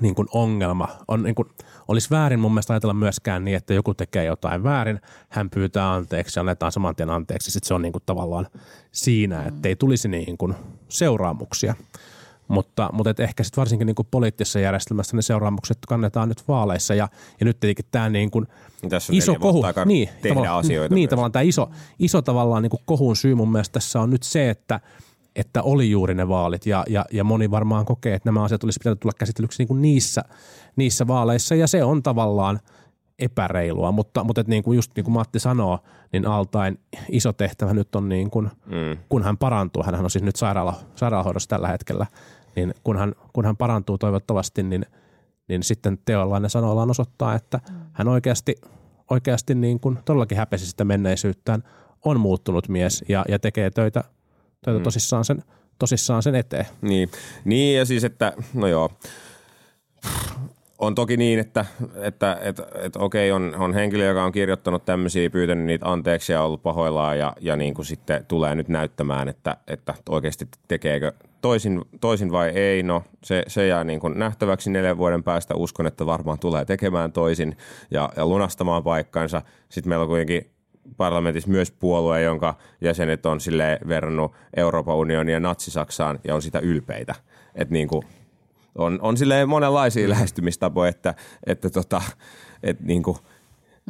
niin 0.00 0.14
kuin 0.14 0.28
ongelma. 0.32 0.88
On, 1.08 1.22
niin 1.22 1.34
kuin, 1.34 1.48
olisi 1.88 2.10
väärin 2.10 2.40
mun 2.40 2.52
mielestä 2.52 2.72
ajatella 2.72 2.94
myöskään 2.94 3.44
niin, 3.44 3.56
että 3.56 3.74
joku 3.74 3.94
tekee 3.94 4.24
jotain 4.24 4.62
väärin, 4.62 5.00
hän 5.28 5.50
pyytää 5.50 5.92
anteeksi 5.94 6.38
ja 6.38 6.40
annetaan 6.40 6.72
saman 6.72 6.96
tien 6.96 7.10
anteeksi. 7.10 7.50
Sitten 7.50 7.68
se 7.68 7.74
on 7.74 7.82
niin 7.82 7.92
kuin 7.92 8.02
tavallaan 8.06 8.46
siinä, 8.92 9.42
että 9.42 9.68
ei 9.68 9.76
tulisi 9.76 10.08
niin 10.08 10.38
kuin 10.38 10.54
seuraamuksia. 10.88 11.74
Mutta, 12.48 12.90
mutta 12.92 13.10
et 13.10 13.20
ehkä 13.20 13.42
sitten 13.42 13.60
varsinkin 13.60 13.86
niin 13.86 13.94
kuin 13.94 14.08
poliittisessa 14.10 14.60
järjestelmässä 14.60 15.16
ne 15.16 15.22
seuraamukset 15.22 15.78
kannetaan 15.88 16.28
nyt 16.28 16.48
vaaleissa 16.48 16.94
ja, 16.94 17.08
ja 17.40 17.44
nyt 17.44 17.60
tietenkin 17.60 17.84
tämä 17.90 18.08
niin 18.08 18.30
kuin 18.30 18.46
Tässä 18.88 19.12
on 19.12 19.16
iso 19.18 19.34
kohu, 19.34 19.64
niin, 19.84 20.08
tehdä 20.22 20.34
tavallaan- 20.34 20.58
asioita 20.58 20.94
Niin, 20.94 21.02
myös. 21.02 21.10
tavallaan 21.10 21.32
tämä 21.32 21.42
iso, 21.42 21.70
iso 21.98 22.22
tavallaan 22.22 22.62
niin 22.62 22.70
kuin 22.70 22.82
kohun 22.84 23.16
syy 23.16 23.34
mun 23.34 23.52
mielestä 23.52 23.72
tässä 23.72 24.00
on 24.00 24.10
nyt 24.10 24.22
se, 24.22 24.50
että, 24.50 24.80
että 25.36 25.62
oli 25.62 25.90
juuri 25.90 26.14
ne 26.14 26.28
vaalit. 26.28 26.66
Ja, 26.66 26.84
ja, 26.88 27.04
ja 27.12 27.24
moni 27.24 27.50
varmaan 27.50 27.84
kokee, 27.84 28.14
että 28.14 28.28
nämä 28.28 28.44
asiat 28.44 28.64
olisi 28.64 28.78
pitänyt 28.78 29.00
tulla 29.00 29.14
käsitellyksi 29.18 29.60
niin 29.62 29.68
kuin 29.68 29.82
niissä, 29.82 30.22
niissä 30.76 31.06
vaaleissa. 31.06 31.54
Ja 31.54 31.66
se 31.66 31.84
on 31.84 32.02
tavallaan 32.02 32.60
epäreilua, 33.18 33.92
mutta, 33.92 34.24
mutta 34.24 34.40
että 34.40 34.50
niin 34.50 34.62
kuin 34.62 34.76
just 34.76 34.92
niin 34.96 35.04
kuin 35.04 35.12
Matti 35.14 35.38
sanoo, 35.38 35.78
niin 36.12 36.26
altain 36.26 36.78
iso 37.08 37.32
tehtävä 37.32 37.74
nyt 37.74 37.94
on 37.94 38.08
niin 38.08 38.30
kuin, 38.30 38.50
mm. 38.66 38.98
kun 39.08 39.22
hän 39.22 39.38
parantuu, 39.38 39.82
hän 39.82 39.94
on 39.94 40.10
siis 40.10 40.24
nyt 40.24 40.36
sairaala, 40.36 40.74
sairaalahoidossa 40.94 41.48
tällä 41.48 41.68
hetkellä, 41.68 42.06
niin 42.56 42.74
kun 42.84 42.96
hän, 42.96 43.14
kun 43.32 43.44
hän 43.44 43.56
parantuu 43.56 43.98
toivottavasti, 43.98 44.62
niin, 44.62 44.86
niin 45.48 45.62
sitten 45.62 45.98
teollaan 46.04 46.42
ja 46.42 46.48
sanoillaan 46.48 46.90
osoittaa, 46.90 47.34
että 47.34 47.60
hän 47.92 48.08
oikeasti, 48.08 48.54
oikeasti 49.10 49.54
niin 49.54 49.80
kuin 49.80 49.98
todellakin 50.04 50.38
häpesi 50.38 50.66
sitä 50.66 50.84
menneisyyttään, 50.84 51.62
on 52.04 52.20
muuttunut 52.20 52.68
mies 52.68 53.04
ja, 53.08 53.24
ja 53.28 53.38
tekee 53.38 53.70
töitä, 53.70 54.04
töitä 54.64 54.78
mm. 54.78 54.82
tosissaan, 54.82 55.24
sen, 55.24 55.42
tosissaan 55.78 56.22
sen 56.22 56.34
eteen. 56.34 56.66
Niin. 56.82 57.10
niin, 57.44 57.78
ja 57.78 57.84
siis, 57.84 58.04
että 58.04 58.32
no 58.54 58.66
joo, 58.66 58.90
on 60.78 60.94
toki 60.94 61.16
niin, 61.16 61.38
että, 61.38 61.66
että, 61.94 62.38
että, 62.42 62.66
että 62.74 62.98
okei, 62.98 63.32
on, 63.32 63.54
on 63.58 63.74
henkilö, 63.74 64.04
joka 64.04 64.24
on 64.24 64.32
kirjoittanut 64.32 64.84
tämmöisiä, 64.84 65.30
pyytänyt 65.30 65.64
niitä 65.64 65.92
anteeksi 65.92 66.32
ja 66.32 66.42
ollut 66.42 66.62
pahoillaan 66.62 67.18
ja, 67.18 67.32
ja 67.40 67.56
niin 67.56 67.74
kuin 67.74 67.86
sitten 67.86 68.24
tulee 68.28 68.54
nyt 68.54 68.68
näyttämään, 68.68 69.28
että, 69.28 69.56
että 69.66 69.94
oikeasti 70.08 70.48
tekeekö 70.68 71.12
toisin, 71.40 71.82
toisin 72.00 72.32
vai 72.32 72.48
ei. 72.48 72.82
No 72.82 73.02
se, 73.24 73.42
se 73.46 73.66
jää 73.66 73.84
niin 73.84 74.00
kuin 74.00 74.18
nähtäväksi 74.18 74.70
neljän 74.70 74.98
vuoden 74.98 75.22
päästä. 75.22 75.54
Uskon, 75.54 75.86
että 75.86 76.06
varmaan 76.06 76.38
tulee 76.38 76.64
tekemään 76.64 77.12
toisin 77.12 77.56
ja, 77.90 78.10
ja 78.16 78.26
lunastamaan 78.26 78.82
paikkansa. 78.82 79.42
Sitten 79.68 79.88
meillä 79.88 80.02
on 80.02 80.08
kuitenkin 80.08 80.50
parlamentissa 80.96 81.50
myös 81.50 81.70
puolue, 81.70 82.22
jonka 82.22 82.54
jäsenet 82.80 83.26
on 83.26 83.40
sille 83.40 83.78
verrannut 83.88 84.32
Euroopan 84.56 84.96
unionia 84.96 85.40
Natsi-Saksaan 85.40 86.18
ja 86.24 86.34
on 86.34 86.42
sitä 86.42 86.58
ylpeitä. 86.58 87.14
Että 87.54 87.72
niin 87.72 87.88
kuin 87.88 88.02
on, 88.74 88.98
on 89.02 89.16
silleen 89.16 89.48
monenlaisia 89.48 90.08
lähestymistapoja, 90.08 90.88
että, 90.88 91.14
että 91.46 91.70
tota, 91.70 92.02
että 92.62 92.84
niin 92.84 93.02
kuin, 93.02 93.16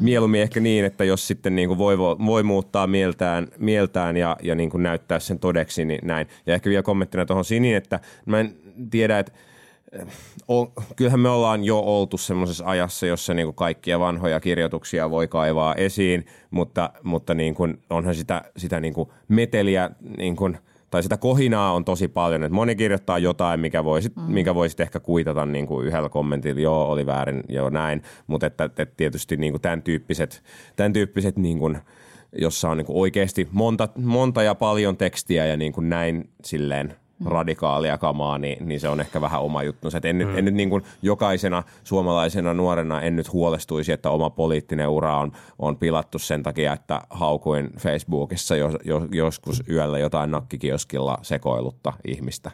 mieluummin 0.00 0.40
ehkä 0.40 0.60
niin, 0.60 0.84
että 0.84 1.04
jos 1.04 1.26
sitten 1.26 1.56
niin 1.56 1.68
kuin 1.68 1.78
voi, 1.78 1.98
voi 1.98 2.42
muuttaa 2.42 2.86
mieltään, 2.86 3.48
mieltään 3.58 4.16
ja, 4.16 4.36
ja 4.42 4.54
niin 4.54 4.70
kuin 4.70 4.82
näyttää 4.82 5.20
sen 5.20 5.38
todeksi, 5.38 5.84
niin 5.84 6.00
näin. 6.02 6.26
Ja 6.46 6.54
ehkä 6.54 6.70
vielä 6.70 6.82
kommenttina 6.82 7.26
tuohon 7.26 7.44
Siniin, 7.44 7.76
että 7.76 8.00
mä 8.26 8.40
en 8.40 8.56
tiedä, 8.90 9.18
että 9.18 9.32
o, 10.48 10.66
kyllähän 10.96 11.20
me 11.20 11.28
ollaan 11.28 11.64
jo 11.64 11.78
oltu 11.78 12.18
semmoisessa 12.18 12.64
ajassa, 12.66 13.06
jossa 13.06 13.34
niin 13.34 13.46
kuin 13.46 13.54
kaikkia 13.54 14.00
vanhoja 14.00 14.40
kirjoituksia 14.40 15.10
voi 15.10 15.28
kaivaa 15.28 15.74
esiin, 15.74 16.26
mutta, 16.50 16.90
mutta 17.02 17.34
niin 17.34 17.54
kuin 17.54 17.82
onhan 17.90 18.14
sitä, 18.14 18.42
sitä 18.56 18.80
niin 18.80 18.94
kuin 18.94 19.08
meteliä 19.28 19.90
niin 20.16 20.36
kuin– 20.36 20.58
tai 20.90 21.02
sitä 21.02 21.16
kohinaa 21.16 21.72
on 21.72 21.84
tosi 21.84 22.08
paljon, 22.08 22.44
että 22.44 22.54
moni 22.54 22.76
kirjoittaa 22.76 23.18
jotain, 23.18 23.60
mikä 23.60 23.84
voisit, 23.84 24.16
mm. 24.16 24.22
mikä 24.22 24.54
voisit 24.54 24.80
ehkä 24.80 25.00
kuitata 25.00 25.46
niin 25.46 25.66
kuin 25.66 25.86
yhdellä 25.86 26.08
kommentilla, 26.08 26.60
joo, 26.60 26.90
oli 26.90 27.06
väärin, 27.06 27.44
joo, 27.48 27.70
näin, 27.70 28.02
mutta 28.26 28.46
että, 28.46 28.64
että 28.64 28.86
tietysti 28.96 29.36
niin 29.36 29.52
kuin 29.52 29.62
tämän 29.62 29.82
tyyppiset, 29.82 30.42
tämän 30.76 30.92
tyyppiset 30.92 31.36
niin 31.36 31.58
kuin, 31.58 31.78
jossa 32.38 32.70
on 32.70 32.76
niin 32.76 32.86
kuin 32.86 32.98
oikeasti 32.98 33.48
monta, 33.52 33.88
monta 33.98 34.42
ja 34.42 34.54
paljon 34.54 34.96
tekstiä 34.96 35.46
ja 35.46 35.56
niin 35.56 35.72
kuin 35.72 35.88
näin 35.88 36.30
silleen 36.44 36.94
radikaalia 37.24 37.98
kamaa, 37.98 38.38
niin, 38.38 38.68
niin 38.68 38.80
se 38.80 38.88
on 38.88 39.00
ehkä 39.00 39.20
vähän 39.20 39.42
oma 39.42 39.62
juttu. 39.62 39.88
En, 40.04 40.18
nyt, 40.18 40.38
en 40.38 40.44
nyt 40.44 40.54
niin 40.54 40.70
kuin 40.70 40.82
jokaisena 41.02 41.62
suomalaisena 41.84 42.54
nuorena 42.54 43.00
en 43.00 43.16
nyt 43.16 43.32
huolestuisi, 43.32 43.92
että 43.92 44.10
oma 44.10 44.30
poliittinen 44.30 44.88
ura 44.88 45.18
on, 45.18 45.32
on 45.58 45.76
pilattu 45.76 46.18
sen 46.18 46.42
takia, 46.42 46.72
että 46.72 47.00
haukuin 47.10 47.70
Facebookissa 47.78 48.56
jos, 48.56 48.74
jos, 48.84 49.02
joskus 49.12 49.62
yöllä 49.68 49.98
jotain 49.98 50.30
nakkikioskilla 50.30 51.18
sekoilutta 51.22 51.92
ihmistä. 52.06 52.50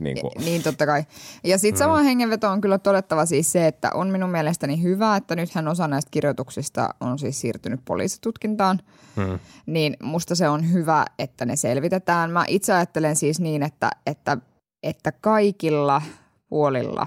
Niin, 0.00 0.20
kuin. 0.20 0.32
Niin 0.44 0.62
totta 0.62 0.86
kai. 0.86 1.04
Ja 1.44 1.58
sitten 1.58 1.78
sama 1.78 1.98
hengenveto 1.98 2.48
on 2.48 2.60
kyllä 2.60 2.78
todettava 2.78 3.26
siis 3.26 3.52
se, 3.52 3.66
että 3.66 3.90
on 3.94 4.08
minun 4.08 4.30
mielestäni 4.30 4.82
hyvä, 4.82 5.16
että 5.16 5.36
nythän 5.36 5.68
osa 5.68 5.88
näistä 5.88 6.10
kirjoituksista 6.10 6.88
on 7.00 7.18
siis 7.18 7.40
siirtynyt 7.40 7.80
poliisitutkintaan. 7.84 8.80
Hmm. 9.16 9.38
Niin 9.66 9.96
musta 10.02 10.34
se 10.34 10.48
on 10.48 10.72
hyvä, 10.72 11.04
että 11.18 11.44
ne 11.44 11.56
selvitetään. 11.56 12.30
Mä 12.30 12.44
itse 12.48 12.72
ajattelen 12.72 13.16
siis 13.16 13.40
niin, 13.40 13.62
että, 13.62 13.90
että, 14.06 14.38
että 14.82 15.12
kaikilla 15.12 16.02
puolilla 16.48 17.06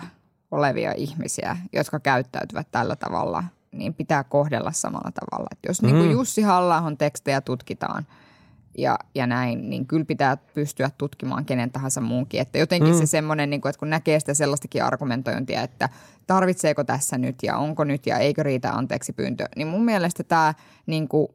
olevia 0.51 0.93
ihmisiä, 0.97 1.57
jotka 1.73 1.99
käyttäytyvät 1.99 2.67
tällä 2.71 2.95
tavalla 2.95 3.43
niin 3.71 3.93
pitää 3.93 4.23
kohdella 4.23 4.71
samalla 4.71 5.11
tavalla. 5.11 5.47
Et 5.51 5.59
jos 5.67 5.81
niin 5.81 5.95
kuin 5.95 6.11
Jussi 6.11 6.41
halla 6.41 6.83
tekstejä 6.97 7.41
tutkitaan 7.41 8.05
ja, 8.77 8.99
ja 9.15 9.27
näin, 9.27 9.69
niin 9.69 9.85
kyllä 9.85 10.05
pitää 10.05 10.37
pystyä 10.37 10.91
tutkimaan 10.97 11.45
kenen 11.45 11.71
tahansa 11.71 12.01
muunkin. 12.01 12.41
Että 12.41 12.57
jotenkin 12.57 12.93
mm. 12.93 12.99
se 12.99 13.05
semmoinen, 13.05 13.49
niin 13.49 13.61
kuin, 13.61 13.69
että 13.69 13.79
kun 13.79 13.89
näkee 13.89 14.19
sitä 14.19 14.33
sellaistakin 14.33 14.83
argumentointia, 14.83 15.61
että 15.61 15.89
tarvitseeko 16.27 16.83
tässä 16.83 17.17
nyt 17.17 17.35
ja 17.43 17.57
onko 17.57 17.83
nyt 17.83 18.05
ja 18.05 18.17
eikö 18.17 18.43
riitä 18.43 18.71
anteeksi 18.71 19.13
pyyntö, 19.13 19.45
niin 19.55 19.67
mun 19.67 19.85
mielestä 19.85 20.23
tämä 20.23 20.53
niin 20.85 21.07
kuin, 21.07 21.27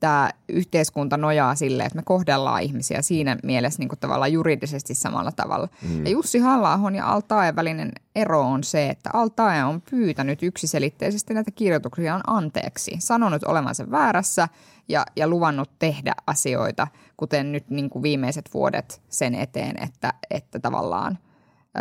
tämä 0.00 0.30
yhteiskunta 0.48 1.16
nojaa 1.16 1.54
sille, 1.54 1.82
että 1.82 1.96
me 1.96 2.02
kohdellaan 2.04 2.62
ihmisiä 2.62 3.02
siinä 3.02 3.36
mielessä 3.42 3.78
niin 3.78 3.88
kuin 3.88 3.98
tavallaan 3.98 4.32
juridisesti 4.32 4.94
samalla 4.94 5.32
tavalla. 5.32 5.68
Mm. 5.88 6.06
Ja 6.06 6.10
Jussi 6.10 6.38
halla 6.38 6.80
ja 6.96 7.06
Altaen 7.06 7.56
välinen 7.56 7.92
ero 8.14 8.40
on 8.40 8.64
se, 8.64 8.88
että 8.88 9.10
Altae 9.12 9.64
on 9.64 9.82
pyytänyt 9.90 10.42
yksiselitteisesti 10.42 11.34
näitä 11.34 11.50
kirjoituksia 11.50 12.20
anteeksi, 12.26 12.96
sanonut 12.98 13.44
olevansa 13.44 13.90
väärässä 13.90 14.48
ja, 14.88 15.06
ja 15.16 15.28
luvannut 15.28 15.70
tehdä 15.78 16.14
asioita, 16.26 16.86
kuten 17.16 17.52
nyt 17.52 17.70
niin 17.70 17.90
kuin 17.90 18.02
viimeiset 18.02 18.50
vuodet 18.54 19.02
sen 19.08 19.34
eteen, 19.34 19.82
että, 19.82 20.14
että 20.30 20.60
tavallaan 20.60 21.18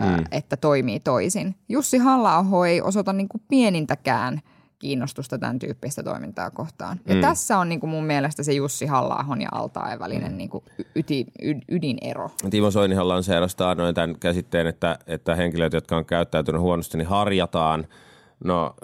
mm. 0.02 0.26
että 0.32 0.58
toimii 0.58 1.00
toisin. 1.00 1.56
Jussi 1.70 1.98
halla 1.98 2.46
ei 2.68 2.82
osoita 2.82 3.14
niin 3.14 3.30
kuin 3.30 3.42
pienintäkään– 3.48 4.42
kiinnostusta 4.80 5.38
tämän 5.38 5.60
tyyppistä 5.60 6.04
toimintaa 6.04 6.52
kohtaan. 6.52 7.00
Ja 7.06 7.16
mm. 7.16 7.22
tässä 7.22 7.58
on 7.58 7.70
niin 7.70 7.80
kuin 7.80 7.90
mun 7.90 8.04
mielestä 8.04 8.44
se 8.44 8.54
Jussi 8.54 8.86
halla 8.86 9.26
ja 9.40 9.50
Altaen 9.52 10.00
välinen 10.00 10.32
mm. 10.32 10.38
niin 10.38 10.50
kuin 10.50 10.64
yti, 10.96 11.26
y, 11.42 11.54
ydinero. 11.70 12.30
Timo 12.50 12.72
Soinihan 12.72 13.08
lanseerasi 13.08 13.58
noin 13.78 13.96
tämän 13.96 14.20
käsitteen, 14.20 14.68
että, 14.68 15.00
että 15.08 15.36
henkilöt, 15.36 15.74
jotka 15.74 15.98
on 15.98 16.06
käyttäytynyt 16.06 16.62
huonosti, 16.62 16.98
niin 16.98 17.08
harjataan. 17.08 17.88
No 18.44 18.76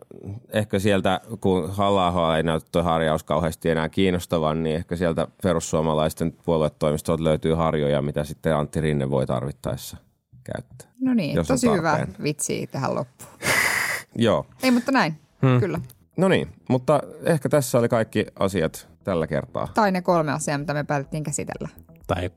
ehkä 0.49 0.79
sieltä, 0.79 1.21
kun 1.41 1.71
halla 1.71 2.37
ei 2.37 2.43
näytä 2.43 2.65
tuo 2.71 2.83
harjaus 2.83 3.23
kauheasti 3.23 3.69
enää 3.69 3.89
kiinnostavan, 3.89 4.63
niin 4.63 4.75
ehkä 4.75 4.95
sieltä 4.95 5.27
perussuomalaisten 5.43 6.31
puoluetoimistolta 6.45 7.23
löytyy 7.23 7.53
harjoja, 7.53 8.01
mitä 8.01 8.23
sitten 8.23 8.55
Antti 8.55 8.81
Rinne 8.81 9.09
voi 9.09 9.25
tarvittaessa 9.25 9.97
käyttää. 10.43 10.87
No 11.01 11.13
niin, 11.13 11.45
tosi 11.47 11.71
hyvä 11.71 12.07
vitsi 12.23 12.67
tähän 12.67 12.95
loppuun. 12.95 13.31
Joo. 14.15 14.45
Ei, 14.63 14.71
mutta 14.71 14.91
näin. 14.91 15.22
Hmm. 15.43 15.59
Kyllä. 15.59 15.79
No 16.17 16.27
niin, 16.27 16.47
mutta 16.69 16.99
ehkä 17.25 17.49
tässä 17.49 17.79
oli 17.79 17.89
kaikki 17.89 18.25
asiat 18.39 18.87
tällä 19.03 19.27
kertaa. 19.27 19.67
Tai 19.73 19.91
ne 19.91 20.01
kolme 20.01 20.31
asiaa, 20.31 20.57
mitä 20.57 20.73
me 20.73 20.83
päätettiin 20.83 21.23
käsitellä. 21.23 21.69
Tai 22.07 22.31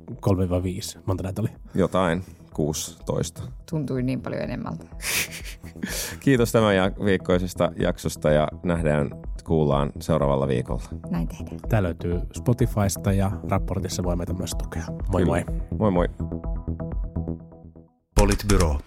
3-5. 0.96 1.00
Monta 1.06 1.22
näitä 1.22 1.42
oli? 1.42 1.48
Jotain. 1.74 2.24
16. 2.54 3.42
Tuntui 3.70 4.02
niin 4.02 4.20
paljon 4.20 4.42
enemmältä. 4.42 4.84
Kiitos 6.20 6.52
tämän 6.52 6.74
viikkoisesta 7.04 7.72
jaksosta 7.78 8.30
ja 8.30 8.48
nähdään, 8.62 9.10
kuullaan 9.44 9.92
seuraavalla 10.00 10.48
viikolla. 10.48 10.82
Näin 11.10 11.28
tehdään. 11.28 11.60
Tämä 11.68 11.82
löytyy 11.82 12.20
Spotifysta 12.36 13.12
ja 13.12 13.30
raportissa 13.50 14.02
voi 14.02 14.16
meitä 14.16 14.32
myös 14.32 14.50
tukea. 14.58 14.84
Moi 15.08 15.22
Kyllä. 15.22 15.26
moi. 15.26 15.44
Moi 15.78 15.90
moi. 15.90 16.08
Politbyro. 18.14 18.78